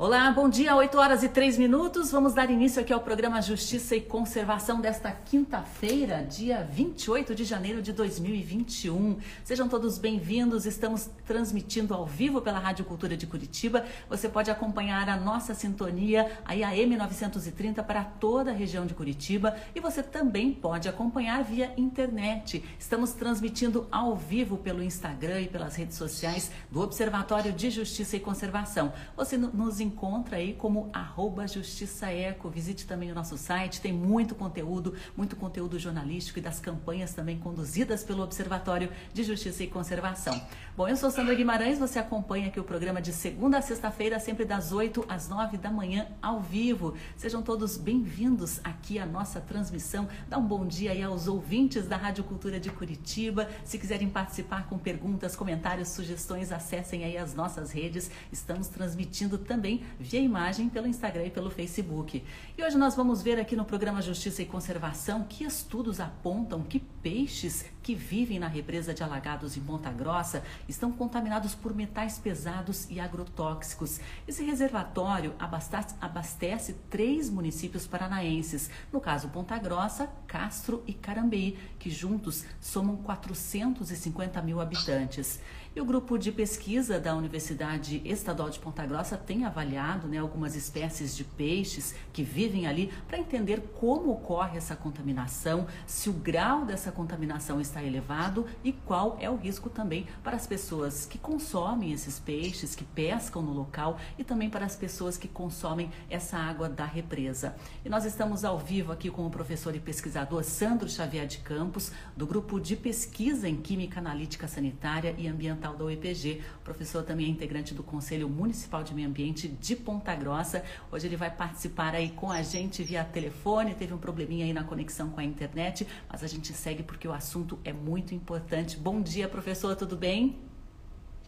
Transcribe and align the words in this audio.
Olá, 0.00 0.30
bom 0.30 0.48
dia, 0.48 0.76
8 0.76 0.96
horas 0.96 1.24
e 1.24 1.28
3 1.28 1.58
minutos. 1.58 2.12
Vamos 2.12 2.32
dar 2.32 2.48
início 2.48 2.80
aqui 2.80 2.92
ao 2.92 3.00
programa 3.00 3.42
Justiça 3.42 3.96
e 3.96 4.00
Conservação 4.00 4.80
desta 4.80 5.10
quinta-feira, 5.10 6.22
dia 6.22 6.62
28 6.70 7.34
de 7.34 7.42
janeiro 7.42 7.82
de 7.82 7.92
2021. 7.92 9.18
Sejam 9.42 9.68
todos 9.68 9.98
bem-vindos. 9.98 10.66
Estamos 10.66 11.10
transmitindo 11.26 11.94
ao 11.94 12.06
vivo 12.06 12.40
pela 12.40 12.60
Rádio 12.60 12.84
Cultura 12.84 13.16
de 13.16 13.26
Curitiba. 13.26 13.84
Você 14.08 14.28
pode 14.28 14.52
acompanhar 14.52 15.08
a 15.08 15.16
nossa 15.16 15.52
sintonia 15.52 16.30
aí 16.44 16.62
a 16.62 16.70
M930 16.70 17.82
para 17.82 18.04
toda 18.04 18.52
a 18.52 18.54
região 18.54 18.86
de 18.86 18.94
Curitiba 18.94 19.56
e 19.74 19.80
você 19.80 20.00
também 20.00 20.52
pode 20.52 20.88
acompanhar 20.88 21.42
via 21.42 21.74
internet. 21.76 22.62
Estamos 22.78 23.14
transmitindo 23.14 23.88
ao 23.90 24.14
vivo 24.14 24.58
pelo 24.58 24.80
Instagram 24.80 25.40
e 25.40 25.48
pelas 25.48 25.74
redes 25.74 25.96
sociais 25.96 26.52
do 26.70 26.80
Observatório 26.82 27.52
de 27.52 27.68
Justiça 27.68 28.14
e 28.14 28.20
Conservação. 28.20 28.92
Você 29.16 29.36
nos 29.36 29.87
encontra 29.88 30.36
aí 30.36 30.52
como 30.52 30.90
arroba 30.92 31.46
Justiça 31.48 32.10
Eco. 32.12 32.48
Visite 32.48 32.86
também 32.86 33.10
o 33.10 33.14
nosso 33.14 33.36
site, 33.36 33.80
tem 33.80 33.92
muito 33.92 34.34
conteúdo, 34.34 34.94
muito 35.16 35.34
conteúdo 35.34 35.78
jornalístico 35.78 36.38
e 36.38 36.42
das 36.42 36.60
campanhas 36.60 37.14
também 37.14 37.38
conduzidas 37.38 38.04
pelo 38.04 38.22
Observatório 38.22 38.90
de 39.12 39.24
Justiça 39.24 39.64
e 39.64 39.66
Conservação. 39.66 40.40
Bom, 40.76 40.86
eu 40.86 40.96
sou 40.96 41.10
Sandra 41.10 41.34
Guimarães, 41.34 41.78
você 41.78 41.98
acompanha 41.98 42.48
aqui 42.48 42.60
o 42.60 42.64
programa 42.64 43.02
de 43.02 43.12
segunda 43.12 43.58
a 43.58 43.62
sexta-feira, 43.62 44.20
sempre 44.20 44.44
das 44.44 44.70
8 44.70 45.04
às 45.08 45.28
9 45.28 45.56
da 45.56 45.70
manhã, 45.70 46.06
ao 46.22 46.40
vivo. 46.40 46.94
Sejam 47.16 47.42
todos 47.42 47.76
bem-vindos 47.76 48.60
aqui 48.62 48.98
à 48.98 49.06
nossa 49.06 49.40
transmissão. 49.40 50.06
Dá 50.28 50.38
um 50.38 50.46
bom 50.46 50.66
dia 50.66 50.92
aí 50.92 51.02
aos 51.02 51.26
ouvintes 51.26 51.86
da 51.86 51.96
Rádio 51.96 52.22
Cultura 52.22 52.60
de 52.60 52.70
Curitiba. 52.70 53.48
Se 53.64 53.78
quiserem 53.78 54.08
participar 54.08 54.68
com 54.68 54.78
perguntas, 54.78 55.34
comentários, 55.34 55.88
sugestões, 55.88 56.52
acessem 56.52 57.04
aí 57.04 57.16
as 57.16 57.34
nossas 57.34 57.72
redes. 57.72 58.10
Estamos 58.30 58.68
transmitindo 58.68 59.38
também 59.38 59.77
via 59.98 60.20
imagem 60.20 60.68
pelo 60.68 60.86
Instagram 60.86 61.26
e 61.26 61.30
pelo 61.30 61.50
Facebook. 61.50 62.24
E 62.56 62.62
hoje 62.62 62.76
nós 62.76 62.94
vamos 62.94 63.22
ver 63.22 63.38
aqui 63.38 63.56
no 63.56 63.64
programa 63.64 64.02
Justiça 64.02 64.42
e 64.42 64.46
Conservação 64.46 65.24
que 65.24 65.44
estudos 65.44 66.00
apontam 66.00 66.62
que 66.62 66.78
peixes 66.78 67.64
que 67.82 67.94
vivem 67.94 68.38
na 68.38 68.48
represa 68.48 68.92
de 68.92 69.02
Alagados 69.02 69.56
em 69.56 69.60
Ponta 69.60 69.90
Grossa 69.90 70.42
estão 70.68 70.92
contaminados 70.92 71.54
por 71.54 71.74
metais 71.74 72.18
pesados 72.18 72.86
e 72.90 73.00
agrotóxicos. 73.00 73.98
Esse 74.26 74.44
reservatório 74.44 75.34
abastece, 75.38 75.94
abastece 76.00 76.74
três 76.90 77.30
municípios 77.30 77.86
paranaenses, 77.86 78.70
no 78.92 79.00
caso 79.00 79.28
Ponta 79.28 79.56
Grossa, 79.58 80.08
Castro 80.26 80.82
e 80.86 80.92
Carambeí, 80.92 81.58
que 81.78 81.88
juntos 81.88 82.44
somam 82.60 82.96
450 82.96 84.42
mil 84.42 84.60
habitantes. 84.60 85.40
E 85.78 85.80
o 85.80 85.84
grupo 85.84 86.18
de 86.18 86.32
pesquisa 86.32 86.98
da 86.98 87.14
Universidade 87.14 88.02
Estadual 88.04 88.50
de 88.50 88.58
Ponta 88.58 88.84
Grossa 88.84 89.16
tem 89.16 89.44
avaliado 89.44 90.08
né, 90.08 90.18
algumas 90.18 90.56
espécies 90.56 91.16
de 91.16 91.22
peixes 91.22 91.94
que 92.12 92.24
vivem 92.24 92.66
ali 92.66 92.92
para 93.06 93.16
entender 93.16 93.60
como 93.78 94.10
ocorre 94.10 94.58
essa 94.58 94.74
contaminação, 94.74 95.68
se 95.86 96.10
o 96.10 96.12
grau 96.12 96.64
dessa 96.64 96.90
contaminação 96.90 97.60
está 97.60 97.80
elevado 97.80 98.44
e 98.64 98.72
qual 98.72 99.16
é 99.20 99.30
o 99.30 99.36
risco 99.36 99.70
também 99.70 100.04
para 100.24 100.34
as 100.34 100.48
pessoas 100.48 101.06
que 101.06 101.16
consomem 101.16 101.92
esses 101.92 102.18
peixes, 102.18 102.74
que 102.74 102.82
pescam 102.82 103.40
no 103.40 103.52
local 103.52 104.00
e 104.18 104.24
também 104.24 104.50
para 104.50 104.66
as 104.66 104.74
pessoas 104.74 105.16
que 105.16 105.28
consomem 105.28 105.92
essa 106.10 106.36
água 106.36 106.68
da 106.68 106.86
represa. 106.86 107.54
E 107.84 107.88
nós 107.88 108.04
estamos 108.04 108.44
ao 108.44 108.58
vivo 108.58 108.90
aqui 108.90 109.10
com 109.10 109.24
o 109.24 109.30
professor 109.30 109.76
e 109.76 109.78
pesquisador 109.78 110.42
Sandro 110.42 110.88
Xavier 110.88 111.28
de 111.28 111.38
Campos, 111.38 111.92
do 112.16 112.26
grupo 112.26 112.58
de 112.58 112.74
pesquisa 112.74 113.48
em 113.48 113.54
Química 113.54 114.00
Analítica 114.00 114.48
Sanitária 114.48 115.14
e 115.16 115.28
Ambiental 115.28 115.67
Ambiental 115.68 115.76
da 115.76 115.84
UEPG. 115.84 116.42
O 116.60 116.64
professor 116.64 117.02
também 117.02 117.26
é 117.26 117.28
integrante 117.28 117.74
do 117.74 117.82
Conselho 117.82 118.28
Municipal 118.28 118.82
de 118.82 118.94
Meio 118.94 119.08
Ambiente 119.08 119.48
de 119.48 119.76
Ponta 119.76 120.14
Grossa. 120.14 120.64
Hoje 120.90 121.06
ele 121.06 121.16
vai 121.16 121.30
participar 121.30 121.94
aí 121.94 122.10
com 122.10 122.30
a 122.30 122.42
gente 122.42 122.82
via 122.82 123.04
telefone. 123.04 123.74
Teve 123.74 123.92
um 123.92 123.98
probleminha 123.98 124.44
aí 124.44 124.52
na 124.52 124.64
conexão 124.64 125.10
com 125.10 125.20
a 125.20 125.24
internet, 125.24 125.86
mas 126.08 126.22
a 126.22 126.26
gente 126.26 126.52
segue 126.52 126.82
porque 126.82 127.06
o 127.06 127.12
assunto 127.12 127.58
é 127.64 127.72
muito 127.72 128.14
importante. 128.14 128.76
Bom 128.76 129.00
dia, 129.00 129.28
professor, 129.28 129.74
tudo 129.76 129.96
bem? 129.96 130.38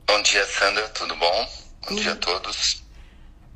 Bom 0.07 0.23
dia, 0.23 0.45
Sandra, 0.47 0.89
tudo 0.89 1.15
bom? 1.17 1.49
Bom 1.83 1.89
tudo. 1.89 2.01
dia 2.01 2.13
a 2.13 2.17
todos. 2.17 2.83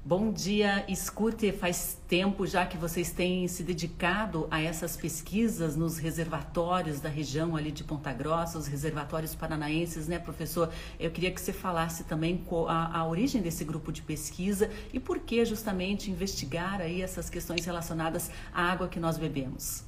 Bom 0.07 0.31
dia, 0.31 0.85
escute. 0.87 1.51
Faz 1.51 1.97
tempo 2.07 2.47
já 2.47 2.67
que 2.67 2.77
vocês 2.77 3.11
têm 3.11 3.49
se 3.49 3.63
dedicado 3.63 4.47
a 4.51 4.61
essas 4.61 4.99
pesquisas 4.99 5.77
nos 5.77 5.97
reservatórios 5.97 7.01
da 7.01 7.09
região 7.09 7.57
ali 7.57 7.73
de 7.73 7.83
Ponta 7.83 8.13
Grossa, 8.13 8.59
os 8.59 8.67
reservatórios 8.67 9.35
paranaenses, 9.35 10.07
né, 10.07 10.19
professor? 10.19 10.71
Eu 11.01 11.11
queria 11.11 11.31
que 11.31 11.41
você 11.41 11.55
falasse 11.55 12.05
também 12.05 12.45
a, 12.69 12.99
a 12.99 13.07
origem 13.07 13.41
desse 13.41 13.65
grupo 13.65 13.91
de 13.91 14.03
pesquisa 14.03 14.71
e 14.93 15.01
por 15.01 15.21
que 15.21 15.43
justamente 15.43 16.11
investigar 16.11 16.83
aí 16.83 17.01
essas 17.01 17.31
questões 17.31 17.65
relacionadas 17.65 18.31
à 18.53 18.71
água 18.71 18.89
que 18.89 19.01
nós 19.01 19.17
bebemos. 19.17 19.85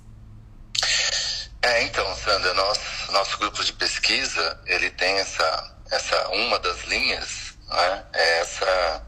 É, 1.60 1.83
então, 1.83 2.06
Sandra, 2.15 2.54
nosso, 2.54 3.12
nosso 3.12 3.38
grupo 3.38 3.62
de 3.62 3.75
pesquisa, 3.75 4.59
ele 4.65 4.88
tem 4.88 5.12
essa, 5.16 5.77
essa 5.91 6.28
uma 6.31 6.59
das 6.59 6.84
linhas, 6.84 7.54
né, 7.69 8.04
é 8.15 8.41
essa 8.41 9.06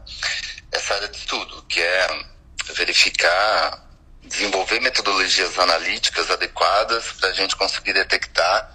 essa 0.71 0.93
área 0.93 1.07
de 1.07 1.17
estudo, 1.17 1.63
que 1.63 1.81
é 1.81 2.25
verificar, 2.73 3.85
desenvolver 4.23 4.79
metodologias 4.79 5.57
analíticas 5.57 6.29
adequadas 6.29 7.13
para 7.13 7.29
a 7.29 7.33
gente 7.33 7.55
conseguir 7.55 7.93
detectar 7.93 8.71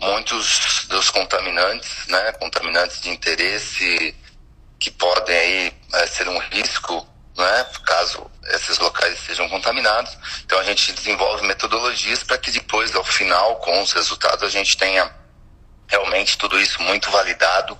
muitos 0.00 0.86
dos 0.88 1.10
contaminantes, 1.10 2.06
né, 2.06 2.32
contaminantes 2.32 3.00
de 3.02 3.10
interesse 3.10 4.14
que 4.78 4.90
podem 4.90 5.36
aí 5.36 5.72
é, 5.92 6.06
ser 6.06 6.26
um 6.26 6.38
risco, 6.38 7.06
né, 7.36 7.66
caso 7.84 8.30
esses 8.48 8.78
locais 8.78 9.18
sejam 9.20 9.48
contaminados. 9.48 10.16
Então 10.44 10.58
a 10.58 10.64
gente 10.64 10.92
desenvolve 10.92 11.46
metodologias 11.46 12.22
para 12.22 12.38
que 12.38 12.50
depois, 12.50 12.94
ao 12.94 13.04
final, 13.04 13.56
com 13.56 13.82
os 13.82 13.92
resultados, 13.92 14.42
a 14.42 14.48
gente 14.48 14.76
tenha 14.76 15.10
realmente 15.86 16.38
tudo 16.38 16.58
isso 16.58 16.80
muito 16.82 17.10
validado, 17.10 17.78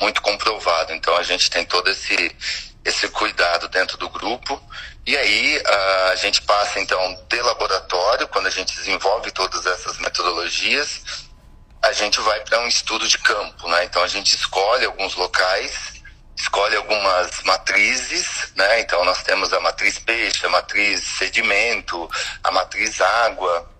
muito 0.00 0.20
comprovado. 0.20 0.92
Então 0.92 1.16
a 1.16 1.22
gente 1.22 1.48
tem 1.50 1.64
todo 1.64 1.88
esse 1.88 2.34
esse 2.84 3.08
cuidado 3.08 3.68
dentro 3.68 3.96
do 3.96 4.08
grupo. 4.08 4.60
E 5.06 5.16
aí 5.16 5.62
a 6.12 6.16
gente 6.16 6.42
passa 6.42 6.80
então 6.80 7.18
de 7.28 7.40
laboratório, 7.42 8.28
quando 8.28 8.46
a 8.46 8.50
gente 8.50 8.74
desenvolve 8.76 9.30
todas 9.30 9.66
essas 9.66 9.98
metodologias, 9.98 11.02
a 11.82 11.92
gente 11.92 12.20
vai 12.20 12.40
para 12.40 12.60
um 12.60 12.68
estudo 12.68 13.08
de 13.08 13.18
campo, 13.18 13.68
né? 13.68 13.84
Então 13.84 14.02
a 14.02 14.08
gente 14.08 14.34
escolhe 14.34 14.84
alguns 14.84 15.14
locais, 15.14 16.02
escolhe 16.36 16.76
algumas 16.76 17.42
matrizes, 17.42 18.52
né? 18.54 18.80
Então 18.80 19.04
nós 19.04 19.22
temos 19.22 19.52
a 19.52 19.60
matriz 19.60 19.98
peixe, 19.98 20.44
a 20.44 20.50
matriz 20.50 21.02
sedimento, 21.18 22.08
a 22.44 22.50
matriz 22.50 23.00
água, 23.00 23.70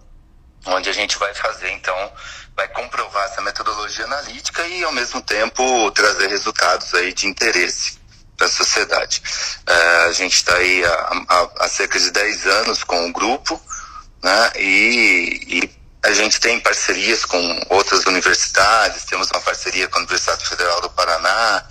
onde 0.67 0.89
a 0.89 0.93
gente 0.93 1.19
vai 1.19 1.35
fazer 1.35 1.71
então 1.71 2.13
vai 2.57 2.69
comprovar 2.69 3.25
essa 3.25 3.41
metodologia 3.41 4.05
analítica 4.05 4.67
e 4.67 4.85
ao 4.85 4.93
mesmo 4.93 5.23
tempo 5.23 5.91
trazer 5.93 6.29
resultados 6.29 6.93
aí 6.95 7.13
de 7.13 7.27
interesse 7.27 8.00
da 8.41 8.49
sociedade. 8.49 9.23
É, 9.67 10.05
a 10.09 10.13
gente 10.13 10.35
está 10.35 10.57
aí 10.57 10.85
há, 10.85 11.25
há, 11.29 11.51
há, 11.61 11.69
cerca 11.69 12.01
de 12.01 12.11
10 12.11 12.47
anos 12.47 12.83
com 12.83 13.07
o 13.07 13.13
grupo, 13.13 13.61
né, 14.23 14.53
e, 14.57 15.63
e, 15.63 15.81
a 16.03 16.13
gente 16.13 16.41
tem 16.41 16.59
parcerias 16.59 17.27
com 17.27 17.61
outras 17.69 18.07
universidades, 18.07 19.05
temos 19.05 19.31
uma 19.31 19.41
parceria 19.43 19.87
com 19.87 19.99
a 19.99 20.01
Universidade 20.01 20.49
Federal 20.49 20.81
do 20.81 20.89
Paraná, 20.91 21.63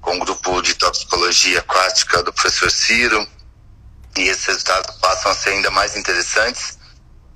com 0.00 0.16
o 0.16 0.20
grupo 0.20 0.62
de 0.62 0.74
toxicologia 0.74 1.58
aquática 1.58 2.22
do 2.22 2.32
professor 2.32 2.70
Ciro, 2.70 3.28
e 4.16 4.22
esses 4.22 4.46
resultados 4.46 4.96
passam 4.96 5.32
a 5.32 5.34
ser 5.34 5.50
ainda 5.50 5.70
mais 5.70 5.96
interessantes, 5.96 6.78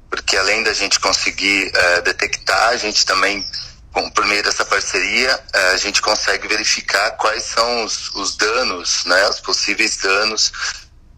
porque 0.09 0.39
além 0.39 0.63
da 0.63 0.73
gente 0.73 0.99
conseguir 1.01 1.71
é, 1.75 2.01
detectar, 2.01 2.71
a 2.71 2.77
gente 2.79 3.05
também 3.05 3.47
Bom, 3.99 4.09
por 4.11 4.25
meio 4.27 4.45
dessa 4.45 4.65
parceria, 4.65 5.45
eh, 5.53 5.71
a 5.73 5.77
gente 5.77 6.01
consegue 6.01 6.47
verificar 6.47 7.11
quais 7.17 7.43
são 7.43 7.85
os, 7.85 8.15
os 8.15 8.37
danos, 8.37 9.05
né, 9.05 9.29
os 9.29 9.41
possíveis 9.41 9.97
danos 9.97 10.53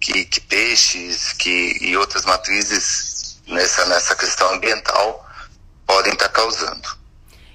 que, 0.00 0.25
que 0.25 0.41
peixes 0.41 1.35
que, 1.35 1.77
e 1.79 1.94
outras 1.94 2.25
matrizes 2.25 3.38
nessa, 3.47 3.85
nessa 3.85 4.17
questão 4.17 4.55
ambiental 4.55 5.29
podem 5.87 6.15
estar 6.15 6.31
causando. 6.31 6.88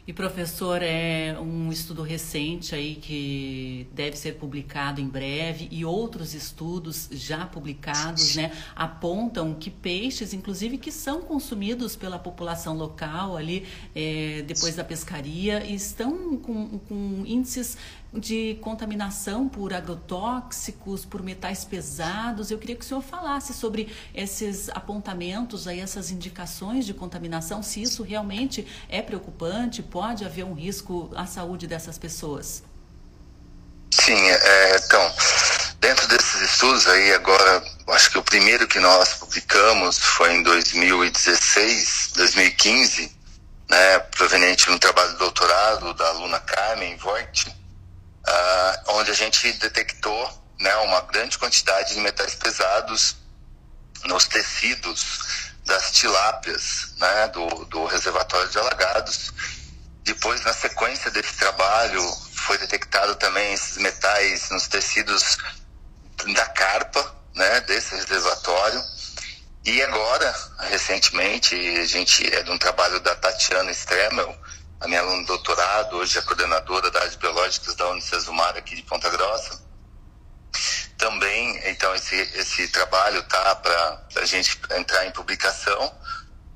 E 0.07 0.13
professor, 0.13 0.83
é 0.83 1.35
um 1.39 1.71
estudo 1.71 2.03
recente 2.03 2.75
aí 2.75 2.93
que 2.95 3.87
deve 3.91 4.15
ser 4.15 4.33
publicado 4.33 5.01
em 5.01 5.07
breve 5.07 5.67
e 5.71 5.83
outros 5.83 6.35
estudos 6.35 7.09
já 7.11 7.47
publicados, 7.47 8.35
né, 8.35 8.51
apontam 8.75 9.55
que 9.55 9.71
peixes, 9.71 10.31
inclusive 10.31 10.77
que 10.77 10.91
são 10.91 11.23
consumidos 11.23 11.95
pela 11.95 12.19
população 12.19 12.77
local 12.77 13.35
ali 13.35 13.65
é, 13.95 14.43
depois 14.45 14.75
da 14.75 14.83
pescaria, 14.83 15.65
estão 15.65 16.37
com, 16.37 16.77
com 16.77 17.23
índices 17.25 17.75
de 18.13 18.57
contaminação 18.61 19.47
por 19.47 19.73
agrotóxicos, 19.73 21.05
por 21.05 21.21
metais 21.21 21.65
pesados. 21.65 22.51
Eu 22.51 22.57
queria 22.57 22.75
que 22.75 22.85
o 22.85 22.87
senhor 22.87 23.01
falasse 23.01 23.53
sobre 23.53 23.93
esses 24.13 24.69
apontamentos 24.69 25.67
aí, 25.67 25.79
essas 25.79 26.11
indicações 26.11 26.85
de 26.85 26.93
contaminação, 26.93 27.61
se 27.61 27.81
isso 27.81 28.03
realmente 28.03 28.65
é 28.89 29.01
preocupante, 29.01 29.83
pode 29.83 30.23
haver 30.23 30.45
um 30.45 30.53
risco 30.53 31.11
à 31.15 31.25
saúde 31.25 31.67
dessas 31.67 31.97
pessoas. 31.97 32.63
Sim, 33.91 34.13
é, 34.13 34.77
então, 34.77 35.13
dentro 35.79 36.07
desses 36.07 36.41
estudos 36.41 36.85
aí 36.87 37.13
agora, 37.13 37.63
acho 37.87 38.11
que 38.11 38.17
o 38.17 38.23
primeiro 38.23 38.67
que 38.67 38.79
nós 38.79 39.13
publicamos 39.15 39.97
foi 39.97 40.33
em 40.33 40.43
2016, 40.43 42.11
2015, 42.15 43.15
né, 43.69 43.99
proveniente 43.99 44.65
de 44.65 44.71
um 44.71 44.77
trabalho 44.77 45.11
de 45.13 45.17
doutorado 45.17 45.93
da 45.93 46.07
aluna 46.09 46.39
Carmen 46.39 46.97
Voigt, 46.97 47.54
uh, 48.27 48.91
onde 48.93 49.11
a 49.11 49.13
gente 49.13 49.51
detectou 49.53 50.45
né, 50.59 50.75
uma 50.77 51.01
grande 51.01 51.37
quantidade 51.37 51.93
de 51.93 51.99
metais 51.99 52.35
pesados 52.35 53.17
nos 54.05 54.25
tecidos 54.27 55.05
das 55.65 55.91
tilápias 55.91 56.93
né, 56.97 57.27
do, 57.29 57.65
do 57.65 57.85
reservatório 57.85 58.49
de 58.49 58.57
alagados. 58.57 59.33
Depois, 60.03 60.41
na 60.43 60.53
sequência 60.53 61.09
desse 61.09 61.33
trabalho, 61.33 62.01
foi 62.33 62.57
detectado 62.59 63.15
também 63.15 63.53
esses 63.53 63.77
metais 63.77 64.49
nos 64.51 64.67
tecidos 64.67 65.37
da 66.33 66.45
carpa 66.49 67.15
né, 67.33 67.61
desse 67.61 67.95
reservatório. 67.95 68.81
E 69.65 69.81
agora, 69.81 70.35
recentemente, 70.59 71.55
a 71.55 71.85
gente 71.85 72.23
é 72.31 72.43
de 72.43 72.51
um 72.51 72.57
trabalho 72.57 72.99
da 72.99 73.15
Tatiana 73.15 73.71
Stremel, 73.71 74.37
a 74.85 74.87
minha 74.87 75.01
aluna 75.01 75.21
de 75.21 75.25
doutorado, 75.25 75.97
hoje 75.97 76.19
é 76.19 76.21
coordenadora 76.21 76.91
da 76.91 76.99
área 76.99 77.09
de 77.09 77.17
biológicas 77.17 77.73
da 77.73 77.89
Unicesumar 77.89 78.55
aqui 78.55 78.75
de 78.75 78.83
Ponta 78.83 79.09
Grossa. 79.09 79.59
Também, 80.95 81.59
então, 81.67 81.93
esse, 81.95 82.15
esse 82.15 82.67
trabalho 82.67 83.23
tá 83.23 83.55
para 83.55 84.05
a 84.17 84.25
gente 84.25 84.61
entrar 84.77 85.07
em 85.07 85.11
publicação. 85.11 85.91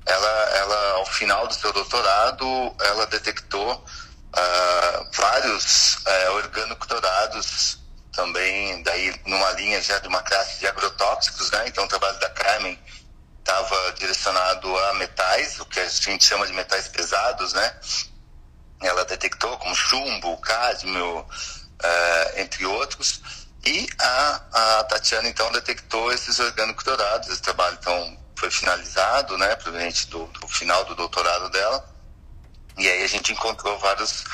Ela, 0.06 0.50
ela, 0.54 0.92
ao 0.92 1.06
final 1.06 1.48
do 1.48 1.54
seu 1.54 1.72
doutorado, 1.72 2.46
ela 2.80 3.04
detectou 3.08 3.74
uh, 3.74 5.10
vários 5.12 5.96
uh, 5.96 6.32
organoclorados 6.34 7.80
também, 8.12 8.80
daí 8.84 9.12
numa 9.26 9.50
linha 9.52 9.82
já 9.82 9.98
de 9.98 10.06
uma 10.06 10.22
classe 10.22 10.60
de 10.60 10.68
agrotóxicos, 10.68 11.50
né? 11.50 11.64
Então, 11.66 11.84
o 11.84 11.88
trabalho 11.88 12.18
da 12.20 12.30
Carmen 12.30 12.78
estava 13.40 13.92
direcionado 13.98 14.78
a 14.78 14.94
metais, 14.94 15.58
o 15.58 15.66
que 15.66 15.80
a 15.80 15.88
gente 15.88 16.24
chama 16.24 16.46
de 16.46 16.52
metais 16.52 16.86
pesados, 16.86 17.52
né? 17.54 17.74
Ela 18.80 19.04
detectou 19.04 19.56
como 19.58 19.74
chumbo, 19.74 20.36
cádmio, 20.38 21.20
uh, 21.20 21.26
entre 22.36 22.64
outros. 22.66 23.20
E 23.64 23.86
a, 23.98 24.40
a 24.52 24.84
Tatiana, 24.84 25.28
então, 25.28 25.50
detectou 25.52 26.12
esses 26.12 26.38
orgânicos 26.38 26.84
dourados. 26.84 27.28
Esse 27.28 27.42
trabalho, 27.42 27.76
então, 27.80 28.18
foi 28.36 28.50
finalizado, 28.50 29.36
né, 29.36 29.54
proveniente 29.56 30.06
do, 30.06 30.24
do 30.26 30.48
final 30.48 30.84
do 30.86 30.94
doutorado 30.94 31.50
dela. 31.50 31.84
E 32.78 32.88
aí 32.88 33.02
a 33.02 33.06
gente 33.06 33.32
encontrou 33.32 33.78
vários 33.78 34.24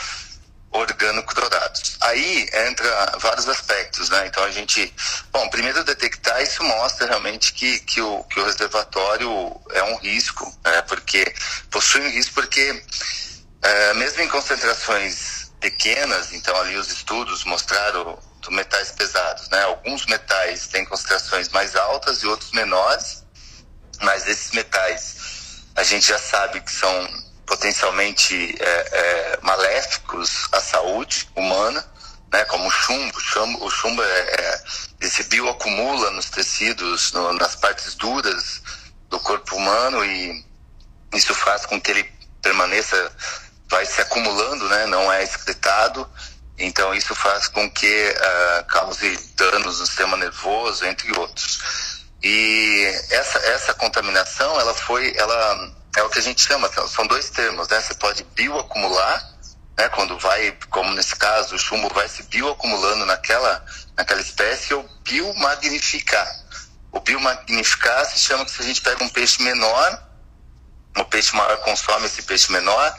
orgânicos 0.70 1.34
dourados. 1.34 1.96
Aí 2.00 2.48
entra 2.68 3.18
vários 3.18 3.48
aspectos, 3.48 4.10
né? 4.10 4.26
Então 4.26 4.44
a 4.44 4.50
gente, 4.50 4.92
bom, 5.32 5.48
primeiro 5.48 5.82
detectar 5.84 6.40
isso 6.42 6.62
mostra 6.62 7.06
realmente 7.06 7.52
que, 7.52 7.80
que, 7.80 8.00
o, 8.00 8.22
que 8.24 8.38
o 8.38 8.44
reservatório 8.44 9.60
é 9.72 9.82
um 9.82 9.96
risco, 9.96 10.52
né? 10.64 10.82
porque 10.82 11.34
possui 11.70 12.02
um 12.02 12.10
risco 12.10 12.34
porque 12.34 12.84
é, 13.66 13.94
mesmo 13.94 14.22
em 14.22 14.28
concentrações 14.28 15.50
pequenas, 15.60 16.32
então 16.32 16.54
ali 16.56 16.76
os 16.76 16.88
estudos 16.90 17.44
mostraram 17.44 18.18
metais 18.50 18.92
pesados, 18.92 19.48
né? 19.48 19.60
Alguns 19.64 20.06
metais 20.06 20.68
têm 20.68 20.84
concentrações 20.84 21.48
mais 21.48 21.74
altas 21.74 22.22
e 22.22 22.26
outros 22.28 22.52
menores, 22.52 23.24
mas 24.02 24.28
esses 24.28 24.52
metais 24.52 25.64
a 25.74 25.82
gente 25.82 26.06
já 26.06 26.18
sabe 26.18 26.60
que 26.60 26.70
são 26.70 27.24
potencialmente 27.44 28.54
é, 28.60 28.64
é, 28.64 29.38
maléficos 29.42 30.46
à 30.52 30.60
saúde 30.60 31.28
humana, 31.34 31.84
né? 32.32 32.44
Como 32.44 32.68
o 32.68 32.70
chumbo, 32.70 33.20
chumbo, 33.20 33.64
o 33.64 33.70
chumbo 33.70 34.00
é, 34.00 34.62
é, 35.00 35.08
se 35.08 35.24
bioacumula 35.24 36.12
nos 36.12 36.30
tecidos, 36.30 37.10
no, 37.10 37.32
nas 37.32 37.56
partes 37.56 37.96
duras 37.96 38.62
do 39.08 39.18
corpo 39.18 39.56
humano 39.56 40.04
e 40.04 40.44
isso 41.12 41.34
faz 41.34 41.66
com 41.66 41.80
que 41.80 41.90
ele 41.90 42.16
permaneça, 42.46 43.12
vai 43.68 43.84
se 43.84 44.00
acumulando, 44.00 44.68
né? 44.68 44.86
Não 44.86 45.12
é 45.12 45.22
excretado 45.22 46.08
então 46.58 46.94
isso 46.94 47.14
faz 47.14 47.48
com 47.48 47.70
que 47.70 47.86
uh, 47.86 48.64
cause 48.66 49.16
danos 49.36 49.78
no 49.78 49.86
sistema 49.86 50.16
nervoso, 50.16 50.86
entre 50.86 51.16
outros. 51.18 52.06
E 52.22 52.84
essa, 53.10 53.38
essa 53.38 53.74
contaminação, 53.74 54.58
ela 54.58 54.72
foi, 54.72 55.14
ela 55.16 55.74
é 55.96 56.02
o 56.02 56.08
que 56.08 56.18
a 56.18 56.22
gente 56.22 56.40
chama, 56.40 56.70
são 56.88 57.06
dois 57.06 57.28
termos, 57.30 57.68
né? 57.68 57.80
Você 57.80 57.94
pode 57.94 58.24
bioacumular, 58.34 59.34
né? 59.76 59.88
Quando 59.90 60.18
vai, 60.18 60.56
como 60.70 60.92
nesse 60.92 61.14
caso, 61.16 61.54
o 61.54 61.58
chumbo 61.58 61.92
vai 61.92 62.08
se 62.08 62.22
bioacumulando 62.22 63.04
naquela, 63.04 63.64
naquela 63.94 64.20
espécie, 64.20 64.72
ou 64.72 64.88
biomagnificar. 65.04 66.26
O 66.90 67.00
biomagnificar 67.00 68.06
se 68.06 68.18
chama 68.18 68.46
que 68.46 68.50
se 68.50 68.62
a 68.62 68.64
gente 68.64 68.80
pega 68.80 69.04
um 69.04 69.10
peixe 69.10 69.42
menor, 69.42 70.02
o 70.96 71.04
peixe 71.04 71.36
maior 71.36 71.58
consome 71.58 72.06
esse 72.06 72.22
peixe 72.22 72.50
menor, 72.50 72.96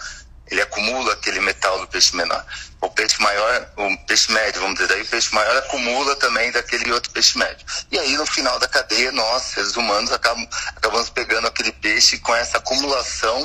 ele 0.50 0.62
acumula 0.62 1.14
aquele 1.14 1.40
metal 1.40 1.80
do 1.80 1.88
peixe 1.88 2.16
menor. 2.16 2.46
O 2.80 2.90
peixe 2.90 3.20
maior, 3.22 3.72
o 3.76 3.98
peixe 4.06 4.32
médio, 4.32 4.62
vamos 4.62 4.76
dizer, 4.76 4.88
daí 4.88 5.02
o 5.02 5.08
peixe 5.08 5.34
maior 5.34 5.58
acumula 5.58 6.16
também 6.18 6.52
daquele 6.52 6.92
outro 6.92 7.12
peixe 7.12 7.38
médio. 7.38 7.66
E 7.92 7.98
aí 7.98 8.16
no 8.16 8.26
final 8.26 8.60
da 8.60 8.68
cadeia, 8.68 9.12
nós, 9.12 9.44
seres 9.44 9.76
humanos, 9.76 10.12
acabamos, 10.12 10.48
acabamos 10.76 11.10
pegando 11.10 11.48
aquele 11.48 11.72
peixe 11.72 12.20
com 12.20 12.36
essa 12.36 12.58
acumulação, 12.58 13.44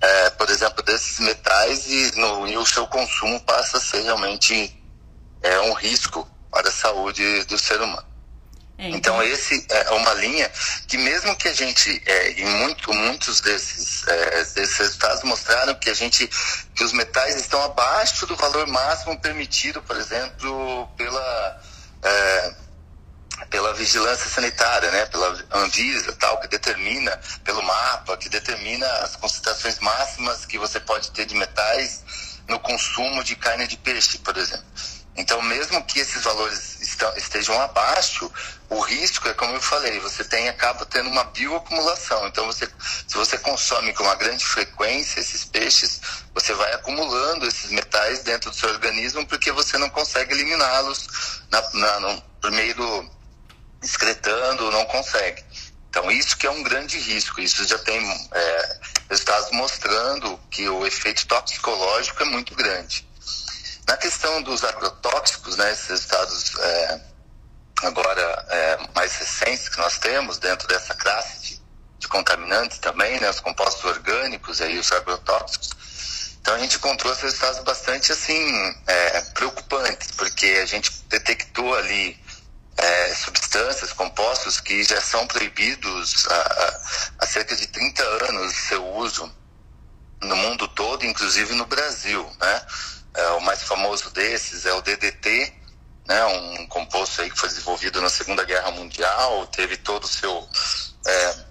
é, 0.00 0.30
por 0.30 0.48
exemplo, 0.50 0.82
desses 0.82 1.18
metais 1.18 1.86
e, 1.86 2.12
no, 2.16 2.48
e 2.48 2.56
o 2.56 2.66
seu 2.66 2.86
consumo 2.86 3.40
passa 3.40 3.78
a 3.78 3.80
ser 3.80 4.02
realmente 4.02 4.74
é, 5.42 5.60
um 5.60 5.74
risco 5.74 6.28
para 6.50 6.68
a 6.68 6.72
saúde 6.72 7.44
do 7.44 7.58
ser 7.58 7.80
humano. 7.80 8.13
É, 8.76 8.88
então. 8.88 9.22
esse 9.22 9.64
é 9.70 9.90
uma 9.92 10.12
linha 10.14 10.50
que 10.88 10.98
mesmo 10.98 11.36
que 11.36 11.48
a 11.48 11.52
gente, 11.52 12.02
é, 12.04 12.32
em 12.32 12.44
muito, 12.44 12.92
muitos 12.92 13.40
desses, 13.40 14.06
é, 14.08 14.44
desses 14.44 14.76
resultados 14.78 15.22
mostraram 15.22 15.74
que 15.76 15.88
a 15.88 15.94
gente, 15.94 16.28
que 16.74 16.82
os 16.82 16.92
metais 16.92 17.36
estão 17.36 17.62
abaixo 17.62 18.26
do 18.26 18.36
valor 18.36 18.66
máximo 18.66 19.18
permitido, 19.20 19.80
por 19.82 19.96
exemplo, 19.96 20.88
pela, 20.96 21.62
é, 22.02 22.54
pela 23.48 23.72
vigilância 23.74 24.28
sanitária, 24.28 24.90
né, 24.90 25.06
pela 25.06 25.44
Anvisa, 25.52 26.12
tal, 26.12 26.40
que 26.40 26.48
determina, 26.48 27.18
pelo 27.44 27.62
mapa, 27.62 28.16
que 28.16 28.28
determina 28.28 28.86
as 28.98 29.14
concentrações 29.14 29.78
máximas 29.78 30.44
que 30.44 30.58
você 30.58 30.80
pode 30.80 31.12
ter 31.12 31.26
de 31.26 31.36
metais 31.36 32.02
no 32.48 32.58
consumo 32.58 33.22
de 33.22 33.36
carne 33.36 33.66
de 33.66 33.76
peixe, 33.76 34.18
por 34.18 34.36
exemplo. 34.36 34.66
Então, 35.16 35.40
mesmo 35.42 35.84
que 35.84 36.00
esses 36.00 36.24
valores 36.24 36.80
estejam 37.16 37.60
abaixo, 37.60 38.30
o 38.68 38.80
risco 38.80 39.28
é 39.28 39.34
como 39.34 39.54
eu 39.54 39.60
falei, 39.60 40.00
você 40.00 40.24
tem 40.24 40.48
acaba 40.48 40.84
tendo 40.86 41.08
uma 41.08 41.24
bioacumulação. 41.24 42.26
Então, 42.26 42.46
você, 42.46 42.68
se 43.06 43.14
você 43.14 43.38
consome 43.38 43.92
com 43.92 44.02
uma 44.02 44.16
grande 44.16 44.44
frequência 44.44 45.20
esses 45.20 45.44
peixes, 45.44 46.00
você 46.34 46.52
vai 46.54 46.72
acumulando 46.72 47.46
esses 47.46 47.70
metais 47.70 48.24
dentro 48.24 48.50
do 48.50 48.56
seu 48.56 48.68
organismo 48.70 49.24
porque 49.26 49.52
você 49.52 49.78
não 49.78 49.88
consegue 49.88 50.34
eliminá-los 50.34 51.06
por 52.40 52.50
meio 52.50 52.74
do 52.74 53.10
excretando, 53.82 54.70
não 54.70 54.84
consegue. 54.86 55.44
Então, 55.90 56.10
isso 56.10 56.36
que 56.36 56.46
é 56.46 56.50
um 56.50 56.62
grande 56.62 56.98
risco. 56.98 57.40
Isso 57.40 57.64
já 57.64 57.78
tem 57.78 58.00
é, 58.32 58.78
resultados 59.08 59.50
mostrando 59.52 60.40
que 60.50 60.68
o 60.68 60.84
efeito 60.84 61.26
toxicológico 61.26 62.22
é 62.22 62.26
muito 62.26 62.54
grande. 62.54 63.06
Na 63.86 63.96
questão 63.96 64.42
dos 64.42 64.64
agrotóxicos, 64.64 65.56
né, 65.56 65.72
esses 65.72 65.88
resultados 65.88 66.58
é, 66.58 67.00
agora 67.82 68.46
é, 68.48 68.78
mais 68.94 69.14
recentes 69.16 69.68
que 69.68 69.78
nós 69.78 69.98
temos 69.98 70.38
dentro 70.38 70.66
dessa 70.68 70.94
classe 70.94 71.40
de, 71.40 71.62
de 71.98 72.08
contaminantes 72.08 72.78
também, 72.78 73.20
né, 73.20 73.28
os 73.28 73.40
compostos 73.40 73.84
orgânicos 73.84 74.60
e 74.60 74.78
os 74.78 74.90
agrotóxicos, 74.92 75.74
então 76.44 76.56
a 76.56 76.58
gente 76.58 76.76
encontrou 76.76 77.10
esses 77.10 77.22
resultados 77.22 77.60
bastante 77.60 78.12
assim 78.12 78.76
é, 78.86 79.20
preocupantes, 79.32 80.10
porque 80.10 80.44
a 80.62 80.66
gente 80.66 80.92
detectou 81.08 81.74
ali 81.74 82.22
é, 82.76 83.14
substâncias, 83.14 83.94
compostos 83.94 84.60
que 84.60 84.84
já 84.84 85.00
são 85.00 85.26
proibidos 85.26 86.26
há, 86.28 86.80
há 87.20 87.26
cerca 87.26 87.56
de 87.56 87.66
30 87.66 88.02
anos 88.28 88.54
seu 88.68 88.86
uso 88.94 89.34
no 90.20 90.36
mundo 90.36 90.68
todo, 90.68 91.06
inclusive 91.06 91.54
no 91.54 91.64
Brasil, 91.64 92.30
né? 92.38 92.66
É, 93.14 93.28
o 93.30 93.40
mais 93.40 93.62
famoso 93.62 94.10
desses 94.10 94.66
é 94.66 94.72
o 94.72 94.82
DDT, 94.82 95.52
né, 96.06 96.24
um 96.24 96.66
composto 96.66 97.22
aí 97.22 97.30
que 97.30 97.38
foi 97.38 97.48
desenvolvido 97.48 98.00
na 98.00 98.08
Segunda 98.08 98.44
Guerra 98.44 98.70
Mundial, 98.72 99.46
teve 99.46 99.76
todo 99.76 100.04
o 100.04 100.08
seu 100.08 100.48
é, 101.06 101.44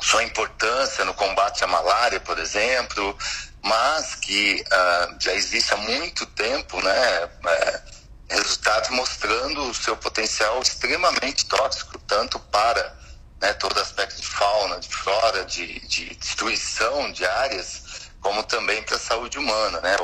sua 0.00 0.22
importância 0.22 1.04
no 1.04 1.14
combate 1.14 1.64
à 1.64 1.66
malária, 1.66 2.20
por 2.20 2.38
exemplo, 2.38 3.16
mas 3.62 4.14
que 4.14 4.64
uh, 4.66 5.16
já 5.20 5.34
existe 5.34 5.74
há 5.74 5.76
muito 5.76 6.24
tempo, 6.26 6.80
né, 6.80 7.28
é, 7.46 7.82
resultados 8.30 8.90
mostrando 8.90 9.62
o 9.62 9.74
seu 9.74 9.96
potencial 9.96 10.60
extremamente 10.62 11.46
tóxico, 11.46 11.98
tanto 12.06 12.38
para 12.38 12.96
né, 13.40 13.52
todo 13.54 13.78
aspecto 13.80 14.20
de 14.20 14.26
fauna, 14.26 14.78
de 14.78 14.88
flora, 14.88 15.44
de, 15.44 15.80
de 15.86 16.14
destruição 16.14 17.10
de 17.12 17.24
áreas, 17.24 17.82
como 18.28 18.42
também 18.42 18.82
para 18.82 18.96
a 18.96 18.98
saúde 18.98 19.38
humana, 19.38 19.80
né? 19.80 19.96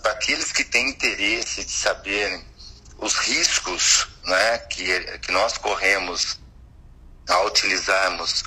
Para 0.00 0.12
aqueles 0.12 0.52
que 0.52 0.62
têm 0.62 0.90
interesse 0.90 1.64
de 1.64 1.72
saberem 1.72 2.44
os 2.98 3.14
riscos 3.14 4.06
né, 4.22 4.58
que, 4.58 5.18
que 5.18 5.32
nós 5.32 5.58
corremos 5.58 6.38
a 7.28 7.40
utilizarmos, 7.42 8.44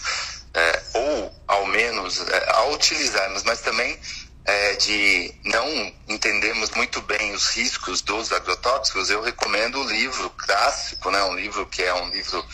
é, 0.53 0.83
ou 0.93 1.35
ao 1.45 1.65
menos 1.65 2.25
é, 2.25 2.51
a 2.51 2.63
utilizarmos, 2.67 3.43
mas 3.43 3.59
também 3.59 3.99
é, 4.45 4.75
de 4.75 5.35
não 5.43 5.93
entendermos 6.07 6.69
muito 6.71 7.01
bem 7.01 7.33
os 7.33 7.47
riscos 7.47 8.01
dos 8.01 8.31
agrotóxicos, 8.31 9.09
eu 9.09 9.21
recomendo 9.21 9.77
o 9.77 9.89
livro 9.89 10.29
clássico, 10.31 11.11
né, 11.11 11.21
um 11.23 11.35
livro 11.35 11.65
que 11.65 11.83
é 11.83 11.93
um 11.93 12.09
livro 12.09 12.45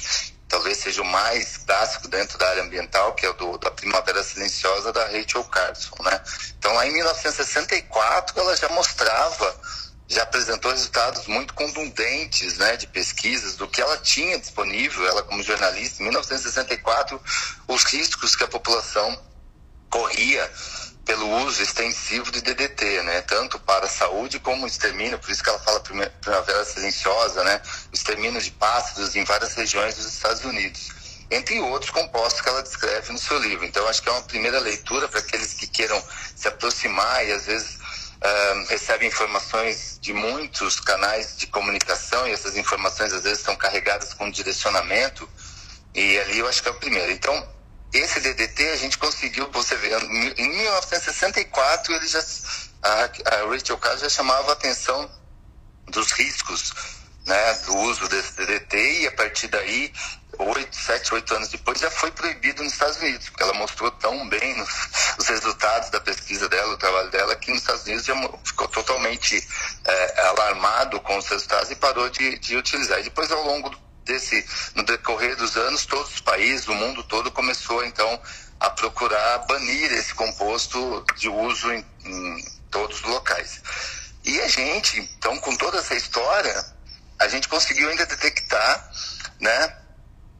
talvez 0.47 0.77
seja 0.77 1.01
o 1.01 1.05
mais 1.05 1.57
clássico 1.57 2.07
dentro 2.07 2.37
da 2.37 2.47
área 2.49 2.63
ambiental, 2.63 3.13
que 3.13 3.25
é 3.25 3.29
o 3.29 3.33
do, 3.33 3.57
da 3.57 3.71
Primavera 3.71 4.23
Silenciosa 4.23 4.93
da 4.93 5.05
Rachel 5.05 5.43
Carson, 5.45 5.95
né? 6.03 6.21
Então, 6.57 6.73
lá 6.73 6.87
em 6.87 6.93
1964, 6.93 8.39
ela 8.39 8.55
já 8.55 8.69
mostrava 8.69 9.59
já 10.09 10.23
apresentou 10.23 10.71
resultados 10.71 11.27
muito 11.27 11.53
contundentes 11.53 12.57
né, 12.57 12.77
de 12.77 12.87
pesquisas 12.87 13.55
do 13.57 13.67
que 13.67 13.81
ela 13.81 13.97
tinha 13.97 14.39
disponível, 14.39 15.05
ela 15.05 15.21
como 15.21 15.43
jornalista, 15.43 16.01
em 16.01 16.05
1964, 16.05 17.21
os 17.67 17.83
riscos 17.83 18.35
que 18.35 18.43
a 18.43 18.47
população 18.47 19.21
corria 19.89 20.49
pelo 21.07 21.29
uso 21.45 21.63
extensivo 21.63 22.29
de 22.29 22.41
DDT, 22.41 23.01
né, 23.03 23.21
tanto 23.21 23.57
para 23.59 23.85
a 23.85 23.89
saúde 23.89 24.39
como 24.39 24.65
o 24.65 24.67
extermínio, 24.67 25.17
por 25.17 25.31
isso 25.31 25.41
que 25.41 25.49
ela 25.49 25.59
fala 25.59 25.79
primavera 25.79 26.65
silenciosa, 26.65 27.45
né, 27.45 27.61
o 27.91 27.95
extermínio 27.95 28.41
de 28.41 28.51
pássaros 28.51 29.15
em 29.15 29.23
várias 29.23 29.53
regiões 29.53 29.95
dos 29.95 30.05
Estados 30.05 30.43
Unidos, 30.43 30.89
entre 31.31 31.61
outros 31.61 31.91
compostos 31.91 32.41
que 32.41 32.49
ela 32.49 32.61
descreve 32.61 33.13
no 33.13 33.17
seu 33.17 33.39
livro. 33.39 33.65
Então, 33.65 33.87
acho 33.87 34.01
que 34.01 34.09
é 34.09 34.11
uma 34.11 34.21
primeira 34.23 34.59
leitura 34.59 35.07
para 35.07 35.21
aqueles 35.21 35.53
que 35.53 35.65
queiram 35.65 36.01
se 36.35 36.49
aproximar 36.49 37.25
e 37.25 37.31
às 37.31 37.45
vezes 37.45 37.75
uh, 37.75 38.67
recebe 38.67 39.05
informações 39.05 39.97
de 40.01 40.13
muitos 40.13 40.77
canais 40.81 41.37
de 41.37 41.47
comunicação 41.47 42.27
e 42.27 42.31
essas 42.31 42.57
informações 42.57 43.13
às 43.13 43.23
vezes 43.23 43.39
estão 43.39 43.55
carregadas 43.55 44.13
com 44.13 44.29
direcionamento 44.29 45.27
e 45.95 46.19
ali 46.19 46.39
eu 46.39 46.47
acho 46.47 46.61
que 46.61 46.67
é 46.67 46.71
o 46.71 46.79
primeiro. 46.79 47.11
Então, 47.11 47.56
esse 47.93 48.19
DDT 48.19 48.69
a 48.69 48.75
gente 48.75 48.97
conseguiu, 48.97 49.49
você 49.51 49.75
vê, 49.75 49.89
em 50.37 50.49
1964 50.49 51.93
ele 51.93 52.07
já, 52.07 52.23
a, 52.83 53.35
a 53.35 53.49
Rachel 53.49 53.77
Carr 53.77 53.97
já 53.97 54.09
chamava 54.09 54.49
a 54.49 54.53
atenção 54.53 55.09
dos 55.87 56.11
riscos 56.11 56.73
né, 57.25 57.53
do 57.65 57.77
uso 57.77 58.07
desse 58.07 58.33
DDT 58.33 59.01
e 59.01 59.07
a 59.07 59.11
partir 59.11 59.47
daí, 59.47 59.91
oito, 60.39 60.75
sete, 60.75 61.13
oito 61.13 61.33
anos 61.35 61.49
depois, 61.49 61.79
já 61.79 61.91
foi 61.91 62.11
proibido 62.11 62.63
nos 62.63 62.73
Estados 62.73 62.97
Unidos, 62.97 63.29
porque 63.29 63.43
ela 63.43 63.53
mostrou 63.53 63.91
tão 63.91 64.27
bem 64.29 64.55
nos, 64.57 64.69
os 65.19 65.27
resultados 65.27 65.89
da 65.89 65.99
pesquisa 65.99 66.47
dela, 66.47 66.73
o 66.73 66.77
trabalho 66.77 67.09
dela, 67.09 67.35
que 67.35 67.51
nos 67.51 67.61
Estados 67.61 67.83
Unidos 67.85 68.05
já 68.05 68.15
ficou 68.45 68.67
totalmente 68.67 69.45
é, 69.85 70.21
alarmado 70.27 70.99
com 71.01 71.17
os 71.17 71.27
resultados 71.27 71.69
e 71.71 71.75
parou 71.75 72.09
de, 72.09 72.37
de 72.39 72.55
utilizar. 72.55 72.99
E 72.99 73.03
depois, 73.03 73.31
ao 73.31 73.43
longo 73.43 73.75
desse, 74.07 74.45
no 74.73 74.83
decorrer 74.83 75.35
dos 75.35 75.55
anos, 75.55 75.85
todos 75.85 76.15
os 76.15 76.21
países, 76.21 76.67
o 76.67 76.73
mundo 76.73 77.03
todo 77.03 77.31
começou 77.31 77.85
então 77.85 78.19
a 78.59 78.69
procurar 78.69 79.39
banir 79.39 79.91
esse 79.91 80.13
composto 80.15 81.05
de 81.15 81.29
uso 81.29 81.71
em, 81.71 81.85
em 82.05 82.45
todos 82.71 82.97
os 82.97 83.03
locais. 83.03 83.61
E 84.23 84.41
a 84.41 84.47
gente, 84.47 84.99
então, 84.99 85.37
com 85.37 85.55
toda 85.55 85.77
essa 85.77 85.95
história, 85.95 86.65
a 87.19 87.27
gente 87.27 87.47
conseguiu 87.47 87.89
ainda 87.89 88.05
detectar, 88.05 88.91
né, 89.39 89.77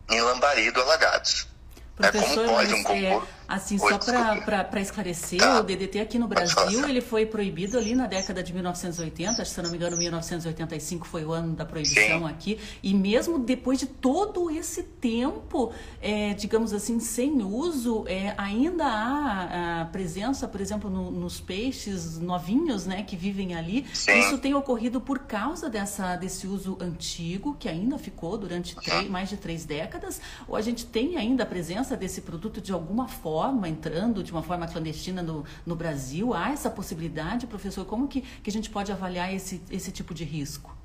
em 0.09 0.21
Lambari 0.21 0.71
alagados. 0.75 1.47
Professor, 1.95 2.17
é 2.17 2.36
como 2.36 2.47
pode 2.47 2.74
um 2.74 2.83
composto... 2.83 3.37
Assim, 3.48 3.77
só 3.77 3.98
para 3.98 4.82
esclarecer, 4.82 5.39
tá. 5.39 5.62
o 5.62 5.63
DDT 5.63 6.01
aqui 6.01 6.20
no 6.20 6.27
Brasil, 6.27 6.86
ele 6.86 7.00
foi 7.00 7.25
proibido 7.25 7.77
ali 7.77 7.96
na 7.96 8.06
década 8.06 8.44
de 8.44 8.54
1980, 8.54 9.46
se 9.46 9.62
não 9.62 9.70
me 9.70 9.77
engano, 9.77 9.96
1985 9.96 11.08
foi 11.08 11.24
o 11.24 11.32
ano 11.32 11.56
da 11.56 11.63
proibição 11.63 12.20
Sim. 12.20 12.25
aqui, 12.25 12.60
e 12.84 12.94
mesmo 12.94 13.39
depois 13.39 13.80
de 13.80 13.86
todo 13.86 14.51
esse 14.51 14.84
tempo, 14.84 15.72
é, 16.01 16.34
digamos 16.34 16.74
assim, 16.74 17.00
sem 17.00 17.42
uso, 17.42 18.04
é, 18.08 18.34
ainda 18.38 18.86
há 18.86 19.82
a 19.82 19.86
presença, 19.86 20.46
por 20.46 20.60
exemplo, 20.60 20.89
no, 20.89 21.10
nos 21.10 21.39
peixes 21.39 22.18
novinhos, 22.20 22.86
né, 22.86 23.01
que 23.04 23.16
vivem 23.16 23.56
ali. 23.56 23.86
Sim. 23.94 24.20
Isso 24.20 24.38
tem 24.39 24.56
ocorrido 24.56 25.00
por 25.00 25.20
causa 25.20 25.70
dessa, 25.70 26.18
desse 26.18 26.48
uso 26.48 26.77
antigo, 26.82 27.56
que 27.58 27.70
ainda 27.70 27.98
ficou 27.98 28.38
durante 28.38 28.75
três, 28.75 29.10
mais 29.10 29.30
de 29.30 29.38
três 29.38 29.63
décadas, 29.63 30.20
ou 30.50 30.58
a 30.58 30.62
gente 30.62 30.86
tem 30.86 31.16
ainda 31.16 31.44
a 31.44 31.46
presença 31.46 31.96
desse 31.96 32.20
produto 32.20 32.60
de 32.60 32.74
alguma 32.74 33.08
forma 33.08 33.37
forma, 33.38 33.70
entrando 33.70 34.24
de 34.24 34.32
uma 34.32 34.41
forma 34.41 34.67
clandestina 34.67 35.22
no, 35.22 35.46
no 35.63 35.75
Brasil? 35.75 36.34
Há 36.34 36.50
essa 36.50 36.72
possibilidade, 36.72 37.46
professor? 37.46 37.86
Como 37.86 38.08
que, 38.08 38.22
que 38.22 38.50
a 38.50 38.53
gente 38.53 38.67
pode 38.67 38.91
avaliar 38.91 39.32
esse, 39.32 39.62
esse 39.70 39.91
tipo 39.91 40.12
de 40.12 40.24
risco? 40.24 40.75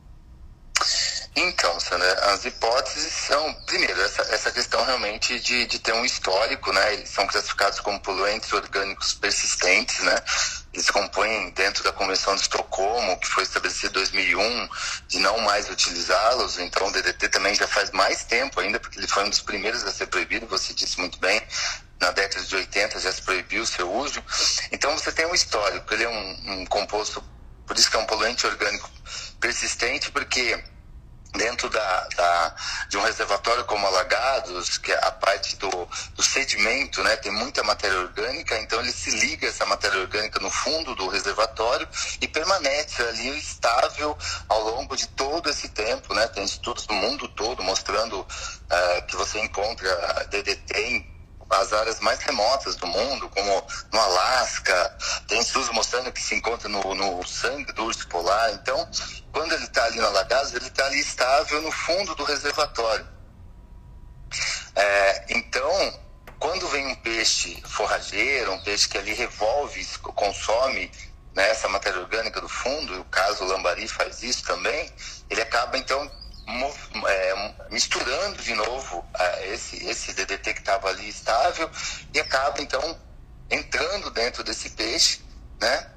Então, 1.34 1.80
Sandra, 1.80 2.12
as 2.34 2.44
hipóteses 2.44 3.10
são, 3.10 3.54
primeiro, 3.64 3.98
essa, 4.02 4.20
essa 4.34 4.50
questão 4.50 4.84
realmente 4.84 5.40
de, 5.40 5.64
de 5.64 5.78
ter 5.78 5.94
um 5.94 6.04
histórico, 6.04 6.70
né? 6.74 6.92
Eles 6.92 7.08
são 7.08 7.26
classificados 7.26 7.80
como 7.80 7.98
poluentes 8.00 8.52
orgânicos 8.52 9.14
persistentes, 9.14 10.00
né? 10.00 10.16
Eles 10.72 10.90
compõem 10.90 11.50
dentro 11.50 11.84
da 11.84 11.92
Convenção 11.92 12.34
de 12.34 12.42
Estocolmo, 12.42 13.18
que 13.18 13.26
foi 13.26 13.42
estabelecida 13.42 13.88
em 13.88 13.92
2001, 13.92 14.68
de 15.08 15.18
não 15.18 15.38
mais 15.40 15.68
utilizá-los. 15.68 16.58
Então, 16.58 16.86
o 16.88 16.92
DDT 16.92 17.28
também 17.28 17.54
já 17.54 17.68
faz 17.68 17.90
mais 17.90 18.24
tempo 18.24 18.58
ainda, 18.58 18.80
porque 18.80 18.98
ele 18.98 19.06
foi 19.06 19.24
um 19.24 19.28
dos 19.28 19.40
primeiros 19.40 19.84
a 19.84 19.92
ser 19.92 20.06
proibido, 20.06 20.46
você 20.46 20.72
disse 20.72 20.98
muito 20.98 21.18
bem, 21.18 21.42
na 22.00 22.10
década 22.10 22.44
de 22.44 22.56
80 22.56 23.00
já 23.00 23.12
se 23.12 23.22
proibiu 23.22 23.62
o 23.62 23.66
seu 23.66 23.92
uso. 23.92 24.22
Então 24.72 24.96
você 24.98 25.12
tem 25.12 25.26
um 25.26 25.34
histórico, 25.34 25.92
ele 25.94 26.04
é 26.04 26.08
um, 26.08 26.52
um 26.52 26.66
composto, 26.66 27.22
por 27.66 27.76
isso 27.76 27.90
que 27.90 27.96
é 27.96 28.00
um 28.00 28.06
poluente 28.06 28.46
orgânico 28.46 28.90
persistente, 29.40 30.10
porque 30.10 30.62
dentro 31.32 31.68
da, 31.70 32.08
da, 32.16 32.54
de 32.88 32.96
um 32.98 33.02
reservatório 33.02 33.64
como 33.64 33.86
Alagados, 33.86 34.78
que 34.78 34.92
é 34.92 34.98
a 35.06 35.10
parte 35.10 35.56
do, 35.56 35.70
do 36.14 36.22
sedimento, 36.22 37.02
né, 37.02 37.16
tem 37.16 37.32
muita 37.32 37.62
matéria 37.62 37.98
orgânica, 37.98 38.58
então 38.58 38.80
ele 38.80 38.92
se 38.92 39.10
liga 39.10 39.46
essa 39.46 39.64
matéria 39.66 40.00
orgânica 40.00 40.38
no 40.40 40.50
fundo 40.50 40.94
do 40.94 41.08
reservatório 41.08 41.88
e 42.20 42.28
permanece 42.28 43.02
ali 43.02 43.38
estável 43.38 44.16
ao 44.48 44.62
longo 44.62 44.96
de 44.96 45.06
todo 45.08 45.48
esse 45.48 45.68
tempo, 45.70 46.12
né, 46.14 46.26
tem 46.28 46.44
estudos 46.44 46.86
no 46.86 46.94
mundo 46.94 47.26
todo 47.28 47.62
mostrando 47.62 48.20
uh, 48.20 49.06
que 49.06 49.16
você 49.16 49.40
encontra 49.40 50.26
DDT 50.30 50.80
em 50.80 51.11
as 51.60 51.72
áreas 51.72 52.00
mais 52.00 52.20
remotas 52.20 52.76
do 52.76 52.86
mundo, 52.86 53.28
como 53.28 53.66
no 53.92 54.00
Alasca, 54.00 54.96
tem 55.28 55.40
estudos 55.40 55.68
mostrando 55.70 56.12
que 56.12 56.20
se 56.22 56.34
encontra 56.34 56.68
no, 56.68 56.94
no 56.94 57.26
sangue 57.26 57.72
do 57.72 57.84
urso 57.84 58.06
polar. 58.08 58.52
Então, 58.54 58.88
quando 59.32 59.52
ele 59.52 59.64
está 59.64 59.84
ali 59.84 59.98
no 59.98 60.06
Alagados, 60.06 60.54
ele 60.54 60.66
está 60.66 60.86
ali 60.86 61.00
estável 61.00 61.60
no 61.62 61.70
fundo 61.70 62.14
do 62.14 62.24
reservatório. 62.24 63.06
É, 64.74 65.24
então, 65.28 66.00
quando 66.38 66.66
vem 66.68 66.86
um 66.86 66.94
peixe 66.96 67.62
forrageiro, 67.66 68.52
um 68.52 68.62
peixe 68.62 68.88
que 68.88 68.98
ali 68.98 69.12
revolve, 69.12 69.84
consome 69.98 70.90
né, 71.34 71.50
essa 71.50 71.68
matéria 71.68 72.00
orgânica 72.00 72.40
do 72.40 72.48
fundo, 72.48 72.94
e 72.94 72.98
o 72.98 73.04
caso 73.04 73.44
o 73.44 73.46
lambari 73.46 73.86
faz 73.86 74.22
isso 74.22 74.44
também, 74.44 74.92
ele 75.30 75.40
acaba 75.40 75.78
então 75.78 76.10
é, 77.06 77.54
misturando 77.70 78.42
de 78.42 78.54
novo 78.54 79.04
é, 79.18 79.48
esse, 79.48 79.84
esse 79.86 80.12
DDT 80.12 80.54
que 80.54 80.60
estava 80.60 80.88
ali 80.88 81.08
estável 81.08 81.70
e 82.12 82.20
acaba 82.20 82.60
então 82.60 82.98
entrando 83.50 84.10
dentro 84.10 84.42
desse 84.42 84.70
peixe, 84.70 85.20
né? 85.60 85.90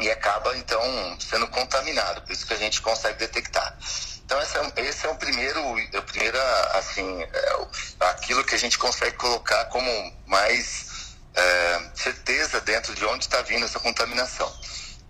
E 0.00 0.10
acaba 0.10 0.56
então 0.56 0.80
sendo 1.20 1.46
contaminado, 1.48 2.22
por 2.22 2.32
isso 2.32 2.46
que 2.46 2.54
a 2.54 2.58
gente 2.58 2.80
consegue 2.80 3.18
detectar. 3.18 3.76
Então 4.24 4.40
esse 4.40 4.56
é, 4.56 4.72
esse 4.88 5.06
é 5.06 5.10
o 5.10 5.16
primeiro, 5.16 5.60
a 5.96 6.02
primeira 6.02 6.78
assim, 6.78 7.22
é, 7.22 7.66
aquilo 8.00 8.44
que 8.44 8.54
a 8.54 8.58
gente 8.58 8.78
consegue 8.78 9.16
colocar 9.16 9.66
como 9.66 9.90
mais 10.26 11.14
é, 11.34 11.90
certeza 11.94 12.60
dentro 12.60 12.94
de 12.94 13.04
onde 13.04 13.24
está 13.24 13.42
vindo 13.42 13.64
essa 13.64 13.78
contaminação. 13.78 14.52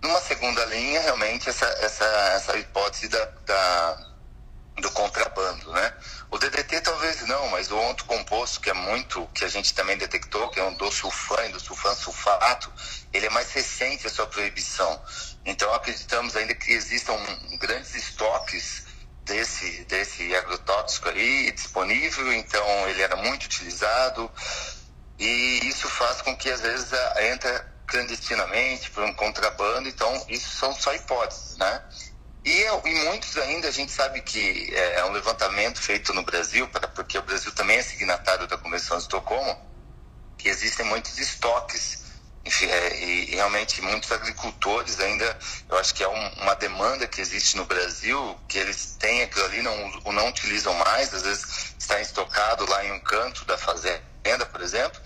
Numa 0.01 0.19
segunda 0.19 0.65
linha, 0.65 0.99
realmente 0.99 1.49
essa, 1.49 1.65
essa, 1.65 2.05
essa 2.35 2.57
hipótese 2.57 3.07
da, 3.07 3.25
da 3.45 4.12
do 4.77 4.89
contrabando, 4.91 5.71
né? 5.71 5.93
O 6.31 6.37
DDT 6.37 6.81
talvez 6.81 7.21
não, 7.27 7.47
mas 7.49 7.71
o 7.71 7.77
outro 7.77 8.05
composto 8.05 8.59
que 8.59 8.69
é 8.69 8.73
muito, 8.73 9.27
que 9.33 9.45
a 9.45 9.47
gente 9.47 9.73
também 9.73 9.97
detectou, 9.97 10.49
que 10.49 10.59
é 10.59 10.63
um 10.63 10.73
dosulfan, 10.73 11.51
dosulfan 11.51 11.93
sulfato, 11.93 12.71
ele 13.13 13.27
é 13.27 13.29
mais 13.29 13.51
recente 13.51 14.07
a 14.07 14.09
sua 14.09 14.25
proibição. 14.25 14.99
Então 15.45 15.71
acreditamos 15.73 16.35
ainda 16.35 16.55
que 16.55 16.71
existam 16.73 17.15
grandes 17.59 17.93
estoques 17.93 18.85
desse, 19.23 19.83
desse 19.85 20.35
agrotóxico 20.35 21.09
aí 21.09 21.51
disponível, 21.51 22.33
então 22.33 22.89
ele 22.89 23.01
era 23.01 23.15
muito 23.15 23.45
utilizado 23.45 24.29
e 25.19 25.59
isso 25.63 25.87
faz 25.87 26.21
com 26.21 26.35
que 26.35 26.49
às 26.49 26.61
vezes 26.61 26.89
entre 27.31 27.63
clandestinamente 27.85 28.89
por 28.91 29.03
um 29.03 29.13
contrabando, 29.13 29.87
então 29.87 30.25
isso 30.27 30.49
são 30.55 30.73
só 30.73 30.93
hipóteses, 30.93 31.57
né? 31.57 31.83
E, 32.45 32.65
e 32.85 32.95
muitos 33.05 33.37
ainda, 33.37 33.69
a 33.69 33.71
gente 33.71 33.91
sabe 33.91 34.21
que 34.21 34.73
é, 34.73 34.99
é 34.99 35.05
um 35.05 35.11
levantamento 35.11 35.81
feito 35.81 36.13
no 36.13 36.23
Brasil, 36.23 36.67
pra, 36.67 36.87
porque 36.87 37.17
o 37.17 37.21
Brasil 37.21 37.51
também 37.53 37.77
é 37.77 37.81
signatário 37.81 38.47
da 38.47 38.57
Convenção 38.57 38.97
de 38.97 39.03
Estocolmo, 39.03 39.57
que 40.37 40.49
existem 40.49 40.85
muitos 40.85 41.17
estoques 41.17 42.03
enfim, 42.45 42.65
é, 42.65 42.97
e, 42.97 43.31
e, 43.31 43.35
realmente 43.35 43.81
muitos 43.81 44.11
agricultores 44.11 44.99
ainda, 44.99 45.37
eu 45.69 45.77
acho 45.77 45.93
que 45.93 46.03
é 46.03 46.07
um, 46.07 46.27
uma 46.41 46.55
demanda 46.55 47.07
que 47.07 47.21
existe 47.21 47.55
no 47.55 47.65
Brasil, 47.65 48.37
que 48.49 48.57
eles 48.57 48.97
têm 48.99 49.23
aquilo 49.23 49.45
ali, 49.45 49.61
não, 49.61 49.89
não 50.11 50.27
utilizam 50.27 50.73
mais, 50.73 51.13
às 51.13 51.23
vezes 51.23 51.73
está 51.79 52.01
estocado 52.01 52.69
lá 52.69 52.83
em 52.83 52.91
um 52.91 52.99
canto 52.99 53.45
da 53.45 53.57
fazenda, 53.57 54.45
por 54.51 54.61
exemplo, 54.61 54.99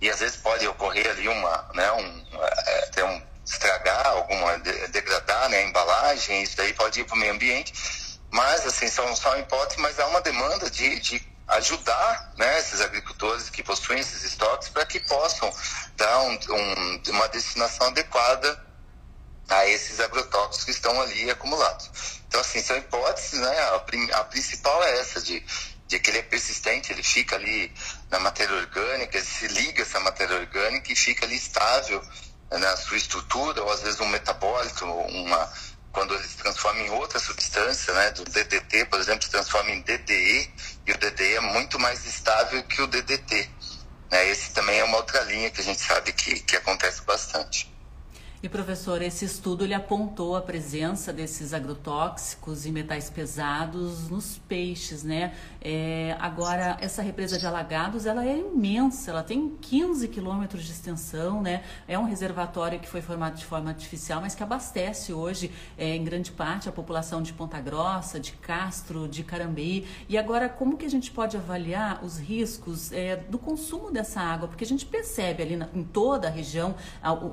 e 0.00 0.10
às 0.10 0.20
vezes 0.20 0.36
pode 0.36 0.66
ocorrer 0.66 1.08
ali 1.08 1.26
uma, 1.26 1.70
né, 1.74 1.90
um, 1.92 2.26
é, 2.42 2.80
ter 2.92 3.04
um, 3.04 3.22
estragar 3.44 4.06
alguma, 4.06 4.58
degradar 4.88 5.48
né, 5.48 5.58
a 5.58 5.62
embalagem, 5.62 6.42
isso 6.42 6.56
daí 6.56 6.72
pode 6.72 7.00
ir 7.00 7.04
para 7.04 7.14
o 7.14 7.18
meio 7.18 7.32
ambiente, 7.32 7.72
mas 8.30 8.66
assim, 8.66 8.88
são 8.88 9.14
só 9.14 9.36
hipóteses, 9.38 9.80
mas 9.80 9.98
há 9.98 10.06
uma 10.06 10.20
demanda 10.20 10.70
de, 10.70 10.98
de 11.00 11.34
ajudar 11.48 12.32
né, 12.36 12.58
esses 12.58 12.80
agricultores 12.80 13.50
que 13.50 13.62
possuem 13.62 14.00
esses 14.00 14.24
estoques 14.24 14.68
para 14.70 14.86
que 14.86 14.98
possam 15.00 15.52
dar 15.96 16.20
um, 16.22 16.38
um, 16.50 17.02
uma 17.08 17.28
destinação 17.28 17.88
adequada 17.88 18.64
a 19.48 19.66
esses 19.66 20.00
agrotóxicos 20.00 20.64
que 20.64 20.70
estão 20.70 21.00
ali 21.02 21.30
acumulados. 21.30 22.20
Então, 22.26 22.40
assim, 22.40 22.62
são 22.62 22.76
hipóteses, 22.76 23.40
né? 23.40 23.58
A, 23.58 23.76
a, 24.18 24.24
principal 24.24 24.82
é 24.82 25.00
essa, 25.00 25.20
de, 25.20 25.44
de 25.86 25.98
que 25.98 26.10
ele 26.10 26.18
é 26.18 26.22
persistente, 26.22 26.92
ele 26.92 27.02
fica 27.02 27.36
ali 27.36 27.72
na 28.10 28.18
matéria 28.18 28.56
orgânica, 28.56 29.18
ele 29.18 29.26
se 29.26 29.46
liga 29.48 29.82
essa 29.82 30.00
matéria 30.00 30.36
orgânica 30.36 30.90
e 30.92 30.96
fica 30.96 31.26
ali 31.26 31.36
estável 31.36 32.02
na 32.58 32.76
sua 32.76 32.96
estrutura, 32.96 33.62
ou 33.62 33.72
às 33.72 33.82
vezes 33.82 34.00
um 34.00 34.08
metabólito, 34.08 34.84
uma, 34.84 35.52
quando 35.92 36.14
ele 36.14 36.24
se 36.24 36.36
transforma 36.36 36.80
em 36.80 36.90
outra 36.90 37.18
substância, 37.18 37.92
né, 37.94 38.10
do 38.12 38.24
DDT, 38.24 38.86
por 38.86 39.00
exemplo, 39.00 39.22
se 39.22 39.30
transforma 39.30 39.70
em 39.70 39.80
DDE, 39.82 40.52
e 40.86 40.92
o 40.92 40.98
DDE 40.98 41.36
é 41.36 41.40
muito 41.40 41.78
mais 41.78 42.04
estável 42.04 42.62
que 42.64 42.82
o 42.82 42.86
DDT. 42.86 43.50
Né? 44.10 44.28
Esse 44.28 44.52
também 44.52 44.78
é 44.78 44.84
uma 44.84 44.98
outra 44.98 45.20
linha 45.22 45.50
que 45.50 45.60
a 45.60 45.64
gente 45.64 45.80
sabe 45.80 46.12
que, 46.12 46.40
que 46.40 46.56
acontece 46.56 47.02
bastante. 47.02 47.73
E 48.44 48.48
professor, 48.50 49.00
esse 49.00 49.24
estudo 49.24 49.64
ele 49.64 49.72
apontou 49.72 50.36
a 50.36 50.42
presença 50.42 51.14
desses 51.14 51.54
agrotóxicos 51.54 52.66
e 52.66 52.70
metais 52.70 53.08
pesados 53.08 54.10
nos 54.10 54.36
peixes, 54.36 55.02
né? 55.02 55.32
É, 55.62 56.14
agora, 56.20 56.76
essa 56.78 57.00
represa 57.00 57.38
de 57.38 57.46
Alagados, 57.46 58.04
ela 58.04 58.22
é 58.22 58.36
imensa, 58.36 59.12
ela 59.12 59.22
tem 59.22 59.56
15 59.62 60.08
quilômetros 60.08 60.62
de 60.62 60.72
extensão, 60.72 61.40
né? 61.40 61.62
É 61.88 61.98
um 61.98 62.04
reservatório 62.04 62.78
que 62.78 62.86
foi 62.86 63.00
formado 63.00 63.36
de 63.36 63.46
forma 63.46 63.70
artificial, 63.70 64.20
mas 64.20 64.34
que 64.34 64.42
abastece 64.42 65.10
hoje, 65.10 65.50
é, 65.78 65.96
em 65.96 66.04
grande 66.04 66.30
parte, 66.30 66.68
a 66.68 66.72
população 66.72 67.22
de 67.22 67.32
Ponta 67.32 67.58
Grossa, 67.62 68.20
de 68.20 68.32
Castro, 68.32 69.08
de 69.08 69.24
Carambeí. 69.24 69.86
E 70.06 70.18
agora, 70.18 70.50
como 70.50 70.76
que 70.76 70.84
a 70.84 70.90
gente 70.90 71.10
pode 71.10 71.34
avaliar 71.34 72.04
os 72.04 72.18
riscos 72.18 72.92
é, 72.92 73.16
do 73.16 73.38
consumo 73.38 73.90
dessa 73.90 74.20
água? 74.20 74.48
Porque 74.48 74.64
a 74.64 74.66
gente 74.66 74.84
percebe 74.84 75.42
ali 75.42 75.56
na, 75.56 75.66
em 75.74 75.82
toda 75.82 76.28
a 76.28 76.30
região, 76.30 76.74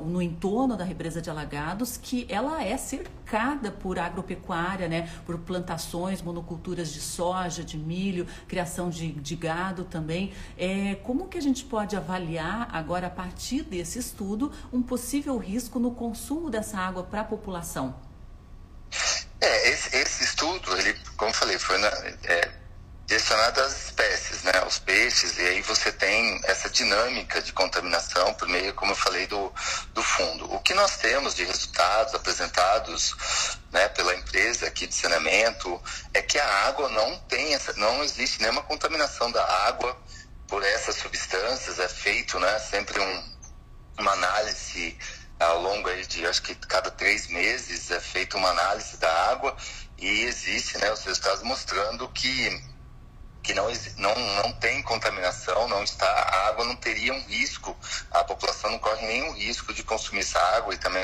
no 0.06 0.22
entorno 0.22 0.78
da 0.78 0.86
represa, 0.86 1.01
represa 1.02 1.20
de 1.20 1.32
Alagados, 1.32 1.98
que 1.98 2.28
ela 2.30 2.64
é 2.64 2.78
cercada 2.78 3.72
por 3.72 3.98
agropecuária, 3.98 4.88
né, 4.88 5.10
por 5.26 5.36
plantações, 5.40 6.22
monoculturas 6.22 6.94
de 6.94 7.02
soja, 7.02 7.64
de 7.64 7.76
milho, 7.76 8.28
criação 8.48 8.88
de, 8.88 9.12
de 9.12 9.36
gado 9.36 9.84
também. 9.84 10.32
É, 10.56 10.96
como 11.04 11.28
que 11.28 11.40
a 11.40 11.42
gente 11.42 11.66
pode 11.66 11.96
avaliar 11.96 12.70
agora, 12.72 13.08
a 13.08 13.10
partir 13.10 13.64
desse 13.64 13.98
estudo, 13.98 14.52
um 14.72 14.84
possível 14.84 15.40
risco 15.40 15.80
no 15.80 15.90
consumo 15.90 16.52
dessa 16.52 16.78
água 16.78 17.04
para 17.04 17.22
a 17.22 17.26
população? 17.26 17.96
É, 19.40 19.70
esse, 19.72 19.96
esse, 19.96 20.24
estudo, 20.24 20.78
ele, 20.78 20.96
como 21.18 21.32
eu 21.32 21.36
falei, 21.36 21.58
foi 21.58 21.80
na, 21.80 21.88
é, 22.26 22.52
direcionado 23.12 23.60
às 23.60 23.88
espécies, 23.88 24.44
né, 24.44 24.54
aos 24.62 24.80
peixes, 24.80 25.38
e 25.38 25.42
aí 25.42 25.62
você 25.64 25.92
tem 25.92 26.40
essa 26.46 26.70
dinâmica 26.70 27.42
de 27.42 27.52
contaminação 27.52 28.34
por 28.36 28.48
meio, 28.48 28.74
como 28.74 28.94
eu 28.94 28.96
falei, 28.96 29.28
do, 29.28 29.54
do 29.94 30.02
fundo. 30.02 30.50
O 30.54 30.62
que 30.62 30.74
nós 30.74 30.96
temos 30.96 31.36
de 31.36 31.44
resultados 31.44 32.16
apresentados 32.16 33.58
né, 33.70 33.90
pela 33.90 34.16
empresa 34.16 34.66
aqui 34.66 34.88
de 34.88 34.96
saneamento 34.96 35.82
é 36.14 36.22
que 36.22 36.40
a 36.40 36.68
água 36.68 36.88
não 36.88 37.20
tem, 37.28 37.54
essa, 37.54 37.74
não 37.74 38.02
existe 38.02 38.40
nenhuma 38.40 38.64
contaminação 38.64 39.30
da 39.30 39.44
água 39.68 39.98
por 40.48 40.64
essas 40.64 40.96
substâncias, 40.96 41.80
é 41.80 41.90
feito 41.90 42.40
né, 42.40 42.60
sempre 42.60 42.98
um, 42.98 43.24
uma 44.00 44.14
análise 44.14 44.98
ao 45.38 45.62
longo 45.62 45.90
aí 45.90 46.06
de, 46.06 46.26
acho 46.26 46.42
que 46.44 46.56
cada 46.56 46.90
três 46.90 47.28
meses 47.28 47.92
é 47.92 48.00
feita 48.00 48.38
uma 48.38 48.52
análise 48.52 48.96
da 48.96 49.12
água 49.32 49.54
e 49.98 50.22
existe 50.22 50.78
né, 50.78 50.90
os 50.94 51.04
resultados 51.04 51.44
mostrando 51.44 52.08
que 52.08 52.71
que 53.44 53.54
não, 53.54 53.68
não, 53.98 54.16
não 54.16 54.52
tem 54.54 54.82
contaminação, 54.84 55.68
não 55.68 55.84
está, 55.84 56.08
a 56.08 56.48
água 56.50 56.66
não 56.66 56.76
teria 56.76 57.14
um 57.14 57.22
risco, 57.24 57.76
a 58.12 58.24
população 58.24 58.72
não 58.72 58.80
corre 58.80 59.06
nenhum 59.06 59.32
risco 59.34 59.74
de 59.74 59.84
consumir 59.84 60.22
essa 60.22 60.40
água 60.56 60.74
e 60.74 60.78
também 60.78 61.04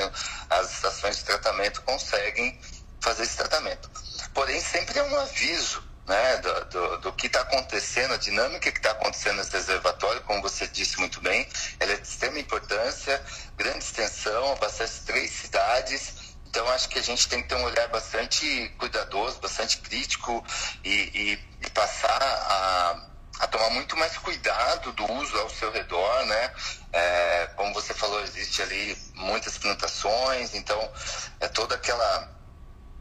as 0.50 0.72
estações 0.72 1.16
de 1.18 1.24
tratamento 1.24 1.82
conseguem 1.82 2.58
fazer 3.00 3.24
esse 3.24 3.36
tratamento. 3.36 3.90
Porém, 4.32 4.60
sempre 4.60 4.98
é 4.98 5.02
um 5.02 5.18
aviso 5.18 5.82
né, 6.08 6.36
do, 6.38 6.64
do, 6.64 6.98
do 6.98 7.12
que 7.12 7.26
está 7.26 7.42
acontecendo, 7.42 8.14
a 8.14 8.16
dinâmica 8.16 8.72
que 8.72 8.78
está 8.78 8.92
acontecendo 8.92 9.36
nesse 9.36 9.52
reservatório, 9.52 10.22
como 10.22 10.40
você 10.40 10.66
disse 10.66 10.98
muito 10.98 11.20
bem, 11.20 11.46
ela 11.78 11.92
é 11.92 11.96
de 11.96 12.08
extrema 12.08 12.38
importância, 12.38 13.22
grande 13.56 13.84
extensão, 13.84 14.52
abastece 14.52 15.02
três 15.04 15.30
cidades, 15.30 16.14
então, 16.48 16.66
acho 16.70 16.88
que 16.88 16.98
a 16.98 17.02
gente 17.02 17.28
tem 17.28 17.42
que 17.42 17.48
ter 17.48 17.56
um 17.56 17.64
olhar 17.64 17.86
bastante 17.88 18.74
cuidadoso, 18.78 19.38
bastante 19.38 19.78
crítico 19.78 20.42
e, 20.82 20.88
e, 20.90 21.38
e 21.66 21.70
passar 21.70 22.22
a, 22.22 23.00
a, 23.40 23.46
tomar 23.48 23.68
muito 23.70 23.94
mais 23.98 24.16
cuidado 24.16 24.90
do 24.92 25.12
uso 25.12 25.36
ao 25.38 25.50
seu 25.50 25.70
redor, 25.70 26.24
né? 26.24 26.52
É, 26.90 27.50
como 27.54 27.74
você 27.74 27.92
falou, 27.92 28.22
existe 28.22 28.62
ali 28.62 28.96
muitas 29.14 29.58
plantações, 29.58 30.54
então 30.54 30.90
é 31.38 31.48
toda 31.48 31.74
aquela 31.74 32.30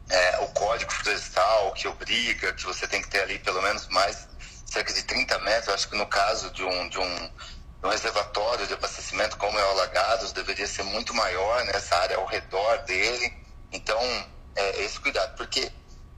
é, 0.09 0.39
o 0.39 0.47
código 0.49 0.91
florestal 0.91 1.71
que 1.71 1.87
obriga 1.87 2.51
que 2.53 2.65
você 2.65 2.85
tem 2.85 3.01
que 3.01 3.07
ter 3.07 3.21
ali 3.21 3.39
pelo 3.39 3.61
menos 3.61 3.87
mais 3.87 4.27
cerca 4.65 4.93
de 4.93 5.03
30 5.03 5.39
metros. 5.39 5.73
Acho 5.73 5.87
que 5.87 5.95
no 5.95 6.07
caso 6.07 6.51
de 6.51 6.65
um, 6.65 6.89
de 6.89 6.99
um, 6.99 7.31
um 7.83 7.89
reservatório 7.89 8.67
de 8.67 8.73
abastecimento 8.73 9.37
como 9.37 9.57
é 9.57 9.65
o 9.65 9.69
Alagados 9.71 10.33
deveria 10.33 10.67
ser 10.67 10.83
muito 10.83 11.13
maior 11.13 11.63
nessa 11.65 11.95
né, 11.95 12.01
área 12.01 12.17
ao 12.17 12.25
redor 12.25 12.79
dele. 12.79 13.36
Então, 13.71 13.99
é, 14.55 14.83
esse 14.83 14.99
cuidado, 14.99 15.35
porque 15.35 15.71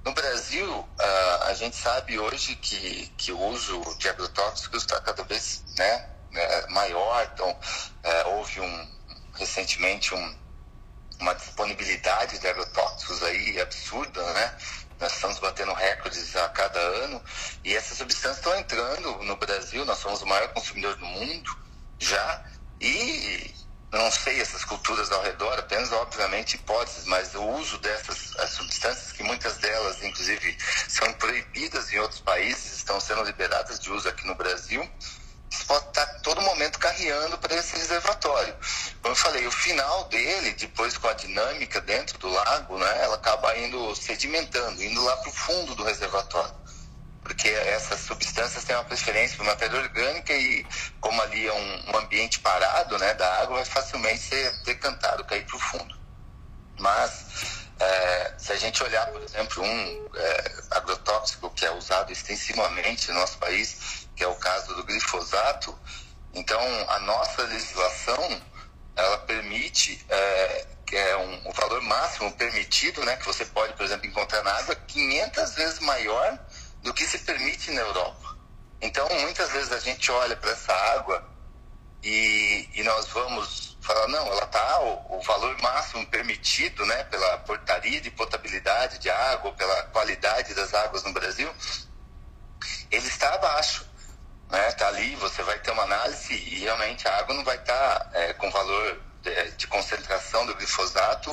no 0.06 0.14
Brasil 0.14 0.70
uh, 0.70 1.44
a 1.44 1.54
gente 1.54 1.76
sabe 1.76 2.18
hoje 2.18 2.56
que, 2.56 3.12
que 3.18 3.32
o 3.32 3.40
uso 3.40 3.82
de 3.98 4.08
agrotóxicos 4.10 4.84
está 4.84 5.00
cada 5.02 5.24
vez 5.24 5.64
né, 5.78 6.10
né, 6.32 6.68
maior. 6.70 7.30
Então, 7.34 7.50
uh, 7.50 8.30
houve 8.30 8.62
um 8.62 8.88
recentemente 9.36 10.14
um, 10.14 10.36
uma 11.20 11.34
disponibilidade 11.36 12.40
de 12.40 12.48
agrotóxicos 12.48 13.22
aí 13.24 13.60
absurda, 13.60 14.24
né? 14.34 14.58
Nós 15.00 15.14
estamos 15.14 15.40
batendo 15.40 15.74
recordes 15.74 16.36
a 16.36 16.50
cada 16.50 16.80
ano 16.80 17.24
e 17.64 17.74
essas 17.74 17.98
substâncias 17.98 18.38
estão 18.38 18.58
entrando 18.58 19.24
no 19.24 19.36
Brasil. 19.38 19.86
Nós 19.86 19.98
somos 20.00 20.22
o 20.22 20.26
maior 20.26 20.50
consumidor 20.50 20.96
do 20.98 21.06
mundo 21.06 21.58
já 21.98 22.44
e 22.82 23.54
não 23.92 24.12
sei 24.12 24.40
essas 24.40 24.64
culturas 24.64 25.12
ao 25.12 25.24
redor, 25.24 25.58
apenas 25.58 25.92
obviamente 25.92 26.56
hipóteses, 26.56 27.06
mas 27.06 27.34
o 27.34 27.44
uso 27.44 27.78
dessas 27.80 28.36
substâncias, 28.52 29.12
que 29.12 29.24
muitas 29.24 29.58
delas 29.58 30.04
inclusive 30.04 30.58
são 30.88 31.12
proibidas 31.14 31.92
em 31.92 32.00
outros 32.00 32.20
países, 32.20 32.78
estão 32.78 33.00
sendo 33.00 33.24
liberadas 33.24 33.80
de 33.80 33.92
uso 33.92 34.08
aqui 34.08 34.28
no 34.28 34.36
Brasil, 34.36 34.88
isso 35.52 35.66
pode 35.66 35.88
estar 35.88 36.06
todo 36.22 36.42
momento 36.42 36.78
carreando 36.78 37.36
para 37.40 37.56
esse 37.56 37.76
reservatório. 37.76 38.56
Como 39.02 39.14
eu 39.14 39.16
falei, 39.16 39.48
o 39.48 39.52
final 39.52 40.04
dele, 40.06 40.52
depois 40.52 40.96
com 40.96 41.08
a 41.08 41.14
dinâmica 41.14 41.82
dentro 41.82 42.20
do 42.20 42.30
lago, 42.30 42.78
né, 42.78 43.04
ela 43.04 43.16
acaba 43.16 43.58
indo 43.58 43.96
sedimentando, 43.96 44.84
indo 44.84 45.04
lá 45.04 45.18
para 45.18 45.30
o 45.30 45.34
fundo 45.34 45.74
do 45.74 45.84
reservatório. 45.84 46.54
Porque 47.30 47.48
essas 47.48 48.00
substâncias 48.00 48.64
têm 48.64 48.76
uma 48.76 48.84
preferência 48.86 49.38
por 49.38 49.46
matéria 49.46 49.80
orgânica 49.80 50.34
e, 50.34 50.66
como 51.00 51.22
ali 51.22 51.46
é 51.46 51.54
um, 51.54 51.92
um 51.92 51.98
ambiente 52.00 52.40
parado 52.40 52.98
né, 52.98 53.14
da 53.14 53.42
água, 53.44 53.58
vai 53.58 53.66
facilmente 53.66 54.18
ser 54.18 54.52
decantado, 54.64 55.24
cair 55.26 55.46
para 55.46 55.56
o 55.56 55.60
fundo. 55.60 55.96
Mas, 56.80 57.68
é, 57.80 58.34
se 58.36 58.52
a 58.52 58.56
gente 58.56 58.82
olhar, 58.82 59.06
por 59.12 59.22
exemplo, 59.22 59.64
um 59.64 60.10
é, 60.16 60.54
agrotóxico 60.72 61.52
que 61.52 61.64
é 61.64 61.72
usado 61.72 62.12
extensivamente 62.12 63.12
no 63.12 63.20
nosso 63.20 63.38
país, 63.38 64.08
que 64.16 64.24
é 64.24 64.28
o 64.28 64.36
caso 64.38 64.74
do 64.74 64.84
glifosato, 64.84 65.78
então 66.34 66.60
a 66.90 67.00
nossa 67.02 67.44
legislação 67.44 68.42
ela 68.96 69.20
permite 69.20 70.04
é, 70.10 70.66
que 70.84 70.96
é 70.96 71.16
um, 71.16 71.48
o 71.48 71.54
valor 71.54 71.80
máximo 71.84 72.32
permitido, 72.32 73.06
né, 73.06 73.18
que 73.18 73.26
você 73.28 73.46
pode, 73.46 73.74
por 73.74 73.86
exemplo, 73.86 74.08
encontrar 74.08 74.42
na 74.42 74.52
água, 74.52 74.76
500 74.76 75.54
vezes 75.54 75.80
maior 75.82 76.40
do 76.82 76.94
que 76.94 77.06
se 77.06 77.20
permite 77.20 77.72
na 77.72 77.82
Europa. 77.82 78.38
Então, 78.82 79.08
muitas 79.22 79.52
vezes 79.52 79.72
a 79.72 79.80
gente 79.80 80.12
olha 80.12 80.36
para 80.38 80.52
essa 80.52 80.74
água 80.74 81.28
e, 82.02 82.70
e, 82.74 82.84
nós 82.84 83.08
vamos 83.08 83.78
falar, 83.82 84.08
não, 84.08 84.26
ela 84.28 84.46
está, 84.46 84.80
o, 84.82 85.18
o, 85.18 85.22
valor 85.22 85.58
máximo 85.62 86.06
permitido, 86.08 86.86
né, 86.86 87.04
pela 87.06 87.40
portaria 87.40 88.00
de 88.00 88.10
potabilidade 88.12 89.00
de 89.00 89.10
água, 89.10 89.52
pela 89.54 89.84
qualidade 89.84 90.54
das 90.54 90.74
águas 90.74 91.04
no 91.04 91.12
Brasil, 91.12 91.54
ele 92.90 93.08
está 93.08 93.34
abaixo 93.34 93.90
né, 94.50 94.72
tá 94.72 94.88
ali, 94.88 95.16
você 95.16 95.44
vai 95.44 95.60
ter 95.60 95.72
uma 95.72 95.84
análise 95.84 96.34
e 96.34 96.60
realmente 96.60 97.08
a 97.08 97.18
água 97.18 97.36
não 97.36 97.44
vai 97.44 97.56
estar 97.56 98.00
tá, 98.00 98.10
é, 98.14 98.34
com 98.34 98.50
valor 98.50 99.00
de, 99.22 99.52
de 99.52 99.68
concentração 99.68 100.46
do 100.46 100.56
glifosato 100.56 101.32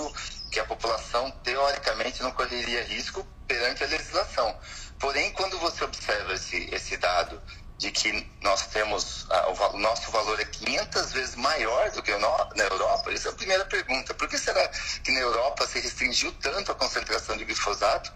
que 0.50 0.60
a 0.60 0.64
população 0.64 1.30
teoricamente 1.42 2.22
não 2.22 2.30
correria 2.32 2.84
risco 2.84 3.26
perante 3.46 3.82
a 3.84 3.86
legislação. 3.86 4.56
Porém, 4.98 5.30
quando 5.32 5.58
você 5.58 5.84
observa 5.84 6.34
esse, 6.34 6.68
esse 6.72 6.96
dado 6.96 7.40
de 7.78 7.90
que 7.90 8.30
nós 8.40 8.66
temos 8.68 9.26
ah, 9.30 9.48
o, 9.48 9.76
o, 9.76 9.78
nosso 9.78 10.10
valor 10.10 10.40
é 10.40 10.44
500 10.44 11.12
vezes 11.12 11.34
maior 11.34 11.90
do 11.90 12.02
que 12.02 12.10
no, 12.12 12.50
na 12.54 12.64
Europa, 12.64 13.12
essa 13.12 13.28
é 13.28 13.32
a 13.32 13.34
primeira 13.34 13.64
pergunta. 13.66 14.14
Por 14.14 14.28
que 14.28 14.38
será 14.38 14.66
que 15.04 15.12
na 15.12 15.20
Europa 15.20 15.66
se 15.66 15.78
restringiu 15.80 16.32
tanto 16.40 16.72
a 16.72 16.74
concentração 16.74 17.36
de 17.36 17.44
glifosato 17.44 18.12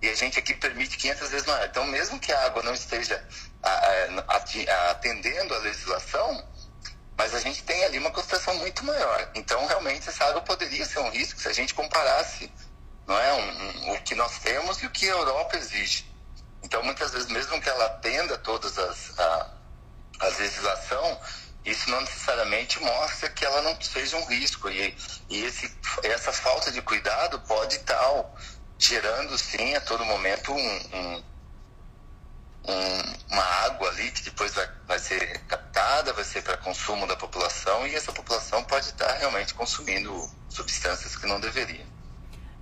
e 0.00 0.08
a 0.08 0.14
gente 0.14 0.38
aqui 0.38 0.54
permite 0.54 0.96
500 0.96 1.28
vezes 1.28 1.46
maior? 1.46 1.66
Então, 1.66 1.84
mesmo 1.86 2.20
que 2.20 2.32
a 2.32 2.46
água 2.46 2.62
não 2.62 2.72
esteja 2.72 3.22
ah, 3.62 3.80
ah, 4.28 4.90
atendendo 4.90 5.54
a 5.54 5.58
legislação, 5.58 6.48
mas 7.16 7.34
a 7.34 7.40
gente 7.40 7.64
tem 7.64 7.84
ali 7.84 7.98
uma 7.98 8.12
concentração 8.12 8.54
muito 8.54 8.84
maior. 8.84 9.30
Então, 9.34 9.66
realmente, 9.66 10.08
essa 10.08 10.24
água 10.24 10.40
poderia 10.42 10.86
ser 10.86 11.00
um 11.00 11.10
risco 11.10 11.40
se 11.40 11.48
a 11.48 11.52
gente 11.52 11.74
comparasse 11.74 12.50
não 13.06 13.18
é, 13.18 13.32
um, 13.32 13.90
um, 13.90 13.92
o 13.94 14.02
que 14.02 14.14
nós 14.14 14.38
temos 14.38 14.80
e 14.82 14.86
o 14.86 14.90
que 14.90 15.06
a 15.06 15.12
Europa 15.12 15.56
exige. 15.56 16.09
Então, 16.62 16.82
muitas 16.82 17.12
vezes, 17.12 17.28
mesmo 17.28 17.60
que 17.60 17.68
ela 17.68 17.86
atenda 17.86 18.36
todas 18.38 18.78
as 18.78 19.18
a, 19.18 19.50
a 20.20 20.26
legislação, 20.26 21.20
isso 21.64 21.90
não 21.90 22.00
necessariamente 22.00 22.80
mostra 22.80 23.28
que 23.30 23.44
ela 23.44 23.62
não 23.62 23.80
seja 23.80 24.16
um 24.16 24.24
risco. 24.26 24.68
E, 24.70 24.96
e 25.28 25.44
esse, 25.44 25.70
essa 26.04 26.32
falta 26.32 26.70
de 26.70 26.80
cuidado 26.82 27.40
pode 27.40 27.76
estar 27.76 28.24
gerando, 28.78 29.36
sim, 29.38 29.74
a 29.74 29.80
todo 29.80 30.04
momento, 30.04 30.52
um, 30.52 31.22
um, 32.64 33.14
uma 33.30 33.44
água 33.64 33.88
ali 33.88 34.10
que 34.10 34.22
depois 34.22 34.54
vai, 34.54 34.68
vai 34.86 34.98
ser 34.98 35.38
captada, 35.46 36.12
vai 36.12 36.24
ser 36.24 36.42
para 36.42 36.56
consumo 36.56 37.06
da 37.06 37.16
população, 37.16 37.86
e 37.86 37.94
essa 37.94 38.12
população 38.12 38.64
pode 38.64 38.86
estar 38.86 39.12
realmente 39.14 39.54
consumindo 39.54 40.30
substâncias 40.48 41.16
que 41.16 41.26
não 41.26 41.40
deveria. 41.40 41.89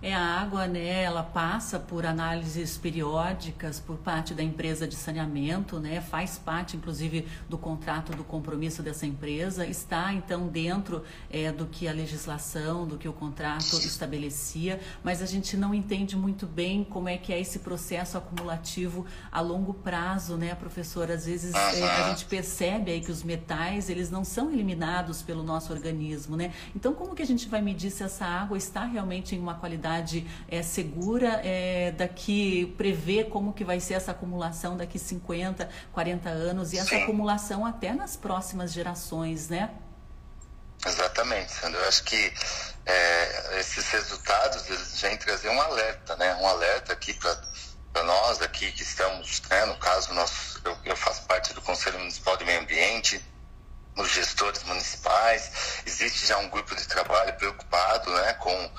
É 0.01 0.15
a 0.15 0.23
água, 0.23 0.69
né? 0.69 1.03
Ela 1.03 1.25
passa 1.25 1.77
por 1.77 2.07
análises 2.07 2.79
periódicas 2.79 3.81
por 3.81 3.97
parte 3.97 4.33
da 4.33 4.45
empresa 4.45 4.87
de 4.87 4.95
saneamento, 4.95 5.81
né? 5.81 6.01
Faz 6.01 6.39
parte, 6.39 6.77
inclusive, 6.77 7.27
do 7.49 7.59
contrato 7.59 8.13
do 8.13 8.23
compromisso 8.23 8.81
dessa 8.81 9.07
empresa. 9.07 9.67
Está 9.67 10.13
então 10.13 10.47
dentro 10.47 11.03
é, 11.29 11.51
do 11.51 11.67
que 11.67 11.89
a 11.89 11.93
legislação, 11.93 12.87
do 12.87 12.97
que 12.97 13.09
o 13.09 13.13
contrato 13.13 13.77
estabelecia, 13.79 14.79
mas 15.03 15.21
a 15.21 15.27
gente 15.27 15.57
não 15.57 15.75
entende 15.75 16.17
muito 16.17 16.47
bem 16.47 16.85
como 16.85 17.09
é 17.09 17.19
que 17.19 17.33
é 17.33 17.41
esse 17.41 17.59
processo 17.59 18.17
acumulativo 18.17 19.05
a 19.33 19.41
longo 19.41 19.75
prazo, 19.75 20.37
né, 20.37 20.55
professor? 20.55 21.11
Às 21.11 21.27
vezes 21.27 21.53
é, 21.53 21.83
a 21.83 22.11
gente 22.11 22.25
percebe 22.27 22.93
aí 22.93 23.01
que 23.01 23.11
os 23.11 23.25
metais 23.25 23.91
eles 23.91 24.13
não 24.13 24.23
são 24.23 24.53
eliminados 24.53 25.23
pelo 25.23 25.43
nosso 25.43 25.73
organismo, 25.73 26.37
né? 26.37 26.53
Então, 26.77 26.95
como 26.95 27.17
que 27.17 27.23
a 27.23 27.27
gente 27.27 27.49
vai 27.49 27.61
medir 27.61 27.91
se 27.91 28.05
essa 28.05 28.25
água 28.25 28.57
está 28.57 28.85
realmente 28.85 29.35
em 29.35 29.41
uma 29.41 29.55
qualidade 29.55 29.88
qualidade 29.89 30.27
é, 30.49 30.63
segura 30.63 31.41
é, 31.43 31.93
daqui, 31.93 32.75
prever 32.77 33.29
como 33.31 33.53
que 33.53 33.65
vai 33.65 33.81
ser 33.81 33.95
essa 33.95 34.11
acumulação 34.11 34.77
daqui 34.77 34.99
50, 34.99 35.69
40 35.93 36.29
anos 36.29 36.73
e 36.73 36.79
essa 36.79 36.91
Sim. 36.91 37.03
acumulação 37.03 37.65
até 37.65 37.93
nas 37.93 38.17
próximas 38.17 38.73
gerações, 38.73 39.49
né? 39.49 39.71
Exatamente, 40.85 41.51
Sandra. 41.51 41.81
Eu 41.81 41.89
acho 41.89 42.05
que 42.05 42.33
é, 42.87 43.59
esses 43.59 43.89
resultados 43.89 44.69
eles 44.69 45.01
vêm 45.01 45.17
trazer 45.17 45.49
um 45.49 45.61
alerta, 45.61 46.15
né? 46.17 46.35
Um 46.37 46.47
alerta 46.47 46.93
aqui 46.93 47.15
para 47.15 48.03
nós 48.05 48.41
aqui 48.43 48.71
que 48.71 48.83
estamos, 48.83 49.43
né? 49.51 49.65
no 49.65 49.77
caso 49.79 50.13
nós, 50.15 50.61
eu, 50.65 50.77
eu 50.85 50.97
faço 50.97 51.23
parte 51.23 51.53
do 51.55 51.63
Conselho 51.63 51.99
Municipal 51.99 52.37
de 52.37 52.45
Meio 52.45 52.61
Ambiente, 52.61 53.21
os 53.97 54.13
gestores 54.13 54.63
municipais, 54.63 55.83
existe 55.85 56.27
já 56.27 56.39
um 56.39 56.49
grupo 56.49 56.77
de 56.77 56.87
trabalho 56.87 57.35
preocupado 57.35 58.13
né, 58.13 58.35
com 58.35 58.71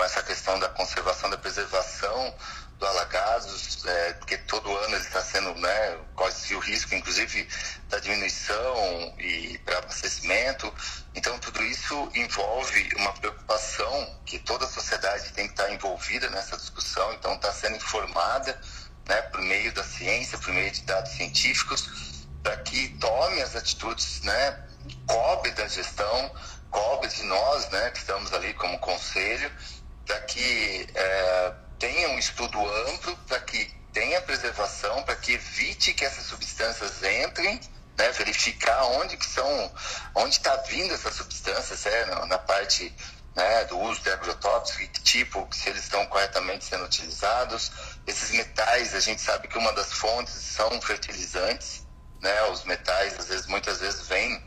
com 0.00 0.04
essa 0.04 0.22
questão 0.22 0.58
da 0.58 0.68
conservação, 0.70 1.28
da 1.28 1.36
preservação 1.36 2.34
do 2.78 2.86
alagados, 2.86 3.84
é, 3.84 4.14
porque 4.14 4.38
todo 4.38 4.74
ano 4.74 4.94
ele 4.94 5.04
está 5.04 5.20
sendo, 5.20 5.54
né, 5.56 5.98
corre-se 6.14 6.54
o 6.54 6.58
risco, 6.58 6.94
inclusive, 6.94 7.46
da 7.90 7.98
diminuição 7.98 9.14
e 9.18 9.58
para 9.58 9.76
abastecimento. 9.76 10.72
Então, 11.14 11.38
tudo 11.38 11.62
isso 11.62 12.10
envolve 12.14 12.88
uma 12.96 13.12
preocupação 13.12 14.18
que 14.24 14.38
toda 14.38 14.64
a 14.64 14.68
sociedade 14.68 15.34
tem 15.34 15.44
que 15.48 15.52
estar 15.52 15.70
envolvida 15.70 16.30
nessa 16.30 16.56
discussão, 16.56 17.12
então 17.12 17.34
está 17.34 17.52
sendo 17.52 17.76
informada, 17.76 18.58
né, 19.06 19.20
por 19.20 19.42
meio 19.42 19.70
da 19.74 19.84
ciência, 19.84 20.38
por 20.38 20.54
meio 20.54 20.70
de 20.70 20.80
dados 20.80 21.12
científicos, 21.12 22.26
para 22.42 22.56
que 22.56 22.88
tome 22.98 23.42
as 23.42 23.54
atitudes, 23.54 24.22
né, 24.22 24.64
cobre 25.06 25.50
da 25.50 25.68
gestão, 25.68 26.32
cobre 26.70 27.08
de 27.08 27.22
nós, 27.24 27.68
né, 27.68 27.90
que 27.90 27.98
estamos 27.98 28.32
ali 28.32 28.54
como 28.54 28.78
conselho, 28.78 29.52
para 30.10 30.20
que 30.22 30.88
é, 30.92 31.52
tenha 31.78 32.08
um 32.08 32.18
estudo 32.18 32.58
amplo, 32.88 33.16
para 33.28 33.38
que 33.38 33.72
tenha 33.92 34.20
preservação, 34.22 35.04
para 35.04 35.14
que 35.14 35.34
evite 35.34 35.94
que 35.94 36.04
essas 36.04 36.26
substâncias 36.26 37.00
entrem, 37.04 37.60
né, 37.96 38.10
verificar 38.10 38.82
onde 38.86 39.16
que 39.16 39.24
são, 39.24 39.72
onde 40.16 40.34
está 40.34 40.56
vindo 40.68 40.92
essas 40.92 41.14
substâncias, 41.14 41.86
é, 41.86 42.26
na, 42.26 42.38
parte 42.38 42.92
né, 43.36 43.64
do 43.66 43.78
uso 43.78 44.02
de 44.02 44.10
agrotóxicos, 44.10 44.88
que 44.88 45.00
tipo, 45.00 45.48
se 45.52 45.68
eles 45.68 45.84
estão 45.84 46.04
corretamente 46.06 46.64
sendo 46.64 46.86
utilizados. 46.86 47.70
Esses 48.04 48.32
metais, 48.32 48.96
a 48.96 49.00
gente 49.00 49.22
sabe 49.22 49.46
que 49.46 49.58
uma 49.58 49.72
das 49.74 49.92
fontes 49.92 50.34
são 50.34 50.82
fertilizantes, 50.82 51.86
né, 52.20 52.42
os 52.48 52.64
metais, 52.64 53.16
às 53.16 53.26
vezes, 53.26 53.46
muitas 53.46 53.78
vezes 53.78 54.08
vêm 54.08 54.42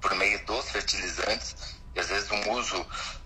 por 0.00 0.12
meio 0.16 0.44
dos 0.44 0.68
fertilizantes, 0.70 1.54
e 1.94 2.00
às 2.00 2.08
vezes 2.08 2.28
um 2.32 2.50
uso 2.50 2.84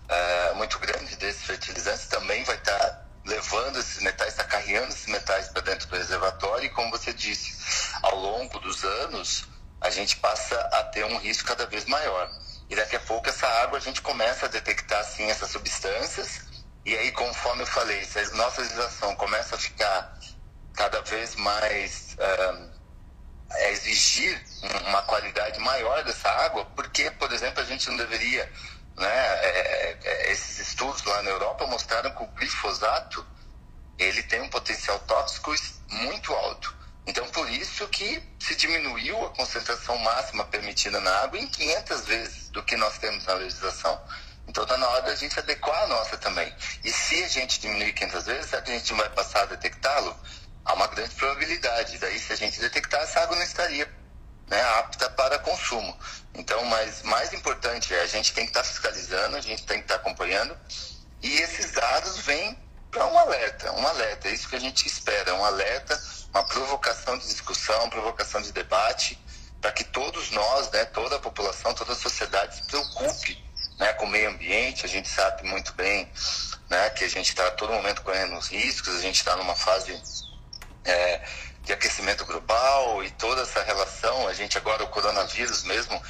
uh, 0.09 0.55
muito 0.55 0.77
grande 0.79 1.15
desses 1.17 1.43
fertilizantes 1.43 2.07
também 2.07 2.43
vai 2.43 2.55
estar 2.55 2.77
tá 2.77 3.05
levando 3.25 3.79
esses 3.79 4.01
metais, 4.01 4.29
está 4.29 4.43
carregando 4.43 4.87
esses 4.89 5.07
metais 5.07 5.49
para 5.49 5.61
dentro 5.61 5.87
do 5.87 5.95
reservatório 5.95 6.65
e, 6.65 6.69
como 6.69 6.91
você 6.91 7.13
disse, 7.13 7.57
ao 8.01 8.15
longo 8.15 8.59
dos 8.59 8.83
anos, 8.83 9.45
a 9.81 9.89
gente 9.89 10.15
passa 10.17 10.59
a 10.73 10.83
ter 10.85 11.05
um 11.05 11.17
risco 11.17 11.47
cada 11.47 11.65
vez 11.65 11.85
maior. 11.85 12.29
E 12.69 12.75
daqui 12.75 12.95
a 12.95 12.99
pouco 12.99 13.29
essa 13.29 13.47
água 13.63 13.77
a 13.77 13.81
gente 13.81 14.01
começa 14.01 14.45
a 14.45 14.49
detectar, 14.49 15.03
sim, 15.03 15.29
essas 15.29 15.51
substâncias 15.51 16.47
e 16.87 16.95
aí, 16.95 17.11
conforme 17.11 17.63
eu 17.63 17.67
falei, 17.67 18.01
se 18.05 18.17
a 18.17 18.29
nossa 18.29 18.61
legislação 18.61 19.13
começa 19.17 19.55
a 19.55 19.57
ficar 19.57 20.17
cada 20.73 21.01
vez 21.01 21.35
mais... 21.35 22.15
Uh, 22.15 22.77
a 23.49 23.69
exigir 23.69 24.41
uma 24.87 25.01
qualidade 25.03 25.59
maior 25.59 26.03
dessa 26.03 26.29
água, 26.29 26.65
porque, 26.75 27.09
por 27.11 27.31
exemplo, 27.31 27.61
a 27.61 27.65
gente 27.65 27.89
não 27.89 27.97
deveria 27.97 28.49
né? 28.97 29.09
É, 29.09 29.97
é, 30.03 30.31
esses 30.31 30.59
estudos 30.59 31.03
lá 31.03 31.21
na 31.21 31.29
Europa 31.29 31.67
mostraram 31.67 32.11
que 32.11 32.23
o 32.23 32.27
glifosato 32.27 33.25
ele 33.97 34.21
tem 34.23 34.41
um 34.41 34.49
potencial 34.49 34.99
tóxico 34.99 35.53
muito 35.89 36.33
alto. 36.33 36.75
Então, 37.05 37.25
por 37.29 37.49
isso 37.49 37.87
que 37.87 38.21
se 38.39 38.55
diminuiu 38.55 39.25
a 39.25 39.29
concentração 39.29 39.97
máxima 39.99 40.43
permitida 40.45 40.99
na 40.99 41.11
água 41.21 41.39
em 41.39 41.47
500 41.47 42.05
vezes 42.05 42.49
do 42.49 42.61
que 42.63 42.75
nós 42.75 42.97
temos 42.97 43.25
na 43.25 43.35
legislação. 43.35 43.99
Então, 44.47 44.63
está 44.63 44.77
na 44.77 44.87
hora 44.87 45.03
da 45.03 45.15
gente 45.15 45.39
adequar 45.39 45.83
a 45.83 45.87
nossa 45.87 46.17
também. 46.17 46.53
E 46.83 46.91
se 46.91 47.23
a 47.23 47.27
gente 47.27 47.59
diminuir 47.61 47.93
500 47.93 48.25
vezes, 48.25 48.49
será 48.49 48.61
que 48.61 48.71
a 48.71 48.73
gente 48.73 48.93
vai 48.93 49.09
passar 49.09 49.43
a 49.43 49.45
detectá-lo? 49.45 50.15
Há 50.65 50.73
uma 50.73 50.87
grande 50.87 51.15
probabilidade. 51.15 51.97
Daí, 51.97 52.19
se 52.19 52.33
a 52.33 52.35
gente 52.35 52.59
detectar, 52.59 53.01
essa 53.01 53.21
água 53.21 53.35
não 53.37 53.43
estaria 53.43 53.89
né, 54.47 54.61
apta 54.79 55.09
para 55.11 55.39
consumo. 55.39 55.97
Então, 56.33 56.63
mas 56.65 57.01
mais 57.03 57.33
importante 57.33 57.93
é 57.93 58.01
a 58.01 58.07
gente 58.07 58.33
tem 58.33 58.45
que 58.45 58.51
estar 58.51 58.63
tá 58.63 58.67
fiscalizando, 58.67 59.35
a 59.35 59.41
gente 59.41 59.63
tem 59.65 59.77
que 59.77 59.83
estar 59.83 59.95
tá 59.95 60.01
acompanhando 60.01 60.57
e 61.21 61.37
esses 61.41 61.71
dados 61.71 62.17
vêm 62.19 62.57
para 62.91 63.05
um 63.05 63.17
alerta, 63.17 63.71
um 63.73 63.87
alerta, 63.87 64.27
é 64.27 64.31
isso 64.31 64.47
que 64.47 64.55
a 64.55 64.59
gente 64.59 64.87
espera, 64.87 65.33
um 65.33 65.43
alerta, 65.43 65.99
uma 66.29 66.43
provocação 66.43 67.17
de 67.17 67.27
discussão, 67.27 67.89
provocação 67.89 68.41
de 68.41 68.51
debate, 68.51 69.19
para 69.59 69.71
que 69.71 69.83
todos 69.83 70.31
nós, 70.31 70.69
né, 70.71 70.85
toda 70.85 71.15
a 71.15 71.19
população, 71.19 71.73
toda 71.73 71.93
a 71.93 71.95
sociedade 71.95 72.55
se 72.55 72.63
preocupe 72.67 73.43
né, 73.79 73.93
com 73.93 74.05
o 74.05 74.09
meio 74.09 74.29
ambiente. 74.29 74.85
A 74.85 74.89
gente 74.89 75.09
sabe 75.09 75.47
muito 75.47 75.73
bem 75.73 76.09
né, 76.69 76.89
que 76.91 77.03
a 77.03 77.09
gente 77.09 77.29
está 77.29 77.47
a 77.47 77.51
todo 77.51 77.73
momento 77.73 78.01
correndo 78.03 78.37
os 78.37 78.47
riscos, 78.47 78.95
a 78.95 79.01
gente 79.01 79.17
está 79.17 79.35
numa 79.35 79.55
fase 79.55 79.99
é, 80.85 81.21
de 81.67 81.73
aquecimento 81.73 82.25
global 82.25 83.03
e 83.03 83.11
toda 83.11 83.41
essa 83.41 83.61
relação. 83.61 84.27
A 84.27 84.33
gente 84.33 84.57
agora, 84.57 84.85
o 84.85 84.87
coronavírus 84.87 85.63
mesmo, 85.63 86.01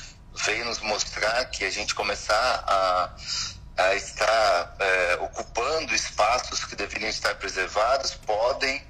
veio 0.46 0.64
nos 0.66 0.80
mostrar 0.80 1.46
que 1.46 1.66
a 1.66 1.72
gente 1.72 1.96
começar 1.96 2.64
a, 2.68 3.16
a 3.76 3.96
estar 3.96 4.76
é, 4.80 5.16
ocupando 5.16 5.96
espaços 5.96 6.64
que 6.64 6.76
deveriam 6.76 7.10
estar 7.10 7.34
preservados 7.36 8.14
podem 8.14 8.86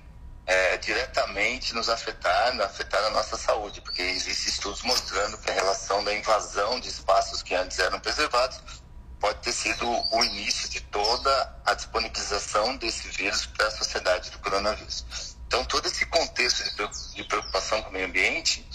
é, 0.46 0.78
diretamente 0.78 1.74
nos 1.74 1.88
afetar, 1.88 2.60
afetar 2.60 3.02
a 3.06 3.12
nossa 3.12 3.38
saúde, 3.38 3.80
porque 3.80 4.02
existem 4.02 4.54
estudos 4.54 4.82
mostrando 4.82 5.38
que 5.38 5.50
a 5.50 5.54
relação 5.54 6.04
da 6.04 6.14
invasão 6.14 6.82
de 6.82 6.90
espaços 6.90 7.42
que 7.42 7.56
antes 7.56 7.80
eram 7.80 8.00
preservados 8.02 8.60
pode 9.22 9.40
ter 9.40 9.54
sido 9.54 9.88
o 9.88 10.24
início 10.24 10.70
de 10.70 10.82
toda 10.82 11.62
a 11.66 11.74
disponibilização 11.74 12.76
desse 12.76 13.08
vírus 13.08 13.46
para 13.46 13.68
a 13.68 13.72
sociedade 13.72 14.30
do 14.32 14.40
coronavírus. 14.40 15.37
Então, 15.48 15.64
todo 15.66 15.88
esse 15.88 16.06
contexto 16.06 16.64
de 17.16 17.24
preocupação 17.24 17.82
com 17.82 17.90
o 17.90 17.94
meio 17.94 18.06
ambiente 18.06 18.68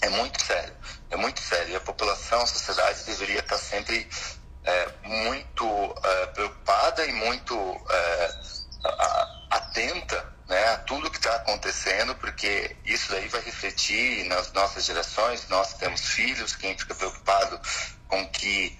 é 0.00 0.08
muito 0.08 0.42
sério. 0.42 0.74
é 1.10 1.16
muito 1.16 1.40
sério. 1.40 1.72
E 1.72 1.76
a 1.76 1.80
população, 1.80 2.42
a 2.42 2.46
sociedade 2.46 3.04
deveria 3.04 3.40
estar 3.40 3.58
sempre 3.58 4.08
é, 4.64 4.88
muito 5.02 5.94
é, 6.02 6.26
preocupada 6.26 7.04
e 7.06 7.12
muito 7.12 7.54
é, 7.90 8.40
atenta 9.50 10.34
né, 10.48 10.68
a 10.70 10.78
tudo 10.78 11.10
que 11.10 11.16
está 11.18 11.34
acontecendo, 11.36 12.14
porque 12.16 12.76
isso 12.84 13.10
daí 13.10 13.28
vai 13.28 13.40
refletir 13.42 14.24
nas 14.24 14.52
nossas 14.52 14.84
gerações. 14.84 15.48
Nós 15.48 15.74
temos 15.74 16.00
filhos, 16.08 16.56
quem 16.56 16.76
fica 16.76 16.94
preocupado 16.94 17.60
com 18.08 18.26
que 18.28 18.76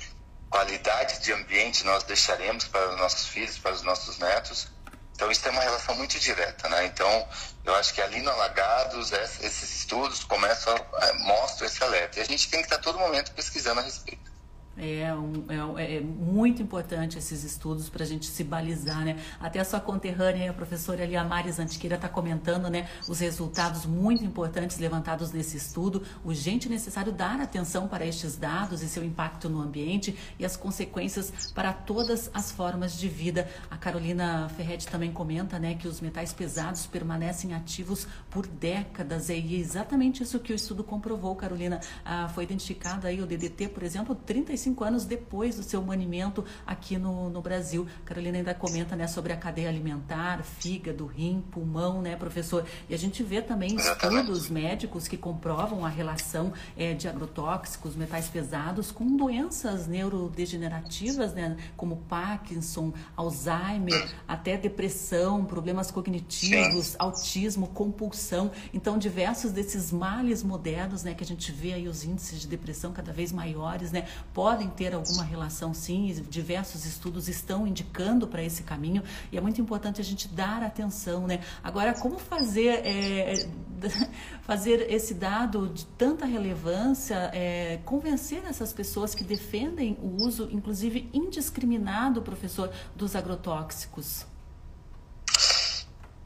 qualidade 0.50 1.20
de 1.20 1.32
ambiente 1.32 1.84
nós 1.84 2.04
deixaremos 2.04 2.64
para 2.68 2.90
os 2.90 2.96
nossos 2.98 3.26
filhos, 3.26 3.58
para 3.58 3.72
os 3.72 3.82
nossos 3.82 4.18
netos. 4.18 4.68
Então 5.14 5.31
isso 5.31 5.42
tem 5.42 5.53
uma 5.53 5.62
relação 5.62 5.94
muito 5.94 6.18
direta, 6.18 6.68
né? 6.68 6.87
Então 6.87 7.29
eu 7.64 7.74
acho 7.77 7.94
que 7.94 8.03
ali 8.03 8.20
no 8.20 8.31
Alagados 8.31 9.12
esses 9.12 9.74
estudos 9.77 10.24
começam, 10.24 10.74
a, 10.74 11.12
mostram 11.14 11.66
esse 11.66 11.83
alerta. 11.83 12.18
E 12.18 12.22
a 12.22 12.27
gente 12.27 12.48
tem 12.50 12.61
que 12.61 12.66
estar 12.66 12.79
todo 12.79 12.98
momento 12.98 13.33
pesquisando 13.33 13.81
a 13.81 13.85
respeito. 13.85 14.33
É, 14.76 15.14
um, 15.14 15.78
é, 15.78 15.96
é, 15.96 16.00
muito 16.00 16.60
importante 16.60 17.16
esses 17.16 17.44
estudos 17.44 17.88
para 17.88 18.02
a 18.02 18.06
gente 18.06 18.26
se 18.26 18.42
balizar, 18.42 19.04
né? 19.04 19.18
Até 19.40 19.60
a 19.60 19.64
sua 19.64 19.80
conterrânea, 19.80 20.50
a 20.50 20.54
professora 20.54 21.04
Eliamares 21.04 21.60
Antiqueira, 21.60 21.94
está 21.94 22.08
comentando, 22.08 22.68
né? 22.68 22.88
Os 23.08 23.20
resultados 23.20 23.87
muito 23.87 24.24
importantes 24.24 24.78
levantados 24.78 25.30
nesse 25.32 25.56
estudo. 25.56 26.02
Urgente 26.24 26.66
e 26.66 26.70
necessário 26.70 27.12
dar 27.12 27.40
atenção 27.40 27.87
para 27.87 28.04
estes 28.04 28.37
dados 28.37 28.82
e 28.82 28.88
seu 28.88 29.04
impacto 29.04 29.48
no 29.48 29.60
ambiente 29.60 30.16
e 30.38 30.44
as 30.44 30.56
consequências 30.56 31.52
para 31.54 31.72
todas 31.72 32.28
as 32.34 32.50
formas 32.50 32.98
de 32.98 33.08
vida. 33.08 33.48
A 33.70 33.76
Carolina 33.76 34.48
Ferretti 34.56 34.88
também 34.88 35.12
comenta, 35.12 35.58
né? 35.58 35.74
Que 35.74 35.87
os 35.87 36.00
metais 36.00 36.32
pesados 36.32 36.84
permanecem 36.84 37.54
ativos 37.54 38.08
por 38.28 38.44
décadas. 38.46 39.28
E 39.28 39.34
é 39.34 39.38
exatamente 39.38 40.24
isso 40.24 40.40
que 40.40 40.52
o 40.52 40.56
estudo 40.56 40.82
comprovou, 40.82 41.37
Carolina. 41.37 41.80
Ah, 42.04 42.28
foi 42.28 42.42
identificado 42.42 43.06
aí 43.06 43.22
o 43.22 43.26
DDT, 43.26 43.68
por 43.68 43.84
exemplo, 43.84 44.16
35 44.16 44.63
25 44.64 44.85
anos 44.85 45.05
depois 45.05 45.57
do 45.57 45.62
seu 45.62 45.83
banimento 45.83 46.44
aqui 46.66 46.96
no, 46.96 47.29
no 47.29 47.42
Brasil. 47.42 47.87
Carolina 48.05 48.38
ainda 48.38 48.55
comenta 48.55 48.96
né, 48.96 49.07
sobre 49.07 49.33
a 49.33 49.37
cadeia 49.37 49.68
alimentar, 49.68 50.42
fígado, 50.42 51.07
rim, 51.07 51.44
pulmão, 51.50 52.00
né, 52.00 52.16
professor? 52.16 52.64
E 52.88 52.94
a 52.94 52.98
gente 52.98 53.22
vê 53.22 53.42
também 53.42 53.77
estudos 53.77 54.48
médicos 54.48 55.07
que 55.07 55.16
comprovam 55.16 55.85
a 55.85 55.88
relação 55.88 56.53
é, 56.77 56.94
de 56.94 57.07
agrotóxicos, 57.07 57.94
metais 57.94 58.29
pesados, 58.29 58.90
com 58.90 59.16
doenças 59.16 59.87
neurodegenerativas, 59.87 61.35
né, 61.35 61.57
como 61.77 61.96
Parkinson, 62.09 62.92
Alzheimer, 63.16 64.14
até 64.27 64.57
depressão, 64.57 65.44
problemas 65.44 65.90
cognitivos, 65.90 66.96
autismo, 66.98 67.68
compulsão. 67.68 68.50
Então, 68.72 68.96
diversos 68.96 69.53
desses 69.53 69.92
males 69.92 70.42
modernos, 70.42 71.03
né, 71.03 71.12
que 71.12 71.22
a 71.22 71.27
gente 71.27 71.53
vê 71.53 71.74
aí 71.74 71.87
os 71.87 72.05
índices 72.05 72.40
de 72.40 72.46
depressão 72.46 72.92
cada 72.92 73.12
vez 73.12 73.33
maiores, 73.33 73.92
né, 73.92 74.07
podem 74.33 74.53
podem 74.54 74.70
ter 74.70 74.94
alguma 74.94 75.24
relação 75.24 75.74
sim, 75.74 76.12
diversos 76.28 76.86
estudos 76.86 77.28
estão 77.28 77.66
indicando 77.66 78.28
para 78.28 78.40
esse 78.40 78.62
caminho 78.62 79.02
e 79.32 79.36
é 79.36 79.40
muito 79.40 79.60
importante 79.60 80.00
a 80.00 80.04
gente 80.04 80.28
dar 80.28 80.62
atenção, 80.62 81.26
né? 81.26 81.40
Agora, 81.60 81.92
como 81.92 82.20
fazer, 82.20 82.86
é, 82.86 83.48
fazer 84.46 84.92
esse 84.92 85.12
dado 85.12 85.68
de 85.68 85.84
tanta 85.86 86.24
relevância, 86.24 87.32
é, 87.34 87.80
convencer 87.84 88.44
essas 88.48 88.72
pessoas 88.72 89.12
que 89.12 89.24
defendem 89.24 89.98
o 90.00 90.22
uso, 90.22 90.48
inclusive 90.52 91.10
indiscriminado, 91.12 92.22
professor, 92.22 92.70
dos 92.94 93.16
agrotóxicos? 93.16 94.24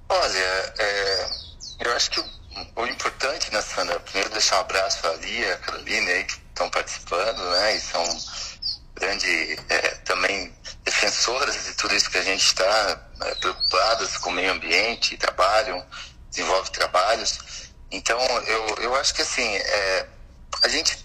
Olha, 0.07 0.75
é, 0.79 1.31
eu 1.81 1.93
acho 1.97 2.11
que 2.11 2.21
o, 2.21 2.83
o 2.83 2.87
importante, 2.87 3.51
né, 3.55 3.63
Sandra, 3.63 3.99
primeiro 4.01 4.29
deixar 4.29 4.59
um 4.59 4.61
abraço 4.61 5.01
para 5.01 5.13
a 5.13 5.17
Lia, 5.17 5.55
a 5.55 5.59
Carolina 5.59 6.25
que 6.25 6.48
estão 6.59 6.69
participando, 6.71 7.39
né? 7.51 7.77
E 7.77 7.81
são 7.81 8.05
grande 8.95 9.59
é, 9.69 9.81
também 10.05 10.53
defensoras 10.85 11.65
de 11.65 11.75
tudo 11.75 11.95
isso 11.95 12.11
que 12.11 12.19
a 12.19 12.23
gente 12.23 12.45
está 12.45 13.01
é, 13.23 13.35
preocupadas 13.37 14.17
com 14.17 14.31
o 14.31 14.33
meio 14.33 14.53
ambiente, 14.53 15.17
trabalham, 15.17 15.85
desenvolvem 16.29 16.73
trabalhos. 16.73 17.39
Então, 17.91 18.21
eu, 18.47 18.77
eu 18.81 18.95
acho 18.97 19.15
que 19.15 19.23
assim, 19.23 19.47
é, 19.57 20.07
a 20.63 20.69
gente, 20.69 20.99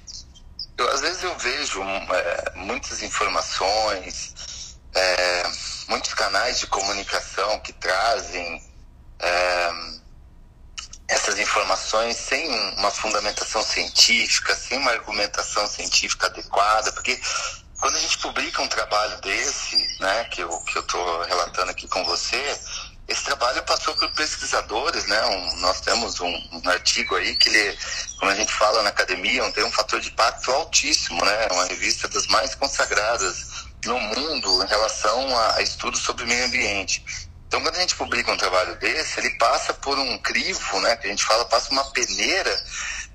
eu, 0.78 0.90
às 0.90 1.02
vezes 1.02 1.24
eu 1.24 1.38
vejo 1.38 1.82
é, 1.84 2.54
muitas 2.56 3.04
informações, 3.04 4.76
é, 4.96 5.44
muitos 5.88 6.14
canais 6.16 6.60
de 6.60 6.68
comunicação 6.68 7.60
que 7.60 7.74
trazem 7.74 8.64
é, 9.20 9.72
essas 11.08 11.38
informações 11.40 12.16
sem 12.18 12.50
uma 12.78 12.92
fundamentação 12.92 13.62
científica, 13.62 14.56
sem 14.56 14.78
uma 14.78 14.92
argumentação 14.92 15.68
científica 15.68 16.28
adequada, 16.28 16.92
porque 16.92 17.20
quando 17.80 17.96
a 17.96 18.00
gente 18.00 18.18
publica 18.20 18.62
um 18.62 18.68
trabalho 18.68 19.20
desse, 19.22 19.76
né, 20.00 20.24
que 20.26 20.42
eu 20.42 20.50
que 20.62 20.78
eu 20.78 20.82
estou 20.82 21.22
relatando 21.24 21.72
aqui 21.72 21.88
com 21.88 22.04
você, 22.06 22.58
esse 23.08 23.24
trabalho 23.26 23.62
passou 23.64 23.94
por 23.96 24.10
pesquisadores, 24.14 25.06
né? 25.08 25.26
Um, 25.26 25.56
nós 25.58 25.82
temos 25.82 26.20
um, 26.22 26.28
um, 26.28 26.70
artigo 26.70 27.16
aí 27.16 27.36
que 27.36 27.50
ele, 27.50 27.78
como 28.18 28.32
a 28.32 28.36
gente 28.36 28.54
fala 28.54 28.82
na 28.82 28.90
academia, 28.90 29.52
tem 29.52 29.64
um 29.66 29.72
fator 29.72 30.00
de 30.00 30.10
impacto 30.10 30.52
altíssimo, 30.52 31.24
né? 31.24 31.48
Uma 31.52 31.66
revista 31.66 32.08
das 32.08 32.26
mais 32.28 32.56
consagradas 32.56 33.66
no 33.86 34.00
mundo 34.00 34.64
em 34.64 34.68
relação 34.68 35.38
a, 35.38 35.56
a 35.58 35.62
estudos 35.62 36.00
sobre 36.00 36.26
meio 36.26 36.46
ambiente. 36.46 37.04
Então, 37.54 37.62
quando 37.62 37.76
a 37.76 37.82
gente 37.82 37.96
publica 37.96 38.32
um 38.32 38.38
trabalho 38.38 38.76
desse, 38.78 39.20
ele 39.20 39.30
passa 39.38 39.76
por 39.76 40.00
um 40.00 40.18
crivo, 40.18 40.82
né, 40.82 40.96
que 40.96 41.06
a 41.06 41.10
gente 41.12 41.24
fala, 41.24 41.46
passa 41.46 41.70
uma 41.70 41.86
peneira 41.92 42.66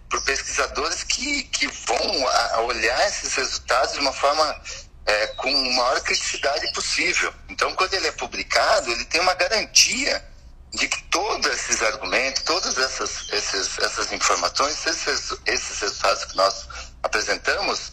por 0.09 0.23
pesquisadores 0.23 1.03
que, 1.03 1.43
que 1.43 1.67
vão 1.67 2.29
a, 2.29 2.61
olhar 2.61 3.09
esses 3.09 3.35
resultados 3.35 3.95
de 3.95 3.99
uma 3.99 4.13
forma 4.13 4.63
é, 5.07 5.27
com 5.27 5.49
a 5.49 5.73
maior 5.73 6.01
criticidade 6.03 6.73
possível. 6.73 7.35
Então, 7.49 7.75
quando 7.75 7.93
ele 7.95 8.07
é 8.07 8.13
publicado, 8.13 8.93
ele 8.93 9.05
tem 9.07 9.21
uma 9.21 9.35
garantia 9.35 10.25
de 10.71 10.87
que 10.87 11.03
todos 11.11 11.45
esses 11.51 11.83
argumentos, 11.83 12.45
todas 12.45 12.79
essas, 12.79 13.29
esses, 13.33 13.77
essas 13.81 14.13
informações, 14.13 14.87
esses, 14.87 15.35
esses 15.47 15.81
resultados 15.81 16.25
que 16.27 16.37
nós 16.37 16.69
apresentamos, 17.03 17.93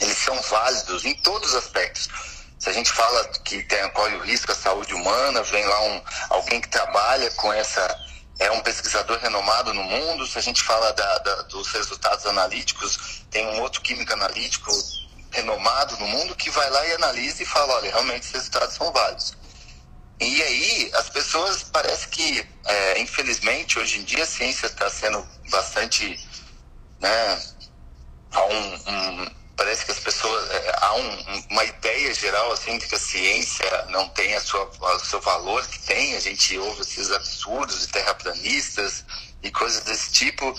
eles 0.00 0.18
são 0.18 0.34
válidos 0.42 1.04
em 1.04 1.14
todos 1.22 1.50
os 1.50 1.54
aspectos 1.54 2.08
se 2.60 2.68
a 2.68 2.72
gente 2.74 2.92
fala 2.92 3.26
que 3.42 3.62
tem, 3.62 3.88
corre 3.92 4.14
o 4.16 4.20
risco 4.20 4.52
à 4.52 4.54
saúde 4.54 4.92
humana, 4.92 5.42
vem 5.44 5.64
lá 5.64 5.82
um, 5.82 6.02
alguém 6.28 6.60
que 6.60 6.68
trabalha 6.68 7.30
com 7.30 7.50
essa, 7.50 7.98
é 8.38 8.50
um 8.50 8.60
pesquisador 8.60 9.18
renomado 9.18 9.72
no 9.72 9.82
mundo. 9.82 10.26
Se 10.26 10.38
a 10.38 10.42
gente 10.42 10.62
fala 10.62 10.92
da, 10.92 11.18
da, 11.20 11.34
dos 11.44 11.68
resultados 11.72 12.26
analíticos, 12.26 13.24
tem 13.30 13.46
um 13.46 13.62
outro 13.62 13.80
químico 13.80 14.12
analítico 14.12 14.70
renomado 15.30 15.96
no 15.96 16.06
mundo 16.06 16.36
que 16.36 16.50
vai 16.50 16.68
lá 16.68 16.86
e 16.86 16.92
analisa 16.92 17.42
e 17.42 17.46
fala, 17.46 17.76
olha, 17.76 17.90
realmente 17.90 18.24
esses 18.24 18.32
resultados 18.32 18.74
são 18.74 18.92
válidos. 18.92 19.34
E 20.20 20.42
aí, 20.42 20.90
as 20.96 21.08
pessoas, 21.08 21.62
parece 21.62 22.08
que, 22.08 22.46
é, 22.66 23.00
infelizmente, 23.00 23.78
hoje 23.78 24.00
em 24.00 24.04
dia 24.04 24.24
a 24.24 24.26
ciência 24.26 24.66
está 24.66 24.90
sendo 24.90 25.26
bastante, 25.48 26.28
né, 27.00 27.42
um, 28.36 28.90
um 28.90 29.39
parece 29.60 29.84
que 29.84 29.92
as 29.92 29.98
pessoas 30.00 30.50
é, 30.52 30.74
há 30.80 30.94
um, 30.94 31.44
uma 31.50 31.64
ideia 31.64 32.14
geral 32.14 32.50
assim 32.50 32.78
de 32.78 32.86
que 32.86 32.94
a 32.94 32.98
ciência 32.98 33.86
não 33.90 34.08
tem 34.08 34.34
a 34.34 34.40
sua, 34.40 34.64
o 34.64 34.98
seu 35.00 35.20
valor 35.20 35.66
que 35.66 35.78
tem 35.80 36.16
a 36.16 36.20
gente 36.20 36.56
ouve 36.56 36.80
esses 36.80 37.10
absurdos 37.10 37.80
de 37.80 37.88
terraplanistas 37.88 39.04
e 39.42 39.50
coisas 39.50 39.82
desse 39.84 40.12
tipo 40.12 40.58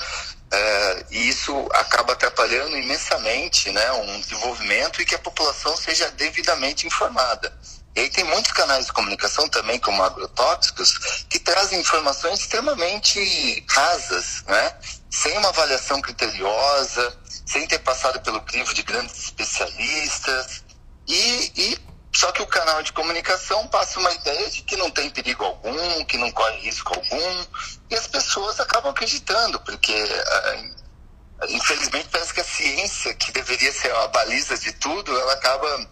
é, 0.51 1.05
e 1.09 1.29
isso 1.29 1.67
acaba 1.73 2.13
atrapalhando 2.13 2.77
imensamente 2.77 3.71
né 3.71 3.91
um 3.93 4.21
desenvolvimento 4.21 5.01
e 5.01 5.05
que 5.05 5.15
a 5.15 5.19
população 5.19 5.75
seja 5.75 6.11
devidamente 6.11 6.85
informada 6.85 7.51
e 7.95 8.01
aí 8.01 8.09
tem 8.11 8.23
muitos 8.23 8.51
canais 8.53 8.85
de 8.85 8.93
comunicação 8.93 9.49
também, 9.49 9.77
como 9.77 10.01
agrotóxicos, 10.01 11.25
que 11.29 11.37
trazem 11.37 11.81
informações 11.81 12.39
extremamente 12.39 13.65
rasas, 13.67 14.45
né? 14.47 14.73
Sem 15.11 15.37
uma 15.37 15.49
avaliação 15.49 16.01
criteriosa, 16.01 17.19
sem 17.45 17.67
ter 17.67 17.79
passado 17.79 18.21
pelo 18.21 18.41
crivo 18.41 18.73
de 18.73 18.81
grandes 18.81 19.25
especialistas. 19.25 20.63
E, 21.05 21.51
e 21.55 21.79
só 22.13 22.31
que 22.31 22.41
o 22.41 22.47
canal 22.47 22.81
de 22.81 22.93
comunicação 22.93 23.67
passa 23.67 23.99
uma 23.99 24.11
ideia 24.13 24.49
de 24.49 24.61
que 24.61 24.77
não 24.77 24.89
tem 24.89 25.09
perigo 25.09 25.43
algum, 25.43 26.05
que 26.05 26.17
não 26.17 26.31
corre 26.31 26.61
risco 26.61 26.93
algum, 26.93 27.45
e 27.89 27.95
as 27.95 28.07
pessoas 28.07 28.59
acabam 28.59 28.91
acreditando, 28.91 29.59
porque 29.59 29.93
uh, 29.93 31.45
infelizmente 31.49 32.07
parece 32.09 32.33
que 32.33 32.41
a 32.41 32.45
ciência, 32.45 33.13
que 33.13 33.31
deveria 33.33 33.71
ser 33.73 33.93
a 33.93 34.07
baliza 34.07 34.57
de 34.57 34.71
tudo, 34.73 35.17
ela 35.19 35.33
acaba 35.33 35.89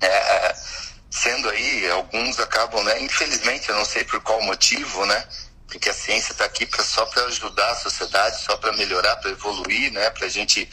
é, 0.00 0.54
sendo 1.10 1.48
aí, 1.50 1.90
alguns 1.90 2.38
acabam, 2.38 2.82
né? 2.84 3.02
Infelizmente, 3.02 3.68
eu 3.68 3.74
não 3.74 3.84
sei 3.84 4.04
por 4.04 4.20
qual 4.22 4.40
motivo, 4.42 5.04
né? 5.04 5.26
Porque 5.70 5.88
a 5.88 5.94
ciência 5.94 6.32
está 6.32 6.44
aqui 6.44 6.66
pra, 6.66 6.82
só 6.82 7.06
para 7.06 7.24
ajudar 7.26 7.70
a 7.70 7.76
sociedade, 7.76 8.42
só 8.42 8.56
para 8.56 8.72
melhorar, 8.72 9.16
para 9.16 9.30
evoluir, 9.30 9.92
né? 9.92 10.10
Para 10.10 10.26
a 10.26 10.28
gente, 10.28 10.68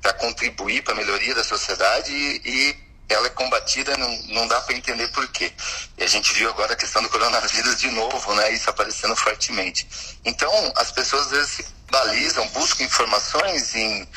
para 0.00 0.14
contribuir 0.14 0.82
para 0.82 0.94
a 0.94 0.96
melhoria 0.96 1.34
da 1.34 1.44
sociedade 1.44 2.10
e, 2.10 2.40
e, 2.44 2.90
ela 3.10 3.26
é 3.26 3.30
combatida, 3.30 3.96
não, 3.96 4.08
não 4.28 4.46
dá 4.46 4.60
para 4.60 4.76
entender 4.76 5.08
por 5.08 5.26
quê. 5.28 5.52
E 5.98 6.04
a 6.04 6.06
gente 6.06 6.32
viu 6.32 6.48
agora 6.48 6.72
a 6.72 6.76
questão 6.76 7.02
do 7.02 7.08
coronavírus 7.08 7.78
de 7.78 7.90
novo, 7.90 8.34
né? 8.34 8.52
Isso 8.52 8.70
aparecendo 8.70 9.14
fortemente. 9.16 9.86
Então, 10.24 10.50
as 10.76 10.90
pessoas 10.92 11.26
às 11.26 11.30
vezes 11.30 11.50
se 11.50 11.66
balizam, 11.90 12.46
buscam 12.48 12.84
informações 12.84 13.74
em, 13.74 14.08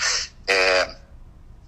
é, 0.48 0.96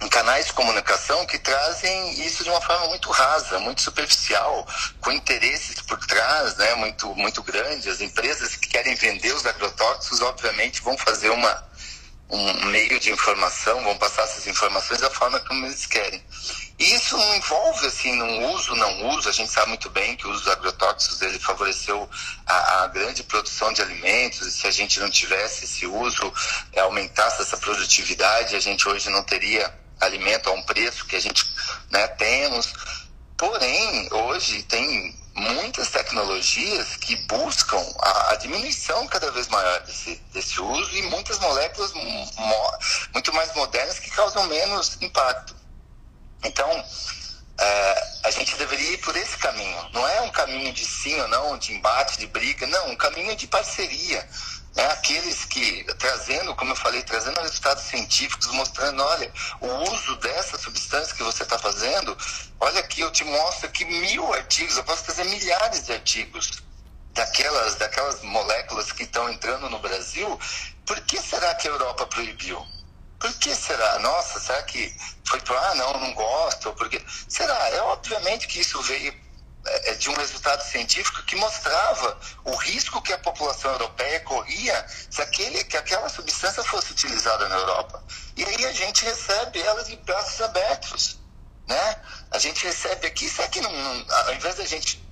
canais 0.10 0.48
de 0.48 0.54
comunicação 0.54 1.26
que 1.26 1.38
trazem 1.38 2.26
isso 2.26 2.44
de 2.44 2.50
uma 2.50 2.62
forma 2.62 2.88
muito 2.88 3.10
rasa, 3.12 3.60
muito 3.60 3.82
superficial, 3.82 4.68
com 5.02 5.12
interesses 5.12 5.82
por 5.82 5.98
trás, 6.06 6.56
né, 6.56 6.76
muito 6.76 7.14
muito 7.16 7.42
grandes. 7.44 7.88
As 7.88 8.02
empresas 8.02 8.56
que 8.56 8.70
querem 8.70 8.96
vender 8.96 9.34
os 9.34 9.46
agrotóxicos, 9.46 10.22
obviamente, 10.22 10.82
vão 10.82 10.98
fazer 10.98 11.30
uma 11.30 11.66
um 12.30 12.66
meio 12.66 13.00
de 13.00 13.12
informação, 13.12 13.84
vão 13.84 13.96
passar 13.98 14.24
essas 14.24 14.48
informações 14.48 15.00
da 15.00 15.10
forma 15.12 15.40
como 15.42 15.66
eles 15.66 15.86
querem. 15.86 16.24
E 16.78 16.96
isso 16.96 17.16
não 17.16 17.36
envolve 17.36 17.86
assim 17.86 18.22
um 18.22 18.52
uso, 18.52 18.76
não 18.76 19.10
uso. 19.10 19.30
A 19.30 19.32
gente 19.32 19.52
sabe 19.52 19.70
muito 19.70 19.90
bem 19.90 20.16
que 20.16 20.28
o 20.28 20.32
uso 20.32 20.44
dos 20.44 20.52
agrotóxicos 20.52 21.22
ele 21.22 21.40
favoreceu 21.40 22.10
a, 22.46 22.84
a 22.84 22.88
grande 22.88 23.24
produção 23.24 23.72
de 23.72 23.82
alimentos. 23.82 24.46
E 24.46 24.52
se 24.52 24.68
a 24.68 24.72
gente 24.72 25.00
não 25.00 25.10
tivesse 25.10 25.66
esse 25.66 25.86
uso, 25.86 26.34
aumentasse 26.76 27.42
essa 27.42 27.58
produtividade, 27.58 28.56
a 28.56 28.60
gente 28.60 28.90
hoje 28.90 29.10
não 29.10 29.24
teria 29.24 29.85
alimento 30.06 30.50
a 30.50 30.54
um 30.54 30.62
preço 30.64 31.06
que 31.06 31.16
a 31.16 31.20
gente 31.20 31.46
né, 31.90 32.08
temos. 32.08 32.74
Porém, 33.38 34.08
hoje 34.12 34.64
tem 34.64 35.16
muitas 35.36 35.90
tecnologias 35.90 36.96
que 36.96 37.16
buscam 37.28 37.84
a, 38.00 38.32
a, 38.32 38.36
diminuição 38.38 39.06
cada 39.08 39.30
vez 39.32 39.50
maior 39.50 39.82
desse, 39.82 40.16
desse 40.32 40.62
uso 40.62 40.96
e 40.96 41.02
muitas 41.04 41.38
moléculas 41.40 41.92
mo, 41.92 42.32
muito 43.14 43.34
mais 43.34 43.54
modernas 43.54 44.00
que 44.00 44.10
causam 44.12 44.48
menos 44.48 44.98
impacto. 45.02 45.54
Então, 46.44 46.86
é, 47.60 48.08
a 48.24 48.32
gente 48.32 48.56
deveria 48.56 48.92
ir 48.92 48.98
por 49.00 49.16
esse 49.16 49.38
caminho. 49.38 49.90
Não 49.94 50.08
é 50.08 50.22
um 50.22 50.32
caminho 50.32 50.72
de 50.72 50.86
sim 50.86 51.20
ou 51.20 51.28
não, 51.28 51.58
de 51.58 51.74
embate, 51.74 52.18
de 52.18 52.28
briga, 52.28 52.66
não, 52.68 52.92
um 52.92 52.96
caminho 52.96 53.36
de 53.36 53.48
parceria. 53.48 54.28
Né? 54.76 54.86
Aqueles 54.92 55.46
que, 55.46 55.84
trazendo, 55.98 56.54
como 56.56 56.72
eu 56.72 56.76
falei, 56.76 57.02
trazendo 57.04 57.40
resultados 57.40 57.84
científicos, 57.84 58.48
mostrando, 58.48 59.02
olha, 59.02 59.32
o 59.62 59.68
uso 59.92 60.16
dessa 60.18 60.58
substância 60.58 61.16
que 61.16 61.24
você 61.24 61.44
está 61.44 61.58
fazendo, 61.58 62.16
olha 62.60 62.82
aqui, 62.82 63.02
eu 63.02 63.12
te 63.12 63.24
mostro 63.24 63.68
aqui 63.68 63.86
mil 63.86 64.34
artigos, 64.34 64.76
eu 64.76 64.84
posso 64.84 65.06
trazer 65.06 65.24
milhares 65.24 65.86
de 65.86 65.94
artigos 65.94 66.62
daquelas, 67.14 67.76
daquelas 67.76 68.22
moléculas 68.22 68.92
que 68.92 69.04
estão 69.04 69.30
entrando 69.30 69.70
no 69.70 69.80
Brasil. 69.80 70.40
Por 70.86 71.00
que 71.02 71.20
será 71.22 71.56
que 71.56 71.68
a 71.68 71.72
Europa 71.72 72.06
proibiu? 72.08 72.62
Por 73.18 73.34
que 73.40 73.56
será? 73.56 73.98
Nossa, 74.00 74.40
será 74.40 74.62
que 74.64 74.94
foi 75.24 75.40
para, 75.40 75.72
ah, 75.72 75.76
não, 75.76 75.94
não 75.94 76.14
gosto? 76.14 76.74
Porque 76.74 77.02
será? 77.30 77.70
É 77.70 77.82
obviamente 77.82 78.48
que 78.48 78.60
isso 78.60 78.82
veio 78.82 79.14
de 79.98 80.10
um 80.10 80.14
resultado 80.14 80.62
científico 80.62 81.24
que 81.24 81.36
mostrava 81.36 82.20
o 82.44 82.56
risco 82.56 83.02
que 83.02 83.14
a 83.14 83.18
população 83.18 83.72
europeia 83.72 84.20
corria 84.20 84.86
se 85.10 85.22
aquele, 85.22 85.64
que 85.64 85.78
aquela 85.78 86.08
substância 86.10 86.64
fosse 86.64 86.92
utilizada 86.92 87.50
na 87.50 87.56
Europa. 87.56 88.04
E 88.38 88.44
aí 88.44 88.66
a 88.66 88.72
gente 88.72 89.04
recebe 89.04 89.60
ela 89.60 89.84
de 89.84 89.96
braços 89.98 90.42
abertos, 90.42 91.20
né? 91.68 91.98
A 92.32 92.38
gente 92.38 92.64
recebe 92.64 93.08
aqui, 93.08 93.28
será 93.28 93.48
que 93.48 93.62
não, 93.62 93.72
não 93.72 94.06
ao 94.28 94.34
invés 94.36 94.56
da 94.56 94.66
gente 94.66 95.04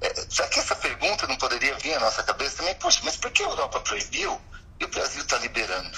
é, 0.00 0.14
será 0.30 0.48
que 0.48 0.58
essa 0.58 0.74
pergunta 0.74 1.26
não 1.26 1.36
poderia 1.36 1.76
vir 1.76 1.94
à 1.94 2.00
nossa 2.00 2.22
cabeça 2.22 2.56
também? 2.56 2.74
Poxa, 2.76 3.00
mas 3.04 3.16
por 3.16 3.30
que 3.30 3.42
a 3.42 3.46
Europa 3.46 3.80
proibiu 3.80 4.40
e 4.80 4.84
o 4.84 4.88
Brasil 4.88 5.22
está 5.22 5.36
liberando? 5.38 5.96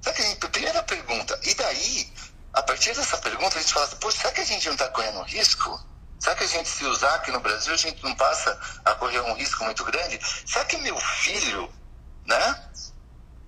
Será 0.00 0.14
que 0.14 0.22
a 0.22 0.24
gente, 0.24 0.48
primeira 0.48 0.82
pergunta, 0.84 1.38
e 1.42 1.54
daí, 1.54 2.12
a 2.52 2.62
partir 2.62 2.94
dessa 2.94 3.18
pergunta, 3.18 3.58
a 3.58 3.60
gente 3.60 3.72
fala 3.72 3.86
assim, 3.86 3.96
poxa, 3.96 4.18
será 4.18 4.32
que 4.32 4.40
a 4.40 4.44
gente 4.44 4.66
não 4.66 4.74
está 4.74 4.88
correndo 4.88 5.22
risco? 5.22 5.84
Será 6.18 6.34
que 6.34 6.44
a 6.44 6.48
gente, 6.48 6.68
se 6.68 6.84
usar 6.84 7.14
aqui 7.14 7.30
no 7.30 7.40
Brasil, 7.40 7.72
a 7.72 7.76
gente 7.76 8.02
não 8.02 8.14
passa 8.14 8.58
a 8.84 8.94
correr 8.94 9.20
um 9.20 9.34
risco 9.34 9.64
muito 9.64 9.84
grande? 9.84 10.18
Será 10.46 10.64
que 10.64 10.76
meu 10.78 10.98
filho, 10.98 11.72
né? 12.26 12.64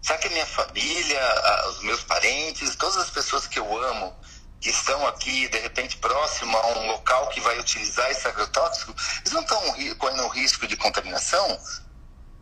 Será 0.03 0.19
que 0.19 0.29
minha 0.31 0.47
família, 0.47 1.21
os 1.69 1.83
meus 1.83 2.03
parentes, 2.05 2.77
todas 2.77 2.97
as 2.97 3.11
pessoas 3.11 3.47
que 3.47 3.59
eu 3.59 3.85
amo, 3.85 4.17
que 4.61 4.71
estão 4.71 5.07
aqui, 5.07 5.49
de 5.49 5.59
repente, 5.59 5.97
próximo 5.99 6.57
a 6.57 6.67
um 6.79 6.87
local 6.93 7.29
que 7.29 7.41
vai 7.41 7.59
utilizar 7.59 8.11
esse 8.11 8.27
agrotóxico, 8.29 8.95
eles 9.21 9.33
não 9.33 9.43
estão 9.43 9.61
correndo 9.99 10.29
risco 10.29 10.67
de 10.67 10.77
contaminação? 10.77 11.61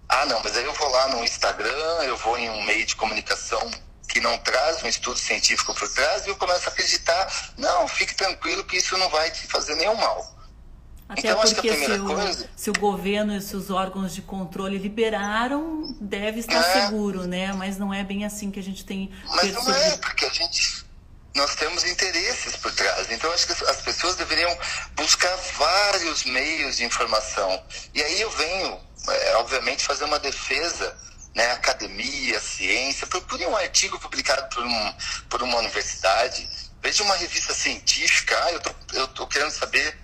Ah, 0.09 0.27
não, 0.27 0.41
mas 0.43 0.57
aí 0.57 0.65
eu 0.65 0.73
vou 0.75 0.89
lá 0.89 1.09
no 1.09 1.25
Instagram, 1.25 2.03
eu 2.03 2.17
vou 2.17 2.39
em 2.39 2.49
um 2.51 2.63
meio 2.63 2.85
de 2.87 2.97
comunicação 2.97 3.71
que 4.09 4.21
não 4.21 4.37
traz 4.39 4.83
um 4.83 4.89
estudo 4.89 5.19
científico 5.19 5.75
por 5.75 5.89
trás 5.89 6.27
e 6.27 6.31
eu 6.31 6.37
começo 6.37 6.69
a 6.69 6.73
acreditar, 6.73 7.53
não, 7.57 7.87
fique 7.87 8.15
tranquilo 8.15 8.65
que 8.65 8.79
isso 8.79 8.97
não 8.97 9.09
vai 9.11 9.31
te 9.31 9.47
fazer 9.47 9.75
nenhum 9.75 9.95
mal. 9.95 10.39
Até 11.09 11.31
então, 11.31 11.41
porque 11.41 11.75
se 11.75 11.93
o, 11.93 12.05
coisa... 12.05 12.51
se 12.55 12.71
o 12.71 12.73
governo 12.75 13.35
e 13.35 13.41
se 13.41 13.57
os 13.57 13.71
órgãos 13.71 14.15
de 14.15 14.21
controle 14.21 14.77
liberaram, 14.77 15.97
deve 16.01 16.41
estar 16.41 16.59
é. 16.59 16.85
seguro, 16.85 17.27
né? 17.27 17.53
Mas 17.55 17.79
não 17.79 17.95
é 17.95 18.05
bem 18.05 18.27
assim 18.27 18.51
que 18.51 18.61
a 18.61 18.63
gente 18.63 18.85
tem 18.85 19.11
Mas 19.27 19.53
não 19.53 19.73
é, 19.73 19.97
porque 19.97 20.27
a 20.27 20.29
gente 20.29 20.87
nós 21.35 21.55
temos 21.55 21.85
interesses 21.85 22.57
por 22.57 22.73
trás. 22.73 23.11
Então 23.11 23.33
acho 23.33 23.47
que 23.47 23.53
as 23.53 23.81
pessoas 23.81 24.17
deveriam 24.17 24.55
buscar 24.97 25.35
vários 25.57 26.25
meios 26.25 26.77
de 26.77 26.85
informação. 26.85 27.63
E 27.95 28.03
aí 28.03 28.21
eu 28.21 28.31
venho, 28.31 28.79
é, 29.09 29.37
obviamente, 29.37 29.85
fazer 29.85 30.05
uma 30.05 30.19
defesa 30.19 30.95
né, 31.39 31.53
academia, 31.53 32.41
ciência, 32.41 33.07
procure 33.07 33.47
um 33.47 33.57
artigo 33.57 33.97
publicado 34.01 34.53
por, 34.53 34.65
um, 34.65 34.95
por 35.31 35.41
uma 35.41 35.59
universidade, 35.59 36.49
veja 36.83 37.05
uma 37.05 37.15
revista 37.15 37.55
científica, 37.55 38.37
ah, 38.43 38.51
eu 38.51 38.61
tô, 38.61 39.09
tô 39.09 39.27
querendo 39.29 39.53
saber, 39.53 39.97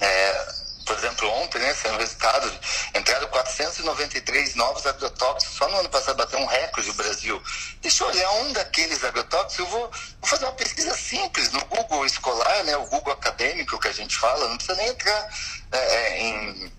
é, 0.00 0.46
por 0.84 0.98
exemplo, 0.98 1.30
ontem, 1.34 1.60
né, 1.60 1.72
saiu 1.72 1.96
resultado, 1.96 2.52
entraram 2.96 3.28
493 3.28 4.56
novos 4.56 4.84
agrotóxicos, 4.84 5.56
só 5.56 5.68
no 5.68 5.78
ano 5.78 5.88
passado 5.88 6.16
bateu 6.16 6.40
um 6.40 6.46
recorde 6.46 6.88
no 6.88 6.94
Brasil. 6.94 7.40
Deixa 7.80 8.02
eu 8.02 8.08
olhar 8.08 8.30
um 8.32 8.52
daqueles 8.52 9.04
agrotóxicos, 9.04 9.58
eu 9.60 9.66
vou, 9.66 9.88
vou 9.88 10.28
fazer 10.28 10.46
uma 10.46 10.54
pesquisa 10.54 10.96
simples 10.96 11.52
no 11.52 11.64
Google 11.66 12.04
escolar, 12.04 12.64
né, 12.64 12.76
o 12.76 12.86
Google 12.86 13.12
acadêmico 13.12 13.78
que 13.78 13.86
a 13.86 13.92
gente 13.92 14.16
fala, 14.16 14.48
não 14.48 14.56
precisa 14.56 14.76
nem 14.78 14.88
entrar 14.88 15.28
é, 15.70 15.78
é 15.78 16.22
em 16.22 16.72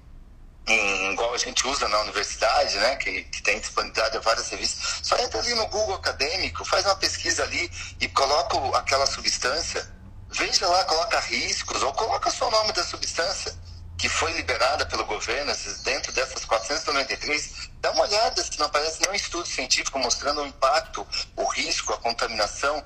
igual 0.68 1.34
a 1.34 1.38
gente 1.38 1.66
usa 1.66 1.88
na 1.88 2.00
universidade, 2.02 2.78
né, 2.78 2.96
que, 2.98 3.24
que 3.24 3.42
tem 3.42 3.60
disponibilidade 3.60 4.18
a 4.18 4.20
várias 4.20 4.50
revistas, 4.50 5.00
só 5.04 5.18
entra 5.18 5.40
ali 5.40 5.54
no 5.56 5.68
Google 5.68 5.96
acadêmico, 5.96 6.66
faz 6.66 6.86
uma 6.86 6.96
pesquisa 6.96 7.44
ali 7.44 7.72
e 8.00 8.08
coloca 8.10 8.78
aquela 8.78 9.06
substância, 9.06 9.88
veja 10.30 10.68
lá, 10.68 10.84
coloca 10.84 11.20
riscos, 11.22 11.82
ou 11.82 11.94
coloca 11.94 12.30
só 12.30 12.48
o 12.48 12.52
nome 12.52 12.74
da 12.74 12.84
substância 12.84 13.56
que 13.98 14.10
foi 14.10 14.32
liberada 14.34 14.86
pelo 14.86 15.06
governo, 15.06 15.52
dentro 15.84 16.12
dessas 16.12 16.46
493, 16.46 17.70
dá 17.80 17.92
uma 17.92 18.04
olhada 18.04 18.44
se 18.44 18.60
não 18.60 18.68
aparece 18.68 19.02
nenhum 19.02 19.16
estudo 19.16 19.48
científico 19.48 19.98
mostrando 19.98 20.42
o 20.42 20.46
impacto, 20.46 21.08
o 21.36 21.46
risco, 21.46 21.94
a 21.94 21.98
contaminação 21.98 22.84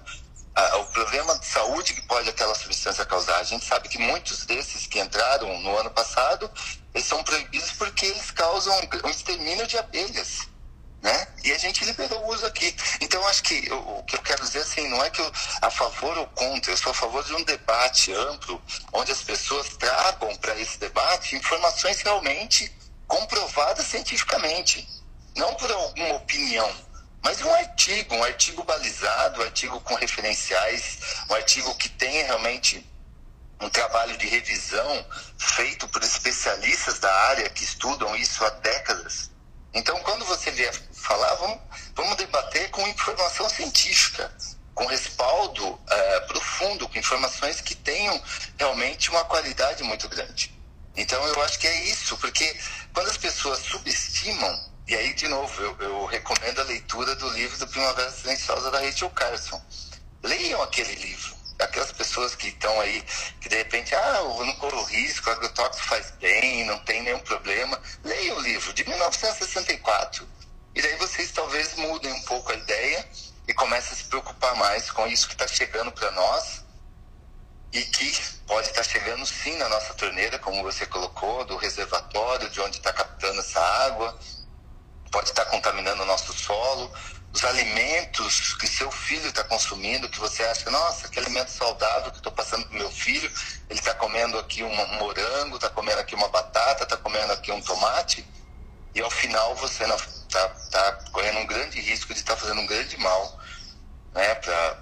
o 0.79 0.85
problema 0.85 1.37
de 1.39 1.45
saúde 1.45 1.93
que 1.93 2.01
pode 2.01 2.29
aquela 2.29 2.53
substância 2.53 3.05
causar. 3.05 3.37
A 3.39 3.43
gente 3.43 3.65
sabe 3.65 3.87
que 3.87 3.97
muitos 3.97 4.45
desses 4.45 4.85
que 4.85 4.99
entraram 4.99 5.59
no 5.61 5.77
ano 5.77 5.89
passado, 5.91 6.49
eles 6.93 7.07
são 7.07 7.23
proibidos 7.23 7.71
porque 7.73 8.05
eles 8.05 8.31
causam 8.31 8.73
um 9.03 9.09
extermínio 9.09 9.67
de 9.67 9.77
abelhas. 9.77 10.49
Né? 11.01 11.27
E 11.43 11.51
a 11.51 11.57
gente 11.57 11.83
liberou 11.83 12.23
o 12.23 12.31
uso 12.31 12.45
aqui. 12.45 12.75
Então, 12.99 13.25
acho 13.27 13.41
que 13.41 13.67
eu, 13.67 13.79
o 13.79 14.03
que 14.03 14.15
eu 14.15 14.21
quero 14.21 14.43
dizer 14.43 14.59
assim, 14.59 14.87
não 14.87 15.03
é 15.03 15.09
que 15.09 15.19
eu 15.19 15.31
a 15.61 15.71
favor 15.71 16.15
ou 16.17 16.27
contra, 16.27 16.71
eu 16.71 16.77
sou 16.77 16.91
a 16.91 16.95
favor 16.95 17.23
de 17.23 17.33
um 17.33 17.43
debate 17.43 18.13
amplo, 18.13 18.61
onde 18.93 19.11
as 19.11 19.23
pessoas 19.23 19.69
tragam 19.77 20.35
para 20.35 20.59
esse 20.59 20.77
debate 20.77 21.35
informações 21.35 22.01
realmente 22.01 22.71
comprovadas 23.07 23.87
cientificamente, 23.87 24.87
não 25.35 25.55
por 25.55 25.71
alguma 25.71 26.13
opinião 26.13 26.71
mas 27.23 27.41
um 27.41 27.53
artigo, 27.53 28.15
um 28.15 28.23
artigo 28.23 28.63
balizado, 28.63 29.41
um 29.41 29.43
artigo 29.43 29.79
com 29.81 29.93
referenciais, 29.95 30.97
um 31.29 31.35
artigo 31.35 31.73
que 31.75 31.87
tenha 31.89 32.25
realmente 32.25 32.85
um 33.61 33.69
trabalho 33.69 34.17
de 34.17 34.27
revisão 34.27 35.05
feito 35.37 35.87
por 35.87 36.01
especialistas 36.03 36.99
da 36.99 37.13
área 37.29 37.49
que 37.49 37.63
estudam 37.63 38.15
isso 38.15 38.43
há 38.43 38.49
décadas. 38.49 39.29
Então, 39.73 39.97
quando 40.01 40.25
você 40.25 40.51
vier 40.51 40.73
falar, 40.93 41.33
vamos, 41.35 41.59
vamos 41.95 42.17
debater 42.17 42.69
com 42.71 42.85
informação 42.87 43.47
científica, 43.49 44.31
com 44.73 44.85
respaldo 44.85 45.65
uh, 45.65 46.27
profundo, 46.27 46.89
com 46.89 46.97
informações 46.97 47.61
que 47.61 47.75
tenham 47.75 48.21
realmente 48.57 49.09
uma 49.09 49.23
qualidade 49.25 49.83
muito 49.83 50.09
grande. 50.09 50.53
Então, 50.97 51.25
eu 51.25 51.41
acho 51.43 51.57
que 51.57 51.67
é 51.67 51.83
isso, 51.85 52.17
porque 52.17 52.57
quando 52.93 53.09
as 53.09 53.17
pessoas 53.17 53.59
subestimam 53.59 54.71
e 54.87 54.95
aí, 54.95 55.13
de 55.13 55.27
novo, 55.29 55.61
eu, 55.61 55.77
eu 55.79 56.05
recomendo 56.05 56.59
a 56.59 56.65
leitura 56.65 57.15
do 57.15 57.29
livro 57.29 57.57
do 57.57 57.67
Primavera 57.67 58.11
Silenciosa 58.11 58.69
da 58.71 58.81
Rachel 58.81 59.09
Carson. 59.11 59.63
Leiam 60.21 60.61
aquele 60.61 60.93
livro. 60.95 61.33
Aquelas 61.61 61.91
pessoas 61.91 62.35
que 62.35 62.47
estão 62.47 62.79
aí, 62.81 63.03
que 63.39 63.49
de 63.49 63.55
repente, 63.55 63.93
ah, 63.95 64.17
eu 64.17 64.45
não 64.45 64.55
corro 64.55 64.83
risco, 64.83 65.29
o 65.29 65.33
agrotóxico 65.33 65.87
faz 65.87 66.11
bem, 66.19 66.65
não 66.65 66.79
tem 66.79 67.03
nenhum 67.03 67.19
problema. 67.19 67.79
Leiam 68.03 68.37
o 68.37 68.41
livro, 68.41 68.73
de 68.73 68.87
1964. 68.87 70.27
E 70.73 70.81
daí 70.81 70.95
vocês 70.95 71.31
talvez 71.31 71.75
mudem 71.75 72.11
um 72.11 72.21
pouco 72.23 72.51
a 72.51 72.55
ideia 72.55 73.07
e 73.47 73.53
comecem 73.53 73.93
a 73.93 73.95
se 73.95 74.05
preocupar 74.05 74.55
mais 74.55 74.89
com 74.89 75.05
isso 75.07 75.27
que 75.27 75.33
está 75.33 75.47
chegando 75.47 75.91
para 75.91 76.11
nós 76.11 76.63
e 77.73 77.81
que 77.83 78.11
pode 78.45 78.67
estar 78.67 78.83
tá 78.83 78.89
chegando 78.89 79.25
sim 79.25 79.55
na 79.57 79.69
nossa 79.69 79.93
torneira, 79.93 80.37
como 80.39 80.61
você 80.61 80.85
colocou, 80.85 81.45
do 81.45 81.55
reservatório, 81.55 82.49
de 82.49 82.59
onde 82.59 82.77
está 82.77 82.91
captando 82.91 83.39
essa 83.39 83.59
água, 83.59 84.17
pode 85.11 85.29
estar 85.29 85.45
contaminando 85.45 86.03
o 86.03 86.05
nosso 86.05 86.33
solo, 86.33 86.91
os 87.33 87.43
alimentos 87.45 88.53
que 88.55 88.67
seu 88.67 88.91
filho 88.91 89.27
está 89.27 89.43
consumindo, 89.43 90.09
que 90.09 90.19
você 90.19 90.43
acha, 90.43 90.69
nossa, 90.69 91.07
que 91.07 91.17
alimento 91.17 91.49
saudável 91.49 92.11
que 92.11 92.17
estou 92.17 92.31
passando 92.31 92.65
para 92.67 92.77
meu 92.77 92.91
filho, 92.91 93.31
ele 93.69 93.79
está 93.79 93.93
comendo 93.93 94.37
aqui 94.37 94.63
um 94.63 94.97
morango, 94.97 95.55
está 95.55 95.69
comendo 95.69 95.99
aqui 95.99 96.13
uma 96.13 96.27
batata, 96.27 96.83
está 96.83 96.97
comendo 96.97 97.31
aqui 97.31 97.51
um 97.51 97.61
tomate, 97.61 98.27
e 98.93 99.01
ao 99.01 99.09
final 99.09 99.55
você 99.55 99.83
está 99.85 100.49
tá 100.71 100.91
correndo 101.11 101.39
um 101.39 101.47
grande 101.47 101.79
risco 101.79 102.13
de 102.13 102.19
estar 102.19 102.35
tá 102.35 102.41
fazendo 102.41 102.59
um 102.59 102.65
grande 102.65 102.97
mal 102.97 103.39
né, 104.13 104.35
para 104.35 104.77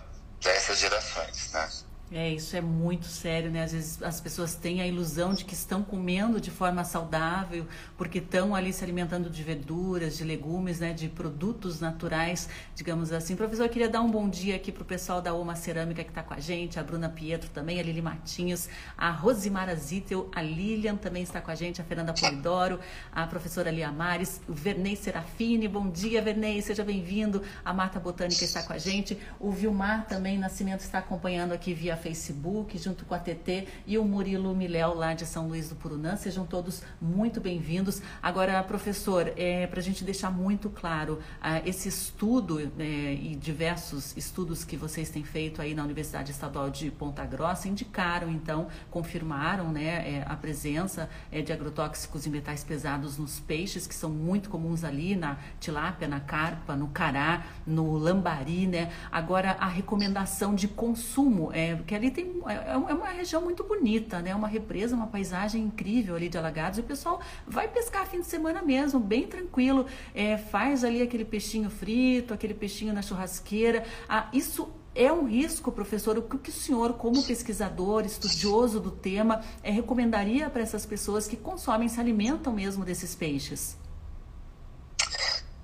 essas 0.46 0.80
gerações. 0.80 1.52
Né? 1.52 1.70
É, 2.12 2.28
isso 2.32 2.58
é 2.58 2.62
muito 2.62 3.06
sério, 3.06 3.52
né? 3.52 3.64
Às 3.64 3.72
vezes 3.72 4.02
as 4.02 4.20
pessoas 4.20 4.56
têm 4.56 4.82
a 4.82 4.88
ilusão 4.88 5.32
de 5.32 5.46
que 5.46 5.54
estão 5.54 5.84
comendo 5.84 6.42
de 6.42 6.50
forma 6.50 6.84
saudável, 6.84 7.68
porque 7.96 8.18
estão 8.18 8.56
ali 8.56 8.74
se 8.74 8.84
alimentando 8.84 9.30
de 9.30 9.44
verduras, 9.44 10.18
de 10.18 10.24
legumes, 10.24 10.80
né? 10.80 10.92
De 10.92 11.08
produtos 11.08 11.80
naturais, 11.80 12.50
digamos 12.74 13.12
assim. 13.12 13.36
Professor, 13.36 13.66
eu 13.66 13.70
queria 13.70 13.88
dar 13.88 14.02
um 14.02 14.10
bom 14.10 14.28
dia 14.28 14.56
aqui 14.56 14.72
para 14.72 14.82
o 14.82 14.86
pessoal 14.86 15.22
da 15.22 15.36
Oma 15.36 15.56
Cerâmica 15.56 16.04
que 16.04 16.10
está 16.10 16.24
com 16.24 16.34
a 16.34 16.40
gente, 16.40 16.80
a 16.80 16.84
Bruna 16.84 17.10
Pietro 17.10 17.48
também, 17.52 17.80
a 17.80 17.84
Lili 17.84 18.02
Matinhos, 18.02 18.68
a 18.98 19.12
Rosimara 19.12 19.76
Zittel, 19.76 20.32
a 20.34 20.42
Lilian 20.42 20.96
também 20.96 21.22
está 21.22 21.40
com 21.40 21.52
a 21.52 21.56
gente, 21.56 21.80
a 21.80 21.84
Fernanda 21.84 22.12
Polidoro, 22.12 22.80
a 23.12 23.28
professora 23.28 23.70
Lia 23.70 23.92
Mares, 23.92 24.42
o 24.50 24.54
Vernei 24.54 24.96
Serafini, 24.96 25.68
bom 25.68 25.88
dia, 25.88 26.24
Vernei, 26.24 26.60
seja 26.64 26.84
bem-vindo. 26.84 27.44
A 27.64 27.72
Marta 27.72 28.00
Botânica 28.00 28.44
está 28.44 28.64
com 28.64 28.74
a 28.74 28.80
gente, 28.80 29.16
o 29.40 29.52
Vilmar 29.52 30.08
também, 30.08 30.40
Nascimento, 30.40 30.80
está 30.80 30.98
acompanhando 30.98 31.52
aqui 31.52 31.72
via 31.72 31.99
Facebook, 32.00 32.78
junto 32.78 33.06
com 33.06 33.14
a 33.14 33.20
TT 33.20 33.68
e 33.86 33.98
o 33.98 34.04
Murilo 34.04 34.56
Miléu, 34.56 34.96
lá 34.96 35.14
de 35.14 35.26
São 35.26 35.48
Luís 35.48 35.70
do 35.70 35.76
Purunã. 35.76 36.16
Sejam 36.16 36.46
todos 36.46 36.82
muito 37.00 37.40
bem-vindos. 37.40 38.02
Agora, 38.24 38.64
professor, 38.64 39.32
é, 39.36 39.68
para 39.68 39.80
a 39.80 39.84
gente 39.84 40.04
deixar 40.04 40.32
muito 40.32 40.70
claro, 40.70 41.20
ah, 41.42 41.62
esse 41.66 41.90
estudo 41.90 42.72
é, 42.80 43.14
e 43.14 43.36
diversos 43.36 44.16
estudos 44.18 44.64
que 44.64 44.78
vocês 44.78 45.10
têm 45.10 45.24
feito 45.24 45.62
aí 45.62 45.76
na 45.76 45.84
Universidade 45.84 46.32
Estadual 46.32 46.70
de 46.70 46.90
Ponta 46.90 47.26
Grossa 47.26 47.68
indicaram, 47.68 48.32
então, 48.32 48.68
confirmaram 48.90 49.72
né, 49.72 50.20
é, 50.20 50.26
a 50.28 50.36
presença 50.36 51.10
é, 51.32 51.42
de 51.42 51.52
agrotóxicos 51.52 52.26
e 52.26 52.30
metais 52.30 52.64
pesados 52.64 53.18
nos 53.18 53.40
peixes, 53.40 53.86
que 53.86 53.94
são 53.94 54.10
muito 54.10 54.50
comuns 54.50 54.84
ali 54.84 55.16
na 55.16 55.38
tilápia, 55.60 56.08
na 56.08 56.20
carpa, 56.20 56.76
no 56.76 56.88
cará, 56.88 57.46
no 57.68 57.98
lambari, 57.98 58.66
né? 58.66 58.92
Agora, 59.12 59.52
a 59.60 59.68
recomendação 59.68 60.56
de 60.56 60.68
consumo, 60.68 61.52
é, 61.54 61.76
porque 61.90 61.96
ali 61.96 62.12
tem 62.12 62.40
é, 62.46 62.54
é, 62.54 62.72
é 62.74 62.76
uma 62.76 63.08
região 63.08 63.42
muito 63.42 63.64
bonita, 63.64 64.22
né? 64.22 64.36
Uma 64.36 64.48
represa, 64.48 64.96
uma 64.96 65.08
paisagem 65.08 65.64
incrível 65.64 66.16
ali 66.16 66.30
de 66.30 66.38
Alagados. 66.38 66.78
E 66.78 66.82
o 66.82 66.84
pessoal 66.84 67.20
vai 67.48 67.68
pescar 67.68 68.06
fim 68.06 68.20
de 68.20 68.28
semana 68.28 68.62
mesmo, 68.62 69.00
bem 69.00 69.26
tranquilo. 69.26 69.88
É, 70.14 70.38
faz 70.38 70.84
ali 70.84 71.02
aquele 71.02 71.26
peixinho 71.26 71.68
frito, 71.68 72.32
aquele 72.32 72.54
peixinho 72.54 72.94
na 72.94 73.02
churrasqueira. 73.02 73.84
Ah, 74.08 74.30
isso 74.32 74.72
é 74.94 75.12
um 75.12 75.26
risco, 75.26 75.72
professor? 75.72 76.16
O 76.20 76.22
que 76.22 76.52
o 76.52 76.54
senhor, 76.54 76.94
como 76.94 77.24
pesquisador, 77.24 78.06
estudioso 78.06 78.80
do 78.80 78.92
tema, 78.92 79.44
é, 79.64 79.72
recomendaria 79.72 80.48
para 80.48 80.62
essas 80.62 80.86
pessoas 80.86 81.28
que 81.28 81.36
consomem, 81.36 81.90
se 81.90 82.00
alimentam 82.00 82.54
mesmo 82.54 82.86
desses 82.86 83.16
peixes? 83.16 83.76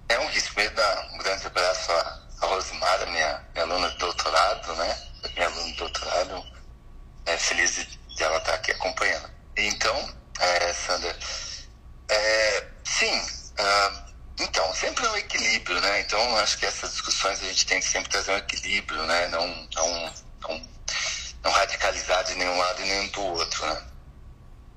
É 0.09 0.19
um 0.19 0.27
risco. 0.29 0.59
Eu 0.59 0.71
dar 0.71 1.07
um 1.13 1.19
grande 1.19 1.45
abraço 1.45 1.91
a 1.91 2.47
Rosimara, 2.47 3.05
minha, 3.11 3.45
minha 3.53 3.65
aluna 3.65 3.91
de 3.91 3.97
doutorado, 3.99 4.75
né? 4.77 5.05
minha 5.33 5.47
aluna 5.47 5.63
de 5.63 5.73
doutorado, 5.73 6.45
é 7.25 7.37
feliz 7.37 7.87
de 8.07 8.23
ela 8.23 8.37
estar 8.37 8.53
aqui 8.53 8.71
acompanhando. 8.71 9.29
Então, 9.57 10.15
é, 10.39 10.73
Sandra, 10.73 11.17
é, 12.09 12.67
sim, 12.83 13.17
uh, 13.19 14.13
então, 14.39 14.73
sempre 14.73 15.05
é 15.05 15.09
um 15.09 15.17
equilíbrio, 15.17 15.79
né? 15.95 16.01
Então, 16.01 16.37
acho 16.37 16.57
que 16.57 16.65
essas 16.65 16.91
discussões 16.91 17.41
a 17.41 17.45
gente 17.45 17.65
tem 17.65 17.79
que 17.79 17.85
sempre 17.85 18.09
trazer 18.09 18.31
um 18.31 18.37
equilíbrio, 18.37 19.01
né? 19.05 19.27
Não, 19.29 19.47
não, 19.75 20.13
não, 20.41 20.69
não 21.43 21.51
radicalizar 21.51 22.23
de 22.25 22.35
nenhum 22.35 22.57
lado 22.57 22.81
e 22.81 22.85
nem 22.85 23.07
do 23.07 23.21
outro, 23.21 23.65
né? 23.65 23.81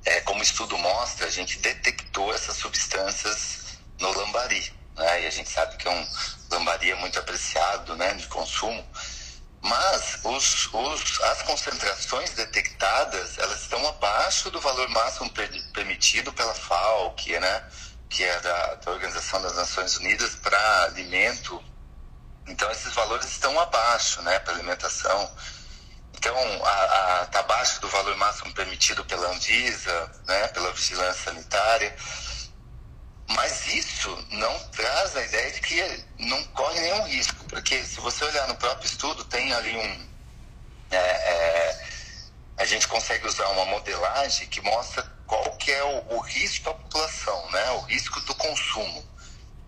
É, 0.04 0.20
como 0.20 0.40
o 0.40 0.42
estudo 0.42 0.78
mostra, 0.78 1.26
a 1.26 1.30
gente 1.30 1.58
detectou 1.58 2.32
essas 2.32 2.56
substâncias 2.56 3.78
no 4.00 4.10
lambari, 4.12 4.72
né? 4.96 5.22
E 5.22 5.26
a 5.26 5.30
gente 5.30 5.50
sabe 5.50 5.76
que 5.76 5.88
é 5.88 5.90
um 5.90 6.08
lambari 6.50 6.90
é 6.90 6.94
muito 6.94 7.18
apreciado, 7.18 7.96
né, 7.96 8.14
de 8.14 8.26
consumo. 8.28 8.84
Mas 9.60 10.20
os, 10.22 10.72
os, 10.72 11.20
as 11.20 11.42
concentrações 11.42 12.30
detectadas, 12.30 13.36
elas 13.38 13.62
estão 13.62 13.86
abaixo 13.88 14.50
do 14.50 14.60
valor 14.60 14.88
máximo 14.88 15.28
permitido 15.74 16.32
pela 16.32 16.54
FAO, 16.54 17.12
que 17.16 17.38
né, 17.40 17.64
que 18.08 18.24
é 18.24 18.40
da, 18.40 18.74
da 18.74 18.90
Organização 18.90 19.40
das 19.42 19.54
Nações 19.56 19.96
Unidas 19.98 20.34
para 20.36 20.84
alimento. 20.84 21.62
Então, 22.46 22.70
esses 22.70 22.94
valores 22.94 23.26
estão 23.26 23.58
abaixo 23.60 24.22
né, 24.22 24.38
para 24.38 24.54
alimentação. 24.54 25.30
Então, 26.14 26.34
está 27.24 27.40
abaixo 27.40 27.80
do 27.80 27.88
valor 27.88 28.16
máximo 28.16 28.52
permitido 28.54 29.04
pela 29.04 29.28
Anvisa, 29.30 30.10
né, 30.26 30.48
pela 30.48 30.72
Vigilância 30.72 31.24
Sanitária. 31.24 31.94
Mas 33.28 33.66
isso 33.66 34.26
não 34.30 34.58
traz 34.70 35.14
a 35.14 35.22
ideia 35.22 35.52
de 35.52 35.60
que 35.60 36.04
não 36.18 36.42
corre 36.46 36.80
nenhum 36.80 37.04
risco, 37.04 37.44
porque 37.44 37.84
se 37.84 38.00
você 38.00 38.24
olhar 38.24 38.48
no 38.48 38.56
próprio 38.56 38.86
estudo, 38.86 39.22
tem 39.24 39.52
ali 39.52 39.76
um. 39.76 40.08
É, 40.90 40.96
é, 40.96 41.86
a 42.56 42.64
gente 42.64 42.88
consegue 42.88 43.26
usar 43.26 43.46
uma 43.50 43.66
modelagem 43.66 44.48
que 44.48 44.62
mostra 44.62 45.17
qual 45.28 45.56
que 45.58 45.70
é 45.70 45.84
o, 45.84 46.16
o 46.16 46.20
risco 46.22 46.68
à 46.70 46.74
população, 46.74 47.50
né? 47.52 47.70
o 47.72 47.80
risco 47.82 48.20
do 48.22 48.34
consumo. 48.34 49.04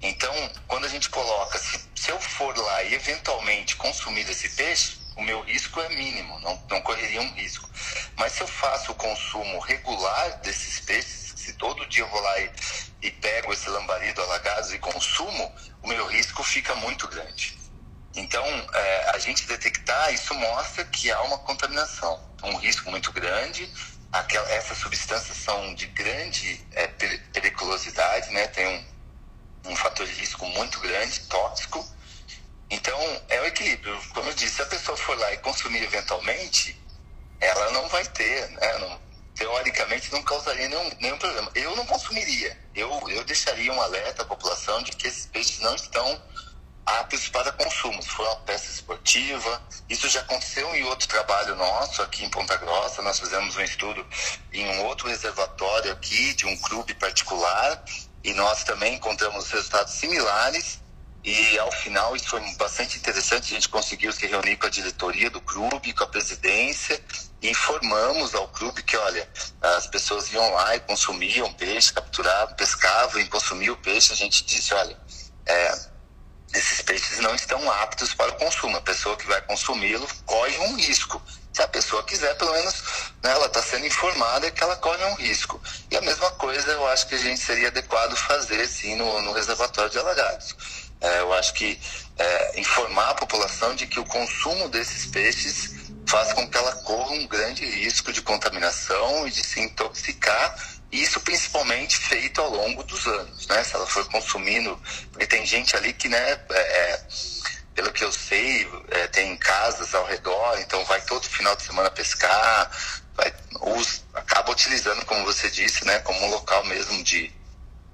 Então, 0.02 0.34
quando 0.66 0.86
a 0.86 0.88
gente 0.88 1.08
coloca, 1.08 1.56
se, 1.58 1.78
se 1.94 2.10
eu 2.10 2.20
for 2.20 2.56
lá 2.56 2.82
e 2.82 2.94
eventualmente 2.94 3.76
consumir 3.76 4.28
esse 4.28 4.48
peixe, 4.48 4.98
o 5.16 5.22
meu 5.22 5.42
risco 5.42 5.80
é 5.80 5.88
mínimo, 5.90 6.40
não, 6.40 6.60
não 6.68 6.80
correria 6.80 7.20
um 7.20 7.32
risco. 7.34 7.70
Mas 8.16 8.32
se 8.32 8.40
eu 8.40 8.48
faço 8.48 8.90
o 8.90 8.94
consumo 8.96 9.60
regular 9.60 10.40
desses 10.40 10.80
peixes, 10.80 11.34
se 11.36 11.52
todo 11.52 11.86
dia 11.86 12.02
eu 12.02 12.08
vou 12.08 12.20
lá 12.20 12.40
e 12.40 12.50
e 13.02 13.10
pego 13.10 13.52
esse 13.52 13.68
lambarido 13.68 14.20
alagado 14.22 14.74
e 14.74 14.78
consumo, 14.78 15.52
o 15.82 15.88
meu 15.88 16.06
risco 16.06 16.42
fica 16.42 16.74
muito 16.76 17.08
grande. 17.08 17.58
Então, 18.14 18.44
é, 18.44 19.10
a 19.14 19.18
gente 19.18 19.46
detectar 19.46 20.12
isso 20.12 20.34
mostra 20.34 20.84
que 20.84 21.10
há 21.10 21.22
uma 21.22 21.38
contaminação, 21.38 22.20
um 22.42 22.56
risco 22.56 22.90
muito 22.90 23.12
grande. 23.12 23.72
Aquela, 24.12 24.50
essas 24.50 24.78
substâncias 24.78 25.36
são 25.36 25.74
de 25.74 25.86
grande 25.86 26.66
é, 26.72 26.86
periculosidade, 27.32 28.30
né? 28.32 28.46
tem 28.48 28.66
um, 28.66 29.70
um 29.70 29.76
fator 29.76 30.06
de 30.06 30.12
risco 30.12 30.44
muito 30.46 30.80
grande, 30.80 31.20
tóxico. 31.20 31.86
Então, 32.68 32.98
é 33.28 33.40
o 33.40 33.46
equilíbrio. 33.46 34.00
Como 34.12 34.28
eu 34.28 34.34
disse, 34.34 34.56
se 34.56 34.62
a 34.62 34.66
pessoa 34.66 34.96
for 34.96 35.16
lá 35.18 35.32
e 35.32 35.38
consumir 35.38 35.82
eventualmente, 35.82 36.80
ela 37.40 37.70
não 37.70 37.88
vai 37.88 38.04
ter, 38.06 38.48
né? 38.50 38.78
não, 38.78 39.00
teoricamente 39.34 40.12
não 40.12 40.22
causaria 40.22 40.68
nenhum, 40.68 40.90
nenhum 41.00 41.18
problema. 41.18 41.50
Eu 41.54 41.74
não 41.76 41.86
consumiria. 41.86 42.58
Eu, 42.74 42.90
eu 43.08 43.24
deixaria 43.24 43.72
um 43.72 43.80
alerta 43.80 44.22
à 44.22 44.26
população 44.26 44.82
de 44.82 44.92
que 44.92 45.08
esses 45.08 45.26
peixes 45.26 45.60
não 45.60 45.74
estão 45.74 46.22
aptos 46.98 47.28
para 47.28 47.52
consumo. 47.52 48.02
Se 48.02 48.08
for 48.08 48.26
uma 48.26 48.36
peça 48.36 48.70
esportiva, 48.70 49.62
isso 49.88 50.08
já 50.08 50.20
aconteceu 50.20 50.74
em 50.74 50.84
outro 50.84 51.08
trabalho 51.08 51.54
nosso 51.56 52.02
aqui 52.02 52.24
em 52.24 52.30
Ponta 52.30 52.56
Grossa. 52.56 53.02
Nós 53.02 53.18
fizemos 53.18 53.56
um 53.56 53.62
estudo 53.62 54.06
em 54.52 54.66
um 54.66 54.84
outro 54.86 55.08
reservatório 55.08 55.92
aqui 55.92 56.34
de 56.34 56.46
um 56.46 56.56
clube 56.56 56.94
particular 56.94 57.82
e 58.22 58.32
nós 58.34 58.64
também 58.64 58.94
encontramos 58.94 59.50
resultados 59.50 59.94
similares. 59.94 60.80
E 61.22 61.58
ao 61.58 61.70
final, 61.70 62.16
isso 62.16 62.30
foi 62.30 62.40
bastante 62.54 62.96
interessante. 62.96 63.52
A 63.52 63.54
gente 63.54 63.68
conseguiu 63.68 64.10
se 64.10 64.26
reunir 64.26 64.56
com 64.56 64.66
a 64.66 64.70
diretoria 64.70 65.28
do 65.28 65.40
clube, 65.40 65.92
com 65.92 66.04
a 66.04 66.06
presidência, 66.06 66.98
informamos 67.42 68.34
ao 68.34 68.48
clube 68.48 68.82
que, 68.82 68.96
olha, 68.96 69.28
as 69.60 69.86
pessoas 69.86 70.32
iam 70.32 70.50
lá 70.52 70.76
e 70.76 70.80
consumiam 70.80 71.52
peixe, 71.52 71.92
capturavam, 71.92 72.54
pescavam 72.54 73.20
e 73.20 73.28
consumiam 73.28 73.76
peixe. 73.76 74.14
A 74.14 74.16
gente 74.16 74.44
disse, 74.44 74.72
olha, 74.72 74.98
é, 75.46 75.89
esses 76.54 76.82
peixes 76.82 77.20
não 77.20 77.34
estão 77.34 77.70
aptos 77.70 78.14
para 78.14 78.30
o 78.30 78.36
consumo. 78.36 78.76
A 78.76 78.80
pessoa 78.80 79.16
que 79.16 79.26
vai 79.26 79.40
consumi-lo 79.42 80.06
corre 80.26 80.58
um 80.58 80.76
risco. 80.76 81.22
Se 81.52 81.62
a 81.62 81.68
pessoa 81.68 82.02
quiser, 82.04 82.36
pelo 82.36 82.52
menos 82.52 82.82
né, 83.22 83.32
ela 83.32 83.46
está 83.46 83.62
sendo 83.62 83.86
informada 83.86 84.50
que 84.50 84.62
ela 84.62 84.76
corre 84.76 85.04
um 85.04 85.14
risco. 85.14 85.60
E 85.90 85.96
a 85.96 86.00
mesma 86.00 86.30
coisa 86.32 86.70
eu 86.70 86.86
acho 86.88 87.06
que 87.06 87.14
a 87.14 87.18
gente 87.18 87.40
seria 87.40 87.68
adequado 87.68 88.16
fazer, 88.16 88.66
sim, 88.66 88.96
no, 88.96 89.20
no 89.22 89.32
reservatório 89.32 89.90
de 89.90 89.98
alagados. 89.98 90.54
É, 91.00 91.20
eu 91.20 91.32
acho 91.32 91.54
que 91.54 91.80
é, 92.18 92.60
informar 92.60 93.10
a 93.10 93.14
população 93.14 93.74
de 93.74 93.86
que 93.86 93.98
o 93.98 94.04
consumo 94.04 94.68
desses 94.68 95.06
peixes 95.06 95.90
faz 96.06 96.32
com 96.32 96.48
que 96.48 96.58
ela 96.58 96.72
corra 96.82 97.12
um 97.12 97.26
grande 97.26 97.64
risco 97.64 98.12
de 98.12 98.20
contaminação 98.20 99.26
e 99.26 99.30
de 99.30 99.44
se 99.44 99.60
intoxicar, 99.60 100.54
isso 100.92 101.20
principalmente 101.20 101.96
feito 101.96 102.40
ao 102.40 102.50
longo 102.50 102.82
dos 102.82 103.06
anos, 103.06 103.46
né? 103.46 103.62
Se 103.62 103.74
ela 103.74 103.86
for 103.86 104.04
consumindo, 104.08 104.80
porque 105.12 105.26
tem 105.26 105.46
gente 105.46 105.76
ali 105.76 105.92
que, 105.92 106.08
né, 106.08 106.32
é, 106.50 106.58
é, 106.58 107.02
pelo 107.74 107.92
que 107.92 108.04
eu 108.04 108.10
sei, 108.10 108.68
é, 108.90 109.06
tem 109.06 109.36
casas 109.36 109.94
ao 109.94 110.04
redor, 110.06 110.58
então 110.58 110.84
vai 110.84 111.00
todo 111.02 111.22
final 111.28 111.54
de 111.54 111.62
semana 111.62 111.90
pescar, 111.90 112.70
vai, 113.14 113.32
usa, 113.60 114.02
acaba 114.14 114.50
utilizando, 114.50 115.04
como 115.06 115.24
você 115.24 115.48
disse, 115.48 115.84
né, 115.84 116.00
como 116.00 116.20
um 116.26 116.30
local 116.30 116.64
mesmo 116.64 117.02
de, 117.04 117.32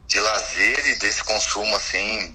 de 0.07 0.21
lazer 0.21 0.87
e 0.87 0.95
desse 0.97 1.23
consumo, 1.23 1.77
assim, 1.77 2.35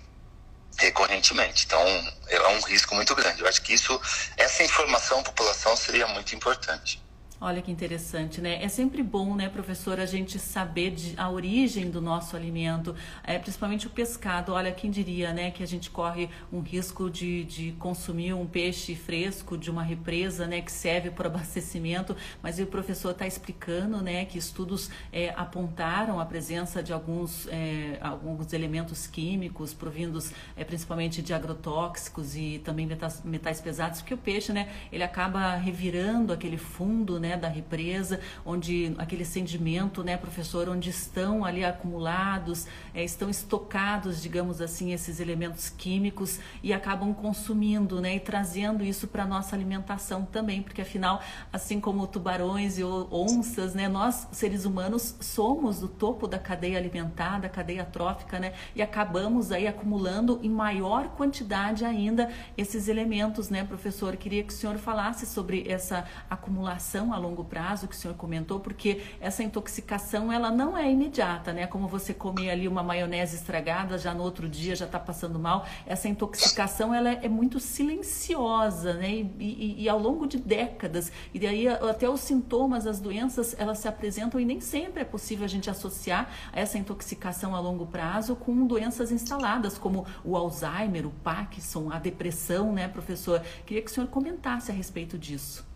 recorrentemente. 0.78 1.66
Então, 1.66 1.84
é 2.28 2.48
um 2.50 2.62
risco 2.62 2.94
muito 2.96 3.16
grande. 3.16 3.42
Eu 3.42 3.48
acho 3.48 3.62
que 3.62 3.74
isso, 3.74 4.00
essa 4.38 4.64
informação 4.64 5.20
à 5.20 5.24
população 5.24 5.76
seria 5.76 6.08
muito 6.08 6.36
importante. 6.36 7.02
Olha 7.44 7.60
que 7.60 7.72
interessante, 7.72 8.40
né? 8.40 8.64
É 8.64 8.68
sempre 8.68 9.02
bom, 9.02 9.36
né, 9.36 9.50
professor, 9.50 10.00
a 10.00 10.06
gente 10.06 10.38
saber 10.38 10.92
de, 10.92 11.16
a 11.18 11.28
origem 11.28 11.90
do 11.90 12.00
nosso 12.00 12.36
alimento, 12.36 12.96
é, 13.24 13.40
principalmente 13.40 13.88
o 13.88 13.90
pescado. 13.90 14.54
Olha, 14.54 14.72
quem 14.72 14.92
diria, 14.92 15.34
né, 15.34 15.50
que 15.50 15.64
a 15.64 15.66
gente 15.66 15.90
corre 15.90 16.30
um 16.54 16.60
risco 16.60 17.10
de, 17.10 17.44
de 17.46 17.72
consumir 17.80 18.36
um 18.36 18.46
peixe 18.46 18.94
fresco 18.94 19.58
de 19.58 19.72
uma 19.72 19.82
represa, 19.82 20.46
né, 20.46 20.62
que 20.62 20.72
serve 20.72 21.10
para 21.10 21.26
abastecimento, 21.30 22.16
mas 22.44 22.60
o 22.60 22.66
professor 22.68 23.10
está 23.10 23.26
explicando, 23.26 24.04
né, 24.04 24.24
que 24.26 24.38
estudos 24.38 24.92
é, 25.12 25.34
apontaram 25.36 26.20
a 26.20 26.26
presença 26.28 26.84
de 26.84 26.94
alguns, 26.94 27.48
é, 27.48 27.98
alguns 28.02 28.54
elementos 28.54 29.08
químicos 29.08 29.74
provindos 29.74 30.32
é, 30.56 30.64
principalmente 30.64 31.24
de 31.24 31.34
agrotóxicos 31.34 32.36
e 32.36 32.62
também 32.64 32.86
metais, 32.86 33.24
metais 33.24 33.60
pesados, 33.60 34.00
porque 34.02 34.14
o 34.14 34.18
peixe, 34.18 34.54
né, 34.54 34.70
ele 34.92 35.04
acaba 35.04 35.56
revirando 35.56 36.32
aquele 36.32 36.58
fundo, 36.58 37.20
né, 37.20 37.31
né, 37.32 37.38
da 37.38 37.48
represa, 37.48 38.20
onde 38.46 38.94
aquele 38.98 39.24
sedimento, 39.24 40.04
né, 40.04 40.18
professor, 40.18 40.68
onde 40.68 40.90
estão 40.90 41.46
ali 41.46 41.64
acumulados, 41.64 42.68
é, 42.94 43.04
estão 43.04 43.30
estocados, 43.30 44.22
digamos 44.22 44.60
assim, 44.60 44.92
esses 44.92 45.20
elementos 45.20 45.70
químicos 45.70 46.40
e 46.62 46.74
acabam 46.74 47.14
consumindo, 47.14 48.02
né, 48.02 48.16
e 48.16 48.20
trazendo 48.20 48.84
isso 48.84 49.08
para 49.08 49.26
nossa 49.26 49.56
alimentação 49.56 50.26
também, 50.26 50.62
porque 50.62 50.82
afinal, 50.82 51.22
assim 51.52 51.80
como 51.80 52.06
tubarões 52.06 52.78
e 52.78 52.84
onças, 52.84 53.74
né, 53.74 53.88
nós 53.88 54.28
seres 54.32 54.66
humanos 54.66 55.16
somos 55.22 55.80
do 55.80 55.88
topo 55.88 56.28
da 56.28 56.38
cadeia 56.38 56.78
alimentar, 56.78 57.40
da 57.40 57.50
cadeia 57.50 57.86
trófica, 57.86 58.40
né, 58.40 58.54
e 58.76 58.82
acabamos 58.82 59.52
aí 59.52 59.68
acumulando 59.68 60.40
em 60.44 60.50
maior 60.50 61.10
quantidade 61.10 61.86
ainda 61.86 62.30
esses 62.58 62.88
elementos, 62.88 63.50
né, 63.50 63.64
professor? 63.64 64.18
Queria 64.18 64.44
que 64.44 64.54
o 64.54 64.56
senhor 64.56 64.78
falasse 64.78 65.26
sobre 65.26 65.66
essa 65.68 66.06
acumulação 66.30 67.14
longo 67.22 67.44
prazo 67.44 67.88
que 67.88 67.96
o 67.96 67.98
senhor 67.98 68.16
comentou, 68.16 68.60
porque 68.60 69.02
essa 69.20 69.44
intoxicação 69.44 70.32
ela 70.32 70.52
não 70.52 70.78
é 70.78 70.92
imediata, 70.92 71.54
né? 71.54 71.68
Como 71.68 71.88
você 71.88 72.14
comer 72.14 72.50
ali 72.52 72.68
uma 72.68 72.84
maionese 72.84 73.36
estragada, 73.36 73.98
já 73.98 74.14
no 74.14 74.24
outro 74.24 74.50
dia 74.50 74.76
já 74.76 74.86
está 74.86 75.00
passando 75.00 75.40
mal. 75.40 75.66
Essa 75.86 76.08
intoxicação 76.08 76.94
ela 76.94 77.10
é, 77.10 77.20
é 77.24 77.30
muito 77.30 77.60
silenciosa, 77.60 78.94
né? 78.94 79.10
E, 79.10 79.32
e, 79.40 79.84
e, 79.84 79.90
ao 79.90 80.00
longo 80.00 80.28
de 80.28 80.38
décadas. 80.38 81.12
E 81.34 81.40
daí 81.40 81.68
até 81.68 82.10
os 82.10 82.22
sintomas, 82.22 82.88
as 82.88 83.00
doenças, 83.00 83.56
elas 83.58 83.80
se 83.80 83.88
apresentam 83.88 84.40
e 84.40 84.46
nem 84.46 84.60
sempre 84.60 85.02
é 85.02 85.06
possível 85.06 85.46
a 85.46 85.48
gente 85.48 85.70
associar 85.70 86.30
essa 86.54 86.78
intoxicação 86.78 87.56
a 87.56 87.60
longo 87.60 87.86
prazo 87.86 88.36
com 88.36 88.66
doenças 88.66 89.12
instaladas, 89.12 89.78
como 89.78 90.06
o 90.24 90.36
Alzheimer, 90.36 91.06
o 91.06 91.12
Parkinson, 91.12 91.90
a 91.92 92.00
depressão, 92.00 92.74
né, 92.74 92.88
professor? 92.88 93.42
Queria 93.66 93.84
que 93.84 93.92
o 93.92 93.94
senhor 93.94 94.08
comentasse 94.08 94.72
a 94.72 94.74
respeito 94.74 95.18
disso. 95.18 95.71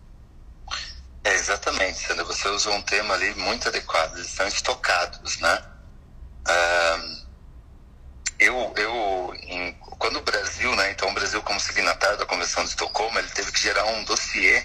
É, 1.26 1.34
exatamente, 1.34 1.98
Sandra. 1.98 2.22
Você 2.22 2.48
usou 2.48 2.72
um 2.72 2.82
tema 2.82 3.14
ali 3.14 3.34
muito 3.34 3.66
adequado. 3.66 4.14
Eles 4.14 4.28
estão 4.28 4.46
estocados, 4.46 5.38
né? 5.38 5.64
eu, 8.38 8.72
eu 8.76 9.34
em, 9.42 9.72
quando 9.98 10.18
o 10.18 10.22
Brasil, 10.22 10.74
né? 10.76 10.92
Então, 10.92 11.08
o 11.10 11.14
Brasil, 11.14 11.42
como 11.42 11.58
signatário 11.58 12.16
da 12.16 12.26
Convenção 12.26 12.62
de 12.62 12.70
Estocolmo, 12.70 13.18
ele 13.18 13.28
teve 13.30 13.50
que 13.50 13.60
gerar 13.60 13.84
um 13.86 14.04
dossiê 14.04 14.64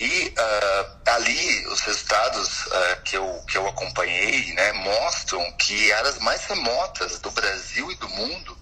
E 0.00 0.28
uh, 0.28 1.10
ali, 1.10 1.66
os 1.68 1.80
resultados 1.80 2.66
uh, 2.66 3.02
que, 3.04 3.16
eu, 3.16 3.44
que 3.48 3.58
eu 3.58 3.66
acompanhei 3.66 4.52
né, 4.54 4.72
mostram 4.72 5.52
que 5.52 5.92
áreas 5.92 6.18
mais 6.18 6.44
remotas 6.46 7.18
do 7.18 7.30
Brasil 7.32 7.90
e 7.90 7.96
do 7.96 8.08
mundo, 8.08 8.56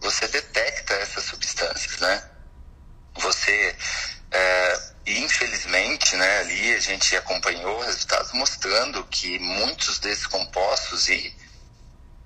você 0.00 0.26
detecta 0.28 0.94
essas 0.94 1.24
substâncias, 1.24 1.98
né? 1.98 2.30
Você, 3.16 3.76
uh, 4.32 4.94
infelizmente, 5.06 6.16
né, 6.16 6.38
ali 6.40 6.74
a 6.74 6.80
gente 6.80 7.14
acompanhou 7.14 7.80
resultados 7.80 8.32
mostrando 8.32 9.04
que 9.04 9.38
muitos 9.38 9.98
desses 9.98 10.26
compostos 10.26 11.08
e 11.08 11.34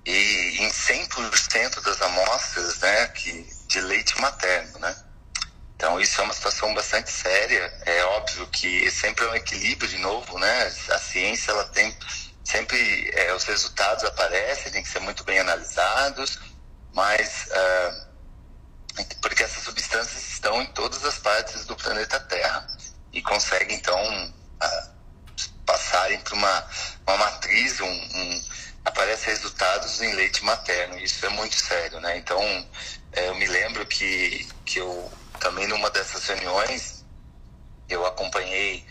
e 0.05 0.57
em 0.59 0.69
100% 0.69 1.81
das 1.81 2.01
amostras 2.01 2.79
né, 2.79 3.07
que, 3.07 3.47
de 3.67 3.81
leite 3.81 4.19
materno. 4.21 4.79
Né? 4.79 4.95
Então, 5.75 5.99
isso 5.99 6.21
é 6.21 6.23
uma 6.23 6.33
situação 6.33 6.73
bastante 6.73 7.09
séria. 7.09 7.73
É 7.85 8.03
óbvio 8.05 8.47
que 8.47 8.89
sempre 8.91 9.25
é 9.25 9.29
um 9.29 9.35
equilíbrio, 9.35 9.89
de 9.89 9.97
novo, 9.97 10.37
né? 10.39 10.73
A 10.89 10.99
ciência, 10.99 11.51
ela 11.51 11.65
tem 11.65 11.95
sempre, 12.43 13.11
é, 13.13 13.33
os 13.33 13.43
resultados 13.43 14.03
aparecem, 14.03 14.71
tem 14.71 14.83
que 14.83 14.89
ser 14.89 14.99
muito 14.99 15.23
bem 15.23 15.39
analisados, 15.39 16.39
mas 16.93 17.47
uh, 17.47 18.05
porque 19.21 19.43
essas 19.43 19.63
substâncias 19.63 20.29
estão 20.29 20.61
em 20.61 20.67
todas 20.67 21.03
as 21.03 21.17
partes 21.17 21.65
do 21.65 21.75
planeta 21.75 22.19
Terra 22.19 22.65
e 23.11 23.21
conseguem, 23.21 23.75
então, 23.75 23.99
uh, 24.29 24.95
passarem 25.65 26.19
para 26.21 26.35
uma, 26.35 26.67
uma 27.07 27.17
matriz, 27.17 27.81
um, 27.81 27.87
um 27.87 28.43
aparecem 28.85 29.29
resultados 29.29 30.01
em 30.01 30.13
leite 30.13 30.43
materno. 30.45 30.97
Isso 30.99 31.25
é 31.25 31.29
muito 31.29 31.55
sério, 31.55 31.99
né? 31.99 32.17
Então, 32.17 32.39
é, 33.11 33.27
eu 33.29 33.35
me 33.35 33.47
lembro 33.47 33.85
que, 33.85 34.47
que 34.63 34.79
eu 34.79 35.11
também 35.39 35.67
numa 35.67 35.89
dessas 35.89 36.25
reuniões 36.27 37.03
eu 37.89 38.05
acompanhei 38.05 38.85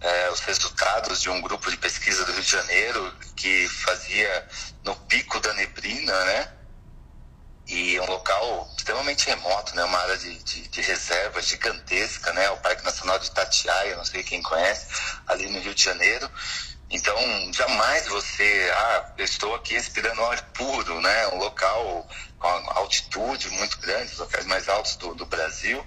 é, 0.00 0.30
os 0.30 0.40
resultados 0.40 1.20
de 1.20 1.30
um 1.30 1.40
grupo 1.40 1.70
de 1.70 1.76
pesquisa 1.76 2.24
do 2.24 2.32
Rio 2.32 2.42
de 2.42 2.50
Janeiro 2.50 3.14
que 3.34 3.68
fazia 3.68 4.48
no 4.84 4.94
pico 4.94 5.40
da 5.40 5.52
neblina, 5.54 6.24
né? 6.24 6.52
E 7.68 7.98
um 7.98 8.06
local 8.06 8.72
extremamente 8.76 9.26
remoto, 9.26 9.74
né? 9.74 9.82
Uma 9.82 9.98
área 9.98 10.16
de, 10.16 10.38
de, 10.44 10.68
de 10.68 10.80
reserva 10.80 11.42
gigantesca, 11.42 12.32
né? 12.32 12.48
O 12.50 12.58
Parque 12.58 12.84
Nacional 12.84 13.18
de 13.18 13.26
Itatiaia, 13.26 13.96
não 13.96 14.04
sei 14.04 14.22
quem 14.22 14.40
conhece, 14.42 14.86
ali 15.26 15.48
no 15.48 15.60
Rio 15.60 15.74
de 15.74 15.82
Janeiro. 15.82 16.30
Então, 16.90 17.16
jamais 17.52 18.06
você, 18.06 18.70
ah, 18.72 19.12
eu 19.18 19.24
estou 19.24 19.54
aqui 19.54 19.74
respirando 19.74 20.24
ar 20.24 20.40
puro, 20.52 21.00
né? 21.00 21.28
Um 21.28 21.38
local 21.38 22.08
com 22.38 22.48
altitude 22.48 23.50
muito 23.50 23.78
grande, 23.78 24.12
os 24.12 24.18
locais 24.18 24.46
mais 24.46 24.68
altos 24.68 24.94
do, 24.96 25.14
do 25.14 25.26
Brasil. 25.26 25.84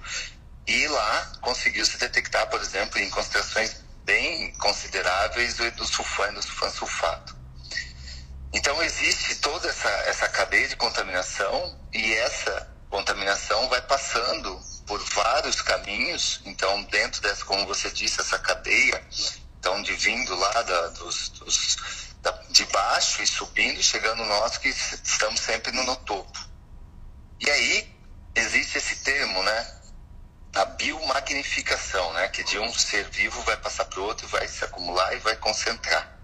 E 0.67 0.87
lá 0.87 1.31
conseguiu 1.41 1.85
se 1.85 1.97
detectar, 1.97 2.47
por 2.49 2.61
exemplo, 2.61 2.99
em 2.99 3.09
concentrações 3.09 3.77
bem 4.03 4.51
consideráveis 4.55 5.55
do 5.55 5.85
sulfano, 5.85 6.33
do 6.33 6.43
sulfano 6.43 6.73
sulfato. 6.73 7.35
Então, 8.51 8.81
existe 8.83 9.35
toda 9.35 9.69
essa, 9.69 9.89
essa 10.05 10.27
cadeia 10.27 10.67
de 10.67 10.75
contaminação 10.75 11.79
e 11.93 12.13
essa 12.13 12.67
contaminação 12.89 13.69
vai 13.69 13.81
passando 13.83 14.59
por 14.85 14.99
vários 15.13 15.61
caminhos. 15.61 16.41
Então, 16.45 16.83
dentro 16.83 17.21
dessa, 17.21 17.45
como 17.45 17.65
você 17.67 17.89
disse, 17.91 18.19
essa 18.19 18.39
cadeia 18.39 19.01
de 19.83 19.93
vindo 19.93 20.35
lá 20.35 20.61
da, 20.61 20.87
dos, 20.89 21.29
dos 21.29 22.09
da, 22.21 22.31
de 22.49 22.65
baixo 22.65 23.21
e 23.21 23.27
subindo, 23.27 23.81
chegando 23.81 24.23
nós 24.25 24.57
que 24.57 24.69
estamos 24.69 25.39
sempre 25.39 25.71
no, 25.71 25.83
no 25.83 25.95
topo. 25.97 26.39
E 27.39 27.49
aí 27.49 27.95
existe 28.35 28.77
esse 28.77 28.97
termo, 28.97 29.41
né? 29.43 29.75
A 30.55 30.65
biomagnificação, 30.65 32.11
né? 32.13 32.27
Que 32.27 32.43
de 32.43 32.59
um 32.59 32.73
ser 32.73 33.09
vivo 33.09 33.41
vai 33.43 33.57
passar 33.57 33.85
para 33.85 33.99
o 33.99 34.03
outro, 34.03 34.27
vai 34.27 34.47
se 34.47 34.63
acumular 34.63 35.13
e 35.15 35.19
vai 35.19 35.35
concentrar. 35.37 36.17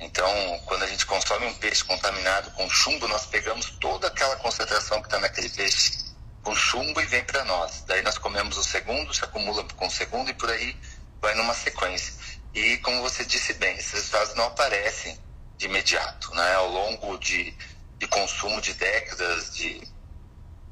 Então, 0.00 0.30
quando 0.66 0.84
a 0.84 0.86
gente 0.86 1.04
consome 1.06 1.46
um 1.46 1.54
peixe 1.54 1.84
contaminado 1.84 2.50
com 2.52 2.68
chumbo, 2.70 3.08
nós 3.08 3.26
pegamos 3.26 3.70
toda 3.80 4.06
aquela 4.06 4.36
concentração 4.36 5.00
que 5.00 5.08
está 5.08 5.18
naquele 5.18 5.48
peixe 5.48 6.06
com 6.42 6.54
chumbo 6.54 7.00
e 7.00 7.06
vem 7.06 7.24
para 7.24 7.44
nós. 7.44 7.82
Daí 7.86 8.02
nós 8.02 8.16
comemos 8.16 8.56
o 8.56 8.64
segundo, 8.64 9.12
se 9.12 9.24
acumula 9.24 9.64
com 9.76 9.86
o 9.86 9.90
segundo 9.90 10.30
e 10.30 10.34
por 10.34 10.50
aí 10.50 10.76
vai 11.20 11.34
numa 11.34 11.52
sequência. 11.52 12.14
E 12.58 12.76
como 12.78 13.02
você 13.02 13.24
disse 13.24 13.52
bem, 13.54 13.76
esses 13.76 13.92
resultados 13.92 14.34
não 14.34 14.46
aparecem 14.46 15.16
de 15.56 15.66
imediato, 15.66 16.34
né? 16.34 16.54
Ao 16.56 16.68
longo 16.68 17.16
de, 17.18 17.56
de 17.98 18.08
consumo 18.08 18.60
de 18.60 18.72
décadas, 18.74 19.54
de, 19.54 19.80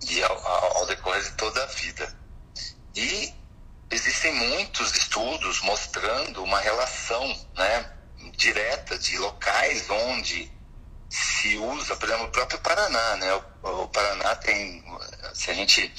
de 0.00 0.24
ao, 0.24 0.46
ao 0.78 0.86
decorrer 0.86 1.22
de 1.22 1.30
toda 1.36 1.62
a 1.62 1.66
vida. 1.66 2.12
E 2.92 3.32
existem 3.88 4.34
muitos 4.34 4.96
estudos 4.96 5.60
mostrando 5.62 6.42
uma 6.42 6.58
relação, 6.58 7.24
né, 7.54 7.92
direta 8.32 8.98
de 8.98 9.16
locais 9.18 9.88
onde 9.88 10.50
se 11.08 11.56
usa, 11.56 11.94
por 11.94 12.08
exemplo, 12.08 12.26
o 12.26 12.32
próprio 12.32 12.58
Paraná, 12.58 13.16
né? 13.16 13.32
O, 13.62 13.82
o, 13.82 13.88
Paraná 13.88 14.34
tem, 14.34 14.84
se 15.34 15.52
a 15.52 15.54
gente 15.54 15.94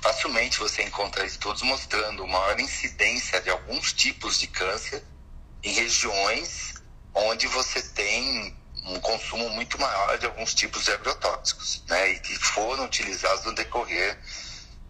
facilmente 0.00 0.60
você 0.60 0.84
encontra 0.84 1.26
estudos 1.26 1.62
mostrando 1.62 2.28
maior 2.28 2.60
incidência 2.60 3.40
de 3.40 3.50
alguns 3.50 3.92
tipos 3.92 4.38
de 4.38 4.46
câncer 4.46 5.02
em 5.62 5.72
regiões 5.72 6.74
onde 7.14 7.46
você 7.48 7.82
tem 7.82 8.56
um 8.84 8.98
consumo 9.00 9.48
muito 9.50 9.78
maior 9.80 10.18
de 10.18 10.26
alguns 10.26 10.54
tipos 10.54 10.84
de 10.84 10.92
agrotóxicos, 10.92 11.82
né? 11.88 12.12
E 12.12 12.20
que 12.20 12.34
foram 12.36 12.84
utilizados 12.84 13.44
no 13.44 13.54
decorrer 13.54 14.18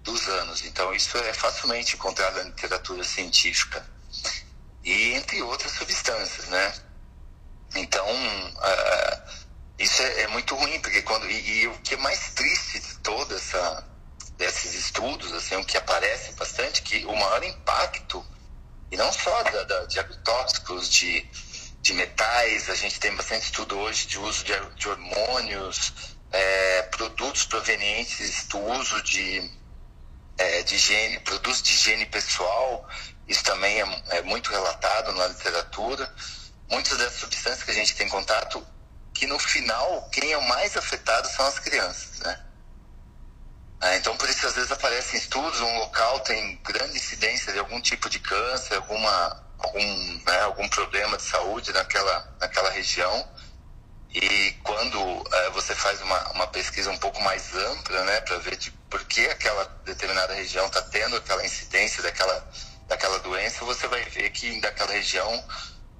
dos 0.02 0.26
anos. 0.28 0.64
Então 0.64 0.94
isso 0.94 1.16
é 1.18 1.32
facilmente 1.32 1.94
encontrado 1.94 2.36
na 2.36 2.44
literatura 2.44 3.04
científica 3.04 3.86
e 4.82 5.12
entre 5.12 5.42
outras 5.42 5.72
substâncias, 5.72 6.48
né? 6.48 6.74
Então 7.74 8.06
uh, 8.06 9.22
isso 9.78 10.00
é, 10.02 10.22
é, 10.22 10.26
muito 10.28 10.54
ruim, 10.54 10.78
porque 10.80 11.02
quando. 11.02 11.28
E, 11.30 11.62
e, 11.62 11.68
o 11.68 11.78
que 11.80 11.94
é 11.94 11.96
mais 11.98 12.30
triste 12.34 12.78
de 12.78 12.98
toda 12.98 13.34
essa 13.34 13.88
desses 14.36 14.74
estudos, 14.74 15.32
assim, 15.32 15.56
o 15.56 15.64
que 15.64 15.76
aparece 15.76 16.32
bastante, 16.32 16.82
que 16.82 17.04
o 17.04 17.14
maior 17.14 17.44
impacto, 17.44 18.24
e 18.92 18.96
não 18.96 19.10
só 19.10 19.42
da, 19.42 19.64
da, 19.64 19.84
de 19.86 19.98
agrotóxicos, 19.98 20.90
de, 20.90 21.26
de 21.80 21.94
metais, 21.94 22.68
a 22.68 22.74
gente 22.74 23.00
tem 23.00 23.16
bastante 23.16 23.46
estudo 23.46 23.78
hoje 23.78 24.06
de 24.06 24.18
uso 24.18 24.44
de, 24.44 24.52
de 24.76 24.86
hormônios, 24.86 26.14
é, 26.30 26.82
produtos 26.82 27.44
provenientes 27.44 28.46
do 28.48 28.58
uso 28.58 29.02
de, 29.02 29.50
é, 30.36 30.62
de 30.62 30.74
higiene, 30.74 31.20
produtos 31.20 31.62
de 31.62 31.72
higiene 31.72 32.04
pessoal, 32.04 32.86
isso 33.26 33.42
também 33.44 33.80
é, 33.80 34.02
é 34.18 34.22
muito 34.22 34.50
relatado 34.50 35.10
na 35.12 35.26
literatura. 35.28 36.14
Muitas 36.70 36.98
das 36.98 37.14
substâncias 37.14 37.62
que 37.62 37.70
a 37.70 37.74
gente 37.74 37.96
tem 37.96 38.08
contato 38.10 38.66
que 39.14 39.26
no 39.26 39.38
final 39.38 40.06
quem 40.10 40.32
é 40.32 40.36
o 40.36 40.48
mais 40.48 40.76
afetado 40.76 41.26
são 41.28 41.46
as 41.46 41.58
crianças, 41.58 42.18
né? 42.20 42.46
É, 43.82 43.96
então 43.96 44.16
por 44.16 44.30
isso 44.30 44.46
às 44.46 44.54
vezes 44.54 44.70
aparecem 44.70 45.18
estudos, 45.18 45.60
um 45.60 45.78
local 45.78 46.20
tem 46.20 46.56
grande 46.62 46.96
incidência 46.96 47.52
de 47.52 47.58
algum 47.58 47.80
tipo 47.80 48.08
de 48.08 48.20
câncer, 48.20 48.76
alguma, 48.76 49.44
algum, 49.58 50.22
né, 50.24 50.40
algum 50.42 50.68
problema 50.68 51.16
de 51.16 51.24
saúde 51.24 51.72
naquela, 51.72 52.36
naquela 52.40 52.70
região. 52.70 53.28
E 54.14 54.52
quando 54.62 55.24
é, 55.32 55.50
você 55.50 55.74
faz 55.74 56.00
uma, 56.00 56.32
uma 56.32 56.46
pesquisa 56.46 56.90
um 56.92 56.98
pouco 56.98 57.20
mais 57.22 57.52
ampla, 57.56 58.04
né, 58.04 58.20
para 58.20 58.38
ver 58.38 58.56
de 58.56 58.70
por 58.88 59.04
que 59.04 59.26
aquela 59.26 59.64
determinada 59.84 60.32
região 60.32 60.66
está 60.66 60.82
tendo 60.82 61.16
aquela 61.16 61.44
incidência 61.44 62.04
daquela, 62.04 62.48
daquela 62.86 63.18
doença, 63.18 63.64
você 63.64 63.88
vai 63.88 64.04
ver 64.04 64.30
que 64.30 64.60
daquela 64.60 64.92
região 64.92 65.44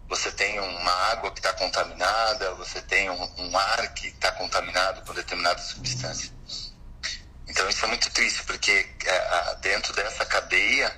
você 0.09 0.30
tem 0.30 0.61
uma 0.61 0.93
água 1.11 1.33
que 1.33 1.41
está 1.41 1.53
contaminada, 1.55 2.55
você 2.55 2.80
tem 2.83 3.11
um, 3.11 3.35
um 3.39 3.59
ar 3.59 3.93
que 3.95 4.09
está 4.09 4.30
contaminado 4.33 5.03
com 5.03 5.14
determinada 5.14 5.61
substância. 5.61 6.30
Então 7.53 7.68
isso 7.68 7.84
é 7.84 7.88
muito 7.88 8.11
triste, 8.12 8.42
porque 8.44 8.88
é, 9.05 9.55
dentro 9.57 9.92
dessa 9.92 10.24
cadeia 10.24 10.90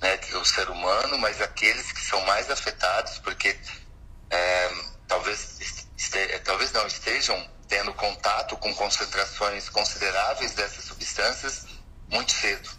né, 0.00 0.16
do 0.16 0.42
ser 0.42 0.70
humano, 0.70 1.18
mas 1.18 1.38
aqueles 1.42 1.92
que 1.92 2.00
são 2.00 2.18
mais 2.24 2.50
afetados, 2.50 3.18
porque 3.18 3.54
é, 4.30 4.70
talvez, 5.06 5.60
este, 5.60 6.38
talvez 6.44 6.72
não 6.72 6.86
estejam 6.86 7.38
tendo 7.68 7.92
contato 7.92 8.56
com 8.56 8.74
concentrações 8.74 9.68
consideráveis 9.68 10.54
dessas 10.54 10.86
substâncias 10.86 11.66
muito 12.10 12.32
cedo. 12.32 12.70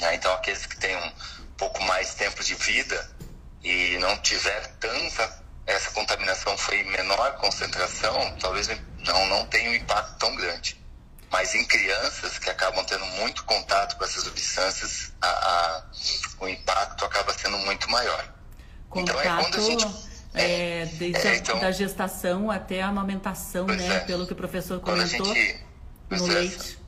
Né? 0.00 0.16
Então 0.16 0.34
aqueles 0.34 0.66
que 0.66 0.76
têm 0.76 0.96
um 0.96 1.12
pouco 1.56 1.80
mais 1.84 2.14
tempo 2.14 2.42
de 2.42 2.56
vida 2.56 3.16
e 3.62 3.96
não 3.98 4.20
tiver 4.22 4.66
tanta, 4.80 5.40
essa 5.66 5.92
contaminação 5.92 6.58
foi 6.58 6.80
em 6.80 6.90
menor 6.90 7.36
concentração, 7.36 8.36
talvez 8.40 8.66
não, 8.66 9.26
não 9.28 9.46
tenha 9.46 9.70
um 9.70 9.74
impacto 9.74 10.18
tão 10.18 10.34
grande. 10.34 10.83
Mas 11.30 11.54
em 11.54 11.64
crianças 11.64 12.38
que 12.38 12.48
acabam 12.48 12.84
tendo 12.84 13.04
muito 13.06 13.44
contato 13.44 13.96
com 13.96 14.04
essas 14.04 14.24
substâncias, 14.24 15.12
a, 15.20 15.28
a, 15.28 15.84
o 16.40 16.48
impacto 16.48 17.04
acaba 17.04 17.32
sendo 17.34 17.58
muito 17.58 17.90
maior. 17.90 18.32
Contato... 18.88 19.18
Então 19.18 19.32
é 19.32 19.42
quando 19.42 19.56
a 19.56 19.60
gente 19.60 19.86
é, 20.34 20.80
é, 20.80 20.86
desde 20.86 21.26
é, 21.26 21.36
então, 21.36 21.56
a, 21.56 21.60
da 21.60 21.70
gestação 21.70 22.50
até 22.50 22.82
a 22.82 22.88
amamentação, 22.88 23.66
né? 23.66 23.96
É. 23.96 24.00
Pelo 24.00 24.26
que 24.26 24.32
o 24.32 24.36
professor 24.36 24.80
comentou, 24.80 25.34
gente, 25.34 25.64
no 26.10 26.26
leite. 26.26 26.83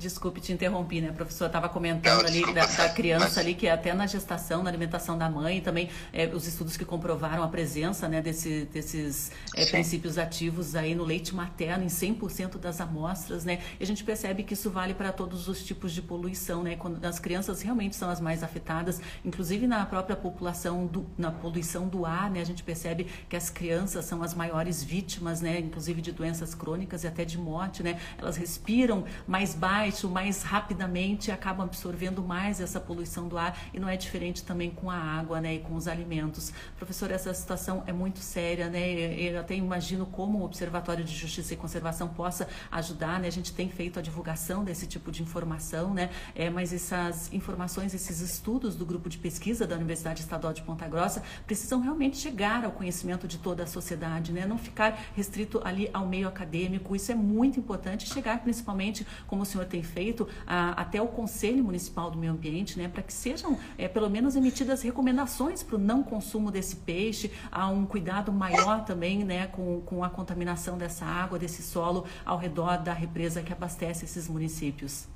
Desculpe 0.00 0.40
te 0.40 0.50
interrompi, 0.50 1.02
né? 1.02 1.10
A 1.10 1.12
professora 1.12 1.48
estava 1.48 1.68
comentando 1.68 2.22
Não, 2.22 2.26
ali 2.26 2.54
da, 2.54 2.64
da, 2.64 2.88
criança 2.88 3.24
mas... 3.26 3.38
ali, 3.38 3.54
que 3.54 3.66
é 3.66 3.70
até 3.70 3.92
na 3.92 4.06
gestação, 4.06 4.62
na 4.62 4.70
alimentação 4.70 5.18
da 5.18 5.28
mãe, 5.28 5.60
também 5.60 5.90
é, 6.10 6.26
os 6.26 6.46
estudos 6.46 6.74
que 6.74 6.86
comprovaram 6.86 7.42
a 7.42 7.48
presença 7.48 8.08
né, 8.08 8.22
desse, 8.22 8.66
desses 8.72 9.30
é, 9.54 9.66
princípios 9.66 10.16
ativos 10.16 10.74
aí 10.74 10.94
no 10.94 11.04
leite 11.04 11.34
materno 11.34 11.84
em 11.84 11.88
100% 11.88 12.56
das 12.56 12.80
amostras, 12.80 13.44
né? 13.44 13.60
E 13.78 13.84
a 13.84 13.86
gente 13.86 14.02
percebe 14.02 14.42
que 14.42 14.54
isso 14.54 14.70
vale 14.70 14.94
para 14.94 15.12
todos 15.12 15.48
os 15.48 15.62
tipos 15.62 15.92
de 15.92 16.00
poluição, 16.00 16.62
né? 16.62 16.76
Quando 16.76 17.04
as 17.04 17.18
crianças 17.18 17.60
realmente 17.60 17.94
são 17.94 18.08
as 18.08 18.22
mais 18.22 18.42
afetadas, 18.42 19.02
inclusive 19.22 19.66
na 19.66 19.84
própria 19.84 20.16
população, 20.16 20.86
do, 20.86 21.06
na 21.18 21.30
poluição 21.30 21.86
do 21.86 22.06
ar, 22.06 22.30
né? 22.30 22.40
A 22.40 22.46
gente 22.46 22.62
percebe 22.62 23.06
que 23.28 23.36
as 23.36 23.50
crianças 23.50 24.06
são 24.06 24.22
as 24.22 24.32
maiores 24.32 24.82
vítimas, 24.82 25.42
né? 25.42 25.58
Inclusive 25.58 26.00
de 26.00 26.10
doenças 26.10 26.54
crônicas 26.54 27.04
e 27.04 27.06
até 27.06 27.22
de 27.22 27.36
morte, 27.36 27.82
né? 27.82 28.00
Elas 28.16 28.38
respiram 28.38 29.04
mais 29.26 29.54
baixo, 29.54 29.89
baixo, 29.90 30.08
mais 30.08 30.42
rapidamente, 30.44 31.32
acabam 31.32 31.66
absorvendo 31.66 32.22
mais 32.22 32.60
essa 32.60 32.78
poluição 32.78 33.26
do 33.26 33.36
ar 33.36 33.58
e 33.74 33.80
não 33.80 33.88
é 33.88 33.96
diferente 33.96 34.44
também 34.44 34.70
com 34.70 34.88
a 34.88 34.96
água, 34.96 35.40
né, 35.40 35.54
e 35.54 35.58
com 35.58 35.74
os 35.74 35.88
alimentos. 35.88 36.52
Professor, 36.76 37.10
essa 37.10 37.34
situação 37.34 37.82
é 37.86 37.92
muito 37.92 38.20
séria, 38.20 38.68
né? 38.68 38.88
Eu 39.18 39.40
até 39.40 39.54
imagino 39.54 40.06
como 40.06 40.38
o 40.38 40.44
Observatório 40.44 41.04
de 41.04 41.14
Justiça 41.14 41.54
e 41.54 41.56
Conservação 41.56 42.08
possa 42.08 42.48
ajudar, 42.70 43.18
né? 43.18 43.26
A 43.26 43.32
gente 43.32 43.52
tem 43.52 43.68
feito 43.68 43.98
a 43.98 44.02
divulgação 44.02 44.62
desse 44.62 44.86
tipo 44.86 45.10
de 45.10 45.22
informação, 45.22 45.92
né? 45.92 46.10
É, 46.34 46.48
mas 46.48 46.72
essas 46.72 47.32
informações, 47.32 47.92
esses 47.92 48.20
estudos 48.20 48.76
do 48.76 48.86
grupo 48.86 49.08
de 49.08 49.18
pesquisa 49.18 49.66
da 49.66 49.74
Universidade 49.74 50.20
Estadual 50.20 50.52
de 50.52 50.62
Ponta 50.62 50.86
Grossa 50.86 51.22
precisam 51.46 51.80
realmente 51.80 52.16
chegar 52.16 52.64
ao 52.64 52.70
conhecimento 52.70 53.26
de 53.26 53.38
toda 53.38 53.64
a 53.64 53.66
sociedade, 53.66 54.32
né? 54.32 54.46
Não 54.46 54.56
ficar 54.56 54.96
restrito 55.16 55.60
ali 55.64 55.90
ao 55.92 56.06
meio 56.06 56.28
acadêmico. 56.28 56.94
Isso 56.94 57.10
é 57.10 57.14
muito 57.14 57.58
importante 57.58 58.08
chegar 58.08 58.40
principalmente, 58.40 59.04
como 59.26 59.42
o 59.42 59.46
senhor 59.46 59.66
tem 59.66 59.79
feito 59.82 60.28
a, 60.46 60.70
até 60.80 61.00
o 61.00 61.06
Conselho 61.06 61.62
Municipal 61.62 62.10
do 62.10 62.18
Meio 62.18 62.32
Ambiente, 62.32 62.78
né, 62.78 62.88
para 62.88 63.02
que 63.02 63.12
sejam 63.12 63.58
é, 63.76 63.88
pelo 63.88 64.08
menos 64.08 64.36
emitidas 64.36 64.82
recomendações 64.82 65.62
para 65.62 65.76
o 65.76 65.78
não 65.78 66.02
consumo 66.02 66.50
desse 66.50 66.76
peixe, 66.76 67.32
há 67.50 67.68
um 67.68 67.86
cuidado 67.86 68.32
maior 68.32 68.84
também 68.84 69.24
né, 69.24 69.46
com, 69.48 69.80
com 69.82 70.04
a 70.04 70.10
contaminação 70.10 70.78
dessa 70.78 71.04
água, 71.04 71.38
desse 71.38 71.62
solo 71.62 72.06
ao 72.24 72.38
redor 72.38 72.78
da 72.78 72.92
represa 72.92 73.42
que 73.42 73.52
abastece 73.52 74.04
esses 74.04 74.28
municípios. 74.28 75.06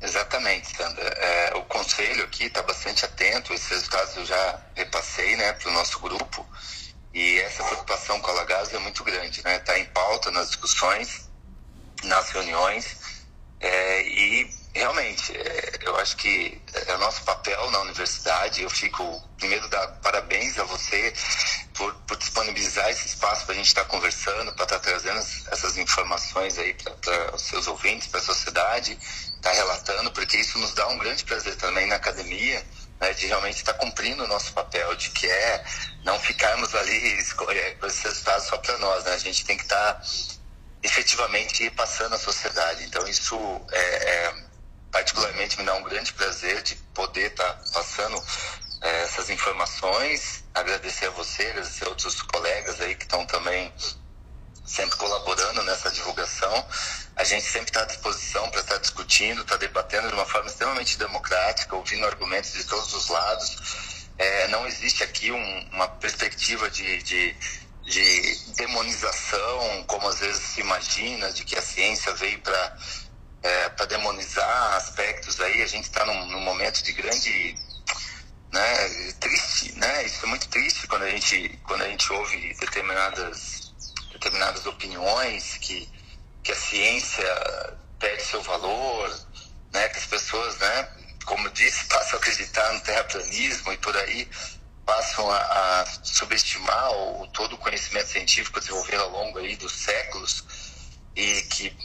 Exatamente, 0.00 0.76
Sandra. 0.76 1.02
É, 1.02 1.54
o 1.56 1.62
conselho 1.62 2.24
aqui 2.24 2.44
está 2.44 2.62
bastante 2.62 3.04
atento, 3.04 3.54
esses 3.54 3.68
resultados 3.68 4.16
eu 4.16 4.26
já 4.26 4.60
repassei 4.74 5.36
né, 5.36 5.52
para 5.54 5.70
o 5.70 5.72
nosso 5.72 5.98
grupo, 5.98 6.46
e 7.14 7.38
essa 7.38 7.62
preocupação 7.62 8.20
com 8.20 8.30
a 8.32 8.34
Lagaz 8.34 8.74
é 8.74 8.78
muito 8.80 9.04
grande, 9.04 9.42
né? 9.44 9.56
Está 9.56 9.78
em 9.78 9.84
pauta 9.86 10.32
nas 10.32 10.48
discussões, 10.48 11.30
nas 12.02 12.30
reuniões, 12.30 12.96
é, 13.60 14.02
e 14.02 14.50
realmente, 14.74 15.36
é, 15.36 15.78
eu 15.82 15.96
acho 15.96 16.16
que 16.16 16.60
é 16.86 16.94
o 16.94 16.98
nosso 16.98 17.22
papel 17.22 17.70
na 17.70 17.80
universidade. 17.80 18.62
Eu 18.62 18.70
fico, 18.70 19.22
primeiro, 19.38 19.68
dar 19.68 19.86
parabéns 20.02 20.58
a 20.58 20.64
você 20.64 21.14
por, 21.74 21.94
por 22.06 22.16
disponibilizar 22.16 22.90
esse 22.90 23.06
espaço 23.06 23.44
para 23.46 23.54
a 23.54 23.56
gente 23.56 23.68
estar 23.68 23.84
tá 23.84 23.88
conversando, 23.88 24.52
para 24.54 24.64
estar 24.64 24.78
tá 24.78 24.80
trazendo 24.80 25.18
essas 25.50 25.78
informações 25.78 26.58
aí 26.58 26.74
para 26.74 27.34
os 27.34 27.42
seus 27.42 27.66
ouvintes, 27.66 28.08
para 28.08 28.20
a 28.20 28.24
sociedade, 28.24 28.92
estar 28.92 29.50
tá 29.50 29.52
relatando, 29.52 30.10
porque 30.12 30.36
isso 30.36 30.58
nos 30.58 30.74
dá 30.74 30.86
um 30.88 30.98
grande 30.98 31.24
prazer 31.24 31.56
também 31.56 31.86
na 31.86 31.96
academia. 31.96 32.64
Né, 33.00 33.12
de 33.12 33.26
realmente 33.26 33.56
estar 33.56 33.72
tá 33.72 33.78
cumprindo 33.80 34.22
o 34.22 34.28
nosso 34.28 34.52
papel, 34.52 34.94
de 34.94 35.10
que 35.10 35.26
é 35.26 35.64
não 36.04 36.16
ficarmos 36.20 36.72
ali 36.76 37.24
com 37.34 37.86
esses 37.86 38.02
resultados 38.04 38.46
só 38.46 38.56
para 38.58 38.78
nós, 38.78 39.02
né? 39.02 39.14
A 39.14 39.18
gente 39.18 39.44
tem 39.44 39.56
que 39.56 39.64
estar 39.64 40.00
efetivamente 40.84 41.68
passando 41.70 42.14
à 42.14 42.18
sociedade. 42.18 42.84
Então 42.84 43.08
isso 43.08 43.36
é, 43.72 43.78
é, 43.80 44.34
particularmente 44.92 45.58
me 45.58 45.64
dá 45.64 45.74
um 45.74 45.82
grande 45.82 46.12
prazer 46.12 46.62
de 46.62 46.76
poder 46.94 47.30
estar 47.30 47.52
tá 47.54 47.64
passando 47.72 48.22
é, 48.82 49.02
essas 49.02 49.30
informações, 49.30 50.44
agradecer 50.54 51.06
a 51.06 51.10
você, 51.10 51.46
agradecer 51.46 51.86
a 51.86 51.88
outros 51.88 52.20
colegas 52.22 52.80
aí 52.82 52.94
que 52.94 53.04
estão 53.04 53.24
também 53.24 53.72
sempre 54.66 54.96
colaborando 54.96 55.62
nessa 55.62 55.90
divulgação. 55.90 56.66
A 57.16 57.24
gente 57.24 57.44
sempre 57.44 57.70
está 57.70 57.82
à 57.82 57.86
disposição 57.86 58.50
para 58.50 58.60
estar 58.60 58.74
tá 58.74 58.80
discutindo, 58.80 59.40
estar 59.40 59.54
tá 59.54 59.58
debatendo 59.58 60.08
de 60.08 60.14
uma 60.14 60.26
forma 60.26 60.48
extremamente 60.48 60.98
democrática, 60.98 61.74
ouvindo 61.74 62.04
argumentos 62.06 62.52
de 62.52 62.64
todos 62.64 62.92
os 62.92 63.08
lados. 63.08 64.04
É, 64.18 64.48
não 64.48 64.66
existe 64.66 65.02
aqui 65.02 65.32
um, 65.32 65.68
uma 65.72 65.88
perspectiva 65.88 66.70
de, 66.70 67.02
de, 67.02 67.36
de, 67.84 68.54
demonização, 68.56 69.84
como 69.86 70.08
às 70.08 70.18
vezes 70.20 70.42
se 70.42 70.60
imagina, 70.60 71.32
de 71.32 71.44
que 71.44 71.56
a 71.56 71.62
ciência 71.62 72.12
veio 72.14 72.40
para 72.40 72.78
é, 73.42 73.68
para 73.70 73.86
demonizar 73.86 74.74
aspectos 74.74 75.40
aí. 75.40 75.62
A 75.62 75.66
gente 75.66 75.84
está 75.84 76.04
num, 76.06 76.26
num 76.28 76.40
momento 76.40 76.82
de 76.82 76.92
grande 76.92 77.54
né, 78.52 78.88
triste, 79.20 79.72
né? 79.78 80.04
Isso 80.04 80.24
é 80.24 80.28
muito 80.28 80.48
triste 80.48 80.86
quando 80.86 81.02
a 81.02 81.10
gente 81.10 81.58
quando 81.64 81.82
a 81.82 81.88
gente 81.88 82.12
ouve 82.12 82.54
determinadas 82.54 83.72
determinadas 84.12 84.64
opiniões 84.66 85.58
que 85.58 85.88
que 86.42 86.52
a 86.52 86.56
ciência 86.56 87.24
perde 87.98 88.22
seu 88.22 88.42
valor, 88.42 89.08
né? 89.72 89.88
Que 89.88 89.98
as 89.98 90.06
pessoas, 90.06 90.56
né? 90.58 90.88
Como 91.26 91.50
disse, 91.50 91.84
passam 91.88 92.14
a 92.14 92.22
acreditar 92.22 92.72
no 92.72 92.80
terraplanismo 92.80 93.72
e 93.72 93.76
por 93.78 93.96
aí 93.96 94.28
passam 94.84 95.30
a, 95.30 95.36
a 95.38 95.86
subestimar 96.02 96.92
o, 96.92 97.26
todo 97.28 97.54
o 97.54 97.58
conhecimento 97.58 98.08
científico 98.08 98.60
desenvolvido 98.60 99.02
ao 99.02 99.10
longo 99.10 99.38
aí 99.38 99.56
dos 99.56 99.72
séculos 99.72 100.44
e 101.16 101.42
que 101.42 101.76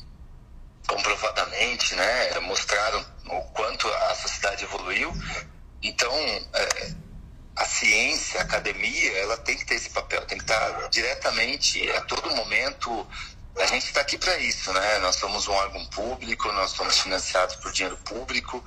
comprovadamente, 0.87 1.95
né, 1.95 2.39
mostraram 2.39 3.05
o 3.25 3.41
quanto 3.51 3.87
a 3.87 4.15
sociedade 4.15 4.63
evoluiu 4.63 5.13
então, 5.81 6.13
é, 6.53 6.93
a 7.55 7.65
ciência, 7.65 8.39
a 8.39 8.43
academia, 8.43 9.17
ela 9.19 9.37
tem 9.37 9.57
que 9.57 9.65
ter 9.65 9.75
esse 9.75 9.89
papel, 9.89 10.25
tem 10.25 10.37
que 10.37 10.43
estar 10.43 10.89
diretamente, 10.89 11.89
a 11.91 12.01
todo 12.01 12.35
momento. 12.35 13.07
A 13.57 13.65
gente 13.65 13.85
está 13.85 14.01
aqui 14.01 14.17
para 14.17 14.37
isso, 14.39 14.71
né? 14.73 14.99
Nós 14.99 15.15
somos 15.15 15.47
um 15.47 15.53
órgão 15.53 15.85
público, 15.87 16.51
nós 16.51 16.71
somos 16.71 16.99
financiados 16.99 17.55
por 17.57 17.71
dinheiro 17.71 17.97
público 17.97 18.63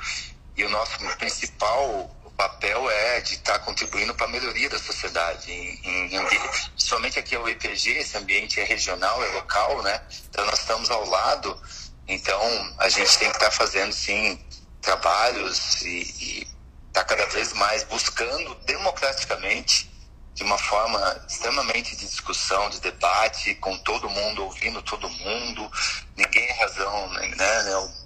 e 0.57 0.65
o 0.65 0.71
nosso 0.71 0.99
principal 1.17 2.11
papel 2.43 2.91
é 2.91 3.21
de 3.21 3.35
estar 3.35 3.55
tá 3.55 3.59
contribuindo 3.61 4.15
para 4.15 4.27
a 4.27 4.29
melhoria 4.29 4.69
da 4.69 4.79
sociedade. 4.79 5.51
Em, 5.53 5.81
em, 5.85 6.29
somente 6.77 7.19
aqui 7.19 7.35
é 7.35 7.39
o 7.39 7.49
EPG, 7.49 7.99
esse 7.99 8.17
ambiente 8.17 8.59
é 8.59 8.65
regional, 8.65 9.23
é 9.23 9.29
local, 9.29 9.83
né? 9.83 10.03
Então 10.29 10.45
nós 10.47 10.59
estamos 10.59 10.91
ao 10.91 11.09
lado, 11.09 11.61
então 12.09 12.41
a 12.79 12.89
gente 12.89 13.17
tem 13.19 13.31
que 13.31 13.37
estar 13.37 13.51
tá 13.51 13.51
fazendo 13.51 13.93
sim 13.93 14.45
trabalhos 14.81 15.83
e, 15.83 16.03
e 16.21 16.49
está 16.89 17.05
cada 17.05 17.27
vez 17.27 17.53
mais 17.53 17.85
buscando 17.85 18.55
democraticamente, 18.67 19.91
de 20.35 20.43
uma 20.43 20.59
forma 20.59 21.25
extremamente 21.29 21.95
de 21.95 22.07
discussão, 22.07 22.69
de 22.71 22.81
debate, 22.81 23.55
com 23.57 23.77
todo 23.79 24.11
mundo 24.11 24.45
ouvindo 24.45 24.83
todo 24.83 25.09
mundo, 25.09 25.71
ninguém 26.17 26.49
é 26.49 26.53
razão, 26.55 27.09
né? 27.11 27.29
né 27.37 28.02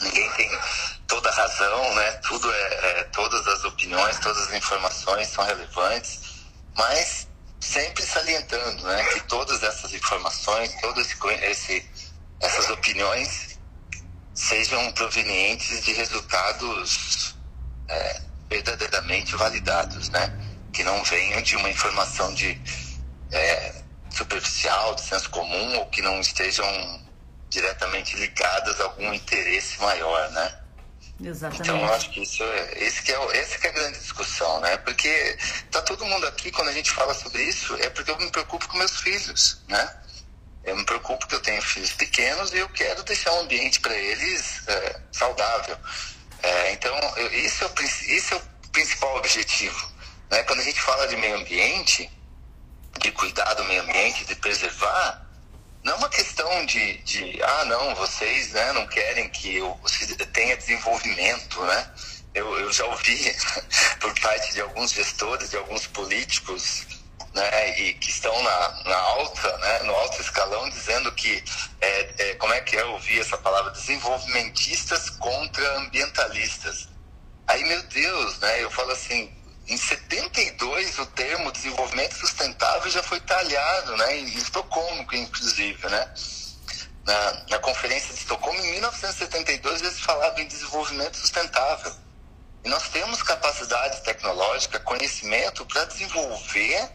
ninguém 0.00 0.30
tem 0.32 0.50
toda 1.06 1.28
a 1.28 1.34
razão, 1.34 1.94
né? 1.94 2.12
Tudo 2.26 2.52
é, 2.52 3.00
é, 3.00 3.04
todas 3.04 3.46
as 3.46 3.64
opiniões, 3.64 4.18
todas 4.20 4.48
as 4.48 4.54
informações 4.54 5.28
são 5.28 5.44
relevantes, 5.44 6.20
mas 6.76 7.28
sempre 7.60 8.02
salientando, 8.04 8.82
né? 8.84 9.04
Que 9.04 9.20
todas 9.22 9.62
essas 9.62 9.92
informações, 9.92 10.74
todo 10.80 11.00
esse, 11.00 11.16
esse 11.42 11.90
essas 12.40 12.70
opiniões 12.70 13.58
sejam 14.34 14.92
provenientes 14.92 15.84
de 15.84 15.92
resultados 15.92 17.34
é, 17.88 18.22
verdadeiramente 18.48 19.34
validados, 19.34 20.08
né? 20.10 20.32
Que 20.72 20.84
não 20.84 21.02
venham 21.04 21.42
de 21.42 21.56
uma 21.56 21.70
informação 21.70 22.32
de 22.34 22.60
é, 23.32 23.82
superficial, 24.10 24.94
de 24.94 25.00
senso 25.00 25.28
comum, 25.30 25.78
ou 25.78 25.86
que 25.86 26.02
não 26.02 26.20
estejam 26.20 26.64
diretamente 27.48 28.16
ligadas 28.16 28.80
a 28.80 28.84
algum 28.84 29.12
interesse 29.12 29.80
maior, 29.80 30.30
né? 30.32 30.58
Exatamente. 31.20 31.62
Então 31.62 31.80
eu 31.80 31.92
acho 31.94 32.10
que 32.10 32.22
isso 32.22 32.42
é, 32.44 32.84
esse 32.84 33.02
que 33.02 33.12
é, 33.12 33.16
que 33.16 33.66
é 33.66 33.70
a 33.70 33.72
grande 33.72 33.98
discussão, 33.98 34.60
né? 34.60 34.76
Porque 34.78 35.36
tá 35.70 35.82
todo 35.82 36.04
mundo 36.04 36.26
aqui 36.26 36.50
quando 36.52 36.68
a 36.68 36.72
gente 36.72 36.90
fala 36.90 37.12
sobre 37.12 37.42
isso 37.42 37.74
é 37.76 37.90
porque 37.90 38.10
eu 38.10 38.18
me 38.18 38.30
preocupo 38.30 38.68
com 38.68 38.78
meus 38.78 39.00
filhos, 39.00 39.60
né? 39.68 39.96
Eu 40.64 40.76
me 40.76 40.84
preocupo 40.84 41.26
que 41.26 41.34
eu 41.34 41.40
tenho 41.40 41.62
filhos 41.62 41.92
pequenos 41.92 42.52
e 42.52 42.58
eu 42.58 42.68
quero 42.68 43.02
deixar 43.02 43.32
um 43.32 43.40
ambiente 43.40 43.80
para 43.80 43.94
eles 43.94 44.62
é, 44.68 45.00
saudável. 45.10 45.76
É, 46.42 46.72
então, 46.72 46.94
eu, 47.16 47.32
isso, 47.32 47.64
é 47.64 47.66
o, 47.66 47.82
isso 47.82 48.34
é 48.34 48.36
o 48.36 48.68
principal 48.70 49.16
objetivo. 49.16 49.90
Né? 50.30 50.42
Quando 50.44 50.60
a 50.60 50.64
gente 50.64 50.80
fala 50.80 51.08
de 51.08 51.16
meio 51.16 51.36
ambiente, 51.36 52.10
de 53.00 53.10
cuidar 53.12 53.54
do 53.54 53.64
meio 53.64 53.82
ambiente, 53.82 54.24
de 54.24 54.34
preservar, 54.36 55.26
não 55.84 55.94
é 55.94 55.96
uma 55.96 56.08
questão 56.08 56.66
de, 56.66 56.98
de 56.98 57.42
ah, 57.42 57.64
não, 57.66 57.94
vocês 57.94 58.50
né, 58.52 58.72
não 58.72 58.86
querem 58.86 59.28
que 59.28 59.56
eu 59.56 59.78
tenha 60.32 60.56
desenvolvimento, 60.56 61.62
né? 61.64 61.90
Eu, 62.34 62.58
eu 62.60 62.72
já 62.72 62.84
ouvi 62.84 63.36
por 64.00 64.18
parte 64.20 64.52
de 64.52 64.60
alguns 64.60 64.92
gestores, 64.92 65.50
de 65.50 65.56
alguns 65.56 65.86
políticos, 65.86 66.86
né, 67.34 67.80
e 67.80 67.94
que 67.94 68.10
estão 68.10 68.42
na, 68.42 68.82
na 68.84 68.96
alta, 68.96 69.58
né, 69.58 69.78
no 69.84 69.94
alto 69.94 70.20
escalão, 70.20 70.68
dizendo 70.70 71.10
que, 71.12 71.42
é, 71.80 72.14
é, 72.18 72.34
como 72.34 72.52
é 72.52 72.60
que 72.60 72.76
é, 72.76 72.82
eu 72.82 72.92
ouvi 72.92 73.18
essa 73.18 73.38
palavra, 73.38 73.70
desenvolvimentistas 73.72 75.10
contra 75.10 75.78
ambientalistas. 75.78 76.88
Aí, 77.46 77.64
meu 77.64 77.82
Deus, 77.84 78.38
né, 78.40 78.62
eu 78.62 78.70
falo 78.70 78.92
assim, 78.92 79.32
em 79.68 79.76
72 79.76 80.98
o 80.98 81.06
termo 81.06 81.52
desenvolvimento 81.52 82.14
sustentável 82.14 82.90
já 82.90 83.02
foi 83.02 83.20
talhado, 83.20 83.96
né, 83.96 84.18
em 84.18 84.24
Estocolmo, 84.36 85.06
inclusive, 85.12 85.88
né, 85.88 86.14
na, 87.04 87.44
na 87.50 87.58
conferência 87.58 88.12
de 88.12 88.20
Estocolmo, 88.20 88.58
em 88.60 88.72
1972, 88.72 89.82
eles 89.82 90.00
falavam 90.00 90.40
em 90.40 90.46
desenvolvimento 90.46 91.16
sustentável. 91.16 91.92
E 92.64 92.68
nós 92.68 92.88
temos 92.88 93.22
capacidade 93.22 94.02
tecnológica, 94.02 94.80
conhecimento 94.80 95.64
para 95.64 95.84
desenvolver 95.84 96.90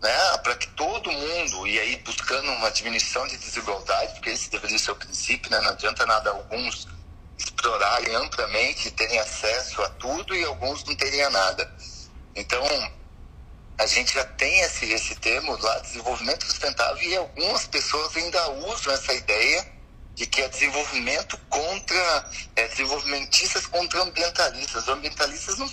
né, 0.00 0.38
para 0.42 0.54
que 0.54 0.68
todo 0.68 1.10
mundo, 1.10 1.66
e 1.66 1.78
aí 1.78 1.96
buscando 1.96 2.50
uma 2.52 2.70
diminuição 2.70 3.26
de 3.26 3.36
desigualdade, 3.36 4.14
porque 4.14 4.30
esse 4.30 4.50
deveria 4.50 4.78
ser 4.78 4.92
o 4.92 4.96
princípio, 4.96 5.50
né, 5.50 5.60
não 5.60 5.70
adianta 5.70 6.06
nada 6.06 6.30
alguns 6.30 6.86
explorarem 7.36 8.14
amplamente, 8.14 8.90
terem 8.92 9.18
acesso 9.18 9.82
a 9.82 9.88
tudo 9.90 10.34
e 10.34 10.44
alguns 10.44 10.84
não 10.84 10.94
terem 10.94 11.28
nada. 11.30 11.72
Então, 12.34 12.62
a 13.78 13.86
gente 13.86 14.14
já 14.14 14.24
tem 14.24 14.60
esse, 14.60 14.86
esse 14.92 15.14
termo 15.16 15.56
lá, 15.56 15.78
desenvolvimento 15.80 16.44
sustentável, 16.44 17.02
e 17.08 17.16
algumas 17.16 17.66
pessoas 17.66 18.16
ainda 18.16 18.50
usam 18.50 18.92
essa 18.92 19.12
ideia 19.12 19.78
de 20.14 20.26
que 20.26 20.42
é 20.42 20.48
desenvolvimento 20.48 21.38
contra, 21.48 22.30
é, 22.56 22.66
desenvolvimentistas 22.68 23.66
contra 23.66 24.02
ambientalistas. 24.02 24.82
Os 24.82 24.88
ambientalistas 24.88 25.58
não, 25.58 25.70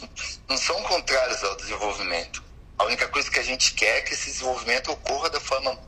não 0.47 0.57
são 0.57 0.81
contrários 0.83 1.43
ao 1.43 1.55
desenvolvimento 1.55 2.45
a 2.77 2.83
única 2.85 3.07
coisa 3.07 3.29
que 3.31 3.39
a 3.39 3.43
gente 3.43 3.73
quer 3.73 3.99
é 3.99 4.01
que 4.01 4.13
esse 4.13 4.31
desenvolvimento 4.31 4.91
ocorra 4.91 5.29
da 5.29 5.39
forma 5.39 5.79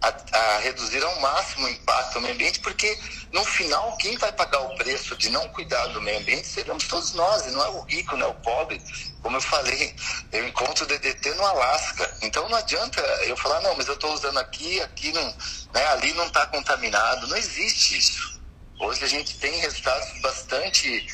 a, 0.00 0.08
a, 0.08 0.58
reduzir 0.58 1.02
ao 1.02 1.20
máximo 1.20 1.66
o 1.66 1.70
impacto 1.70 2.14
no 2.16 2.20
meio 2.22 2.34
ambiente, 2.34 2.60
porque 2.60 2.98
no 3.32 3.44
final 3.44 3.96
quem 3.96 4.16
vai 4.16 4.32
pagar 4.32 4.60
o 4.60 4.76
preço 4.76 5.16
de 5.16 5.28
não 5.30 5.48
cuidar 5.48 5.86
do 5.88 6.00
meio 6.00 6.20
ambiente 6.20 6.46
seremos 6.46 6.86
todos 6.86 7.12
nós, 7.14 7.46
e 7.46 7.50
não 7.50 7.64
é 7.64 7.68
o 7.68 7.80
rico, 7.82 8.16
não 8.16 8.26
é 8.26 8.30
o 8.30 8.34
pobre. 8.34 8.80
Como 9.22 9.36
eu 9.36 9.40
falei, 9.40 9.94
eu 10.32 10.46
encontro 10.46 10.84
o 10.84 10.88
DDT 10.88 11.34
no 11.34 11.44
Alasca, 11.44 12.16
então 12.22 12.48
não 12.48 12.58
adianta 12.58 13.00
eu 13.24 13.36
falar, 13.36 13.60
não, 13.60 13.74
mas 13.76 13.88
eu 13.88 13.94
estou 13.94 14.12
usando 14.12 14.38
aqui, 14.38 14.80
aqui 14.80 15.12
não, 15.12 15.36
né, 15.74 15.86
ali 15.88 16.12
não 16.14 16.26
está 16.26 16.46
contaminado, 16.46 17.26
não 17.26 17.36
existe 17.36 17.98
isso. 17.98 18.40
Hoje 18.80 19.04
a 19.04 19.08
gente 19.08 19.36
tem 19.38 19.58
resultados 19.58 20.20
bastante 20.20 21.06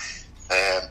é, 0.51 0.91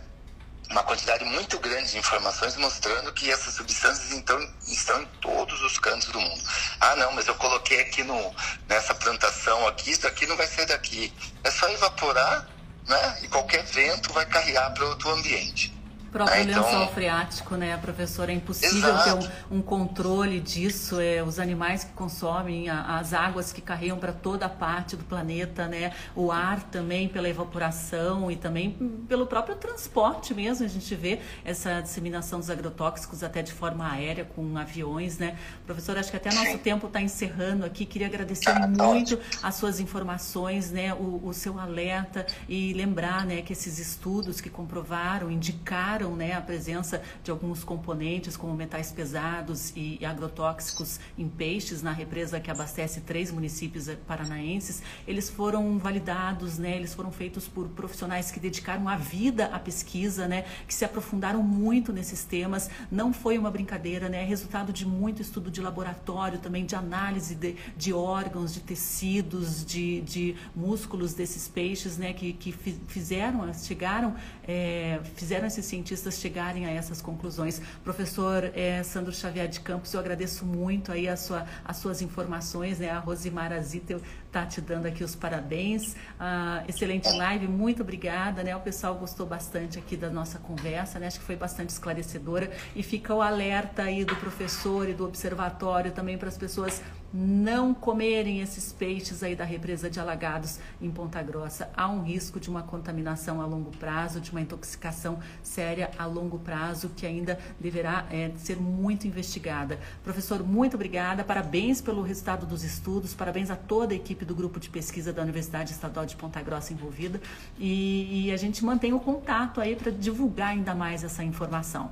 uma 0.70 0.84
quantidade 0.84 1.24
muito 1.26 1.60
grande 1.60 1.92
de 1.92 1.98
informações 1.98 2.56
mostrando 2.56 3.12
que 3.14 3.30
essas 3.32 3.54
substâncias 3.56 4.12
então, 4.12 4.40
estão 4.68 5.02
em 5.02 5.06
todos 5.22 5.62
os 5.62 5.78
cantos 5.78 6.08
do 6.08 6.20
mundo. 6.20 6.42
Ah, 6.80 6.96
não, 6.96 7.12
mas 7.12 7.28
eu 7.28 7.36
coloquei 7.36 7.82
aqui 7.82 8.04
no, 8.04 8.36
nessa 8.68 8.94
plantação 8.96 9.68
aqui, 9.68 9.92
isso 9.92 10.08
aqui 10.08 10.26
não 10.26 10.38
vai 10.38 10.48
sair 10.48 10.66
daqui. 10.66 11.14
É 11.44 11.52
só 11.52 11.70
evaporar, 11.70 12.48
né? 12.88 13.20
E 13.24 13.28
qualquer 13.28 13.64
vento 13.66 14.14
vai 14.14 14.26
carregar 14.26 14.72
para 14.72 14.86
outro 14.86 15.10
ambiente 15.12 15.73
próprio 16.14 16.38
é, 16.38 16.44
então... 16.44 16.64
lençol 16.64 16.88
freático, 16.94 17.56
né, 17.56 17.76
professora? 17.78 18.32
É 18.32 18.36
impossível 18.36 18.90
Exato. 18.90 19.28
ter 19.28 19.34
um, 19.52 19.58
um, 19.58 19.62
controle 19.62 20.40
disso. 20.40 21.00
É, 21.00 21.24
os 21.24 21.40
animais 21.40 21.84
que 21.84 21.92
consomem, 21.94 22.70
a, 22.70 23.00
as 23.00 23.14
águas 23.14 23.52
que 23.52 23.62
carregam 23.62 23.98
para 23.98 24.14
toda 24.14 24.46
a 24.46 24.50
parte 24.50 24.96
do 24.96 25.04
planeta, 25.04 25.68
né? 25.68 25.92
O 26.16 26.32
ar 26.32 26.62
também 26.64 27.10
pela 27.10 27.28
evaporação 27.28 28.30
e 28.30 28.36
também 28.36 28.72
pelo 29.10 29.26
próprio 29.26 29.56
transporte 29.56 30.34
mesmo. 30.34 30.66
A 30.66 30.70
gente 30.70 30.94
vê 30.94 31.20
essa 31.44 31.82
disseminação 31.82 32.40
dos 32.40 32.50
agrotóxicos 32.50 33.24
até 33.24 33.42
de 33.42 33.52
forma 33.52 33.92
aérea 33.92 34.24
com 34.24 34.56
aviões, 34.58 35.18
né? 35.18 35.36
Professora, 35.66 36.00
acho 36.00 36.12
que 36.12 36.18
até 36.18 36.32
nosso 36.32 36.60
tempo 36.60 36.86
está 36.86 37.02
encerrando 37.02 37.66
aqui. 37.66 37.86
Queria 37.86 38.08
agradecer 38.08 38.50
ah, 38.50 38.68
muito 38.68 39.20
as 39.42 39.56
suas 39.56 39.80
informações, 39.80 40.72
né? 40.72 40.94
O, 40.94 41.22
o 41.26 41.34
seu 41.34 41.60
alerta 41.60 42.26
e 42.48 42.72
lembrar, 42.74 43.26
né, 43.26 43.42
que 43.42 43.54
esses 43.54 43.80
estudos 43.80 44.40
que 44.40 44.50
comprovaram, 44.50 45.32
indicaram 45.32 46.03
né, 46.12 46.34
a 46.34 46.42
presença 46.42 47.02
de 47.24 47.32
alguns 47.32 47.64
componentes, 47.64 48.36
como 48.36 48.54
metais 48.54 48.92
pesados 48.92 49.72
e, 49.76 49.98
e 50.00 50.06
agrotóxicos 50.06 51.00
em 51.18 51.28
peixes 51.28 51.82
na 51.82 51.92
represa 51.92 52.40
que 52.40 52.52
abastece 52.52 53.02
três 53.02 53.32
municípios 53.32 53.88
paranaenses. 54.08 54.82
Eles 55.08 55.30
foram 55.30 55.78
validados, 55.78 56.58
né, 56.58 56.76
eles 56.76 56.94
foram 56.94 57.12
feitos 57.12 57.48
por 57.48 57.68
profissionais 57.70 58.32
que 58.32 58.40
dedicaram 58.40 58.88
a 58.90 58.98
vida 58.98 59.46
à 59.48 59.60
pesquisa, 59.60 60.28
né, 60.28 60.46
que 60.68 60.74
se 60.74 60.84
aprofundaram 60.84 61.42
muito 61.42 61.94
nesses 61.94 62.24
temas. 62.24 62.70
Não 62.92 63.14
foi 63.14 63.38
uma 63.38 63.50
brincadeira, 63.50 64.10
né, 64.10 64.24
é 64.24 64.26
resultado 64.26 64.74
de 64.74 64.86
muito 64.86 65.22
estudo 65.22 65.50
de 65.50 65.62
laboratório, 65.62 66.40
também 66.40 66.66
de 66.66 66.76
análise 66.76 67.36
de, 67.36 67.56
de 67.78 67.94
órgãos, 67.94 68.54
de 68.54 68.60
tecidos, 68.60 69.66
de, 69.66 70.02
de 70.02 70.36
músculos 70.56 71.14
desses 71.14 71.48
peixes, 71.48 71.98
né, 71.98 72.14
que, 72.14 72.34
que 72.34 72.52
fizeram, 72.52 73.54
chegaram, 73.54 74.16
é, 74.48 75.00
fizeram 75.16 75.48
esses 75.48 75.66
cientistas 75.66 75.93
chegarem 76.12 76.66
a 76.66 76.72
essas 76.72 77.02
conclusões. 77.02 77.62
Professor 77.84 78.52
é, 78.56 78.82
Sandro 78.84 79.14
Xavier 79.14 79.48
de 79.48 79.60
Campos, 79.60 79.94
eu 79.94 80.00
agradeço 80.00 80.46
muito 80.46 80.92
aí 80.92 81.08
a 81.08 81.16
sua, 81.16 81.46
as 81.64 81.78
suas 81.78 82.02
informações, 82.02 82.80
né, 82.80 82.90
a 82.90 83.00
Rosimara 83.00 83.62
Zittel 83.62 84.00
está 84.34 84.46
te 84.46 84.60
dando 84.60 84.88
aqui 84.88 85.04
os 85.04 85.16
parabéns. 85.16 85.96
Ah, 86.20 86.64
excelente 86.68 87.08
live, 87.10 87.48
muito 87.48 87.84
obrigada, 87.84 88.44
né? 88.44 88.56
O 88.56 88.60
pessoal 88.60 88.96
gostou 88.96 89.28
bastante 89.28 89.78
aqui 89.78 89.96
da 89.96 90.10
nossa 90.10 90.40
conversa, 90.40 90.98
né? 90.98 91.06
Acho 91.06 91.20
que 91.20 91.26
foi 91.26 91.36
bastante 91.36 91.70
esclarecedora 91.70 92.52
e 92.76 92.82
fica 92.82 93.14
o 93.14 93.22
alerta 93.22 93.84
aí 93.84 94.04
do 94.04 94.16
professor 94.16 94.90
e 94.90 94.94
do 94.94 95.06
observatório 95.06 95.92
também 95.92 96.18
para 96.18 96.30
as 96.30 96.38
pessoas 96.38 96.82
não 97.14 97.74
comerem 97.74 98.42
esses 98.42 98.74
peixes 98.74 99.22
aí 99.22 99.36
da 99.36 99.46
represa 99.46 99.90
de 99.90 100.00
Alagados 100.00 100.58
em 100.82 100.90
Ponta 100.90 101.22
Grossa. 101.22 101.70
Há 101.76 101.88
um 101.88 102.02
risco 102.02 102.40
de 102.40 102.50
uma 102.50 102.64
contaminação 102.64 103.40
a 103.40 103.46
longo 103.46 103.70
prazo, 103.78 104.20
de 104.20 104.32
uma 104.32 104.42
intoxicação 104.42 105.20
séria 105.44 105.92
a 105.98 106.06
longo 106.06 106.40
prazo 106.40 106.90
que 106.96 107.06
ainda 107.06 107.38
deverá 107.60 108.08
é, 108.10 108.32
ser 108.38 108.58
muito 108.58 109.06
investigada. 109.06 109.80
Professor, 110.04 110.42
muito 110.44 110.74
obrigada, 110.74 111.24
parabéns 111.24 111.82
pelo 111.82 112.02
resultado 112.02 112.46
dos 112.48 112.64
estudos, 112.64 113.14
parabéns 113.14 113.52
a 113.52 113.56
toda 113.56 113.94
a 113.94 113.96
equipe 113.96 114.26
do 114.26 114.34
grupo 114.34 114.60
de 114.60 114.70
pesquisa 114.70 115.14
da 115.14 115.22
Universidade 115.22 115.72
Estadual 115.72 116.08
de 116.08 116.16
Ponta 116.16 116.42
Grossa 116.42 116.74
envolvida 116.74 117.22
e, 117.60 118.26
e 118.26 118.32
a 118.32 118.38
gente 118.38 118.66
mantém 118.66 118.94
o 118.94 119.00
contato 119.00 119.62
aí 119.62 119.76
para 119.76 119.92
divulgar 119.92 120.50
ainda 120.50 120.74
mais 120.74 121.04
essa 121.04 121.24
informação. 121.24 121.92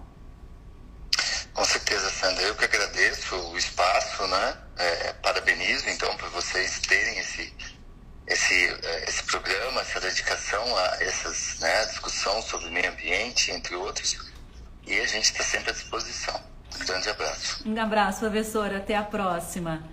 Com 1.54 1.66
certeza, 1.66 2.10
Sandra. 2.10 2.44
Eu 2.44 2.56
que 2.56 2.66
agradeço 2.66 2.91
o 3.36 3.58
espaço, 3.58 4.26
né? 4.28 4.58
É, 4.78 5.14
parabenizo, 5.14 5.90
então, 5.90 6.16
por 6.18 6.30
vocês 6.30 6.80
terem 6.80 7.20
esse, 7.20 7.54
esse, 8.28 8.68
é, 8.84 9.06
esse 9.08 9.24
programa, 9.24 9.82
essa 9.82 10.00
dedicação 10.00 10.78
a 10.78 10.98
essas 11.00 11.60
né, 11.60 11.86
discussão 11.86 12.42
sobre 12.42 12.70
meio 12.70 12.90
ambiente, 12.90 13.52
entre 13.52 13.76
outros. 13.76 14.18
E 14.86 15.00
a 15.00 15.08
gente 15.08 15.26
está 15.26 15.44
sempre 15.44 15.70
à 15.70 15.74
disposição. 15.74 16.42
Um 16.80 16.86
grande 16.86 17.10
abraço. 17.10 17.70
Um 17.70 17.80
abraço, 17.80 18.20
professora. 18.22 18.78
Até 18.78 18.96
a 18.96 19.04
próxima. 19.04 19.84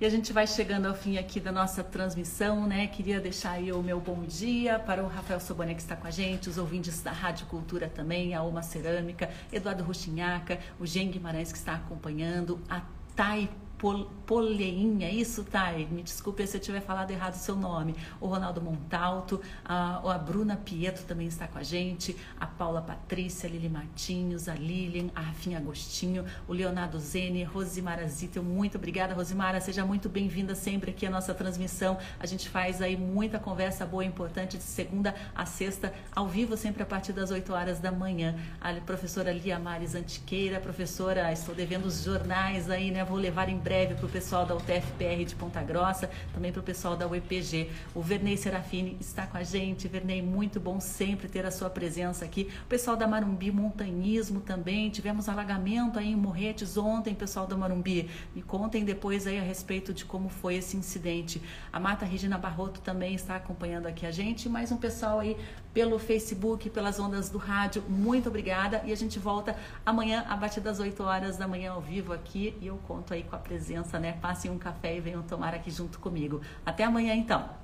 E 0.00 0.04
a 0.04 0.10
gente 0.10 0.32
vai 0.32 0.44
chegando 0.44 0.86
ao 0.86 0.94
fim 0.94 1.18
aqui 1.18 1.38
da 1.38 1.52
nossa 1.52 1.84
transmissão, 1.84 2.66
né? 2.66 2.88
Queria 2.88 3.20
deixar 3.20 3.52
aí 3.52 3.70
o 3.70 3.80
meu 3.80 4.00
bom 4.00 4.24
dia 4.24 4.76
para 4.76 5.04
o 5.04 5.06
Rafael 5.06 5.38
Sobonha 5.38 5.72
que 5.72 5.80
está 5.80 5.94
com 5.94 6.08
a 6.08 6.10
gente, 6.10 6.48
os 6.48 6.58
ouvintes 6.58 7.00
da 7.00 7.12
Rádio 7.12 7.46
Cultura 7.46 7.88
também, 7.88 8.34
a 8.34 8.42
Uma 8.42 8.60
Cerâmica, 8.60 9.30
Eduardo 9.52 9.84
Ruxinhaca, 9.84 10.58
o 10.80 10.86
Gen 10.86 11.12
Guimarães 11.12 11.52
que 11.52 11.58
está 11.58 11.74
acompanhando, 11.74 12.60
a 12.68 12.82
Thay 13.14 13.48
Pol, 13.84 14.06
Poleinha, 14.24 15.10
isso, 15.10 15.44
Thay? 15.44 15.86
Me 15.90 16.02
desculpe 16.02 16.46
se 16.46 16.56
eu 16.56 16.60
tiver 16.60 16.80
falado 16.80 17.10
errado 17.10 17.34
o 17.34 17.36
seu 17.36 17.54
nome. 17.54 17.94
O 18.18 18.26
Ronaldo 18.26 18.62
Montalto, 18.62 19.38
a, 19.62 19.98
a 20.10 20.16
Bruna 20.16 20.56
Pietro 20.56 21.04
também 21.04 21.26
está 21.26 21.46
com 21.46 21.58
a 21.58 21.62
gente, 21.62 22.16
a 22.40 22.46
Paula 22.46 22.80
Patrícia, 22.80 23.46
a 23.46 23.52
Lili 23.52 23.68
Martinhos, 23.68 24.48
a 24.48 24.54
Lilian, 24.54 25.10
a 25.14 25.20
Rafinha 25.20 25.58
Agostinho, 25.58 26.24
o 26.48 26.54
Leonardo 26.54 26.98
Zene, 26.98 27.44
Rosimara 27.44 28.08
Zittel, 28.08 28.42
muito 28.42 28.78
obrigada, 28.78 29.12
Rosimara, 29.12 29.60
seja 29.60 29.84
muito 29.84 30.08
bem-vinda 30.08 30.54
sempre 30.54 30.90
aqui 30.90 31.04
à 31.04 31.10
nossa 31.10 31.34
transmissão. 31.34 31.98
A 32.18 32.24
gente 32.24 32.48
faz 32.48 32.80
aí 32.80 32.96
muita 32.96 33.38
conversa 33.38 33.84
boa 33.84 34.02
e 34.02 34.08
importante 34.08 34.56
de 34.56 34.64
segunda 34.64 35.14
a 35.34 35.44
sexta, 35.44 35.92
ao 36.16 36.26
vivo, 36.26 36.56
sempre 36.56 36.82
a 36.82 36.86
partir 36.86 37.12
das 37.12 37.30
8 37.30 37.52
horas 37.52 37.80
da 37.80 37.92
manhã. 37.92 38.34
A 38.62 38.72
professora 38.80 39.30
Lia 39.30 39.58
Mares 39.58 39.94
Antiqueira, 39.94 40.58
professora, 40.58 41.30
estou 41.30 41.54
devendo 41.54 41.84
os 41.84 42.02
jornais 42.02 42.70
aí, 42.70 42.90
né? 42.90 43.04
Vou 43.04 43.18
levar 43.18 43.50
em 43.50 43.58
breve 43.58 43.73
breve 43.74 43.94
para 43.94 44.06
o 44.06 44.08
pessoal 44.08 44.46
da 44.46 44.54
UTFPR 44.54 45.24
de 45.26 45.34
Ponta 45.34 45.60
Grossa, 45.60 46.08
também 46.32 46.52
para 46.52 46.60
o 46.60 46.62
pessoal 46.62 46.96
da 46.96 47.08
UEPG. 47.08 47.68
O 47.92 48.00
Vernei 48.00 48.36
Serafini 48.36 48.96
está 49.00 49.26
com 49.26 49.36
a 49.36 49.42
gente. 49.42 49.88
Vernei, 49.88 50.22
muito 50.22 50.60
bom 50.60 50.78
sempre 50.78 51.26
ter 51.26 51.44
a 51.44 51.50
sua 51.50 51.68
presença 51.68 52.24
aqui. 52.24 52.48
O 52.62 52.68
pessoal 52.68 52.96
da 52.96 53.08
Marumbi 53.08 53.50
Montanhismo 53.50 54.40
também. 54.40 54.90
Tivemos 54.90 55.28
alagamento 55.28 55.98
aí 55.98 56.12
em 56.12 56.14
Morretes 56.14 56.76
ontem, 56.76 57.16
pessoal 57.16 57.48
da 57.48 57.56
Marumbi. 57.56 58.08
Me 58.32 58.42
contem 58.42 58.84
depois 58.84 59.26
aí 59.26 59.40
a 59.40 59.42
respeito 59.42 59.92
de 59.92 60.04
como 60.04 60.28
foi 60.28 60.54
esse 60.54 60.76
incidente. 60.76 61.42
A 61.72 61.80
Mata 61.80 62.04
Regina 62.04 62.38
Barroto 62.38 62.80
também 62.80 63.16
está 63.16 63.34
acompanhando 63.34 63.86
aqui 63.86 64.06
a 64.06 64.12
gente. 64.12 64.48
Mais 64.48 64.70
um 64.70 64.76
pessoal 64.76 65.18
aí 65.18 65.36
pelo 65.74 65.98
Facebook, 65.98 66.70
pelas 66.70 67.00
ondas 67.00 67.28
do 67.28 67.36
rádio. 67.36 67.82
Muito 67.88 68.28
obrigada. 68.28 68.80
E 68.84 68.92
a 68.92 68.96
gente 68.96 69.18
volta 69.18 69.56
amanhã, 69.84 70.24
a 70.28 70.36
partir 70.36 70.60
das 70.60 70.78
8 70.78 71.02
horas 71.02 71.36
da 71.36 71.48
manhã, 71.48 71.72
ao 71.72 71.80
vivo 71.80 72.12
aqui. 72.12 72.56
E 72.60 72.68
eu 72.68 72.78
conto 72.86 73.12
aí 73.12 73.24
com 73.24 73.34
a 73.34 73.38
presença, 73.38 73.98
né? 73.98 74.12
Passem 74.22 74.50
um 74.50 74.58
café 74.58 74.96
e 74.96 75.00
venham 75.00 75.22
tomar 75.22 75.52
aqui 75.52 75.70
junto 75.70 75.98
comigo. 75.98 76.40
Até 76.64 76.84
amanhã, 76.84 77.12
então. 77.14 77.63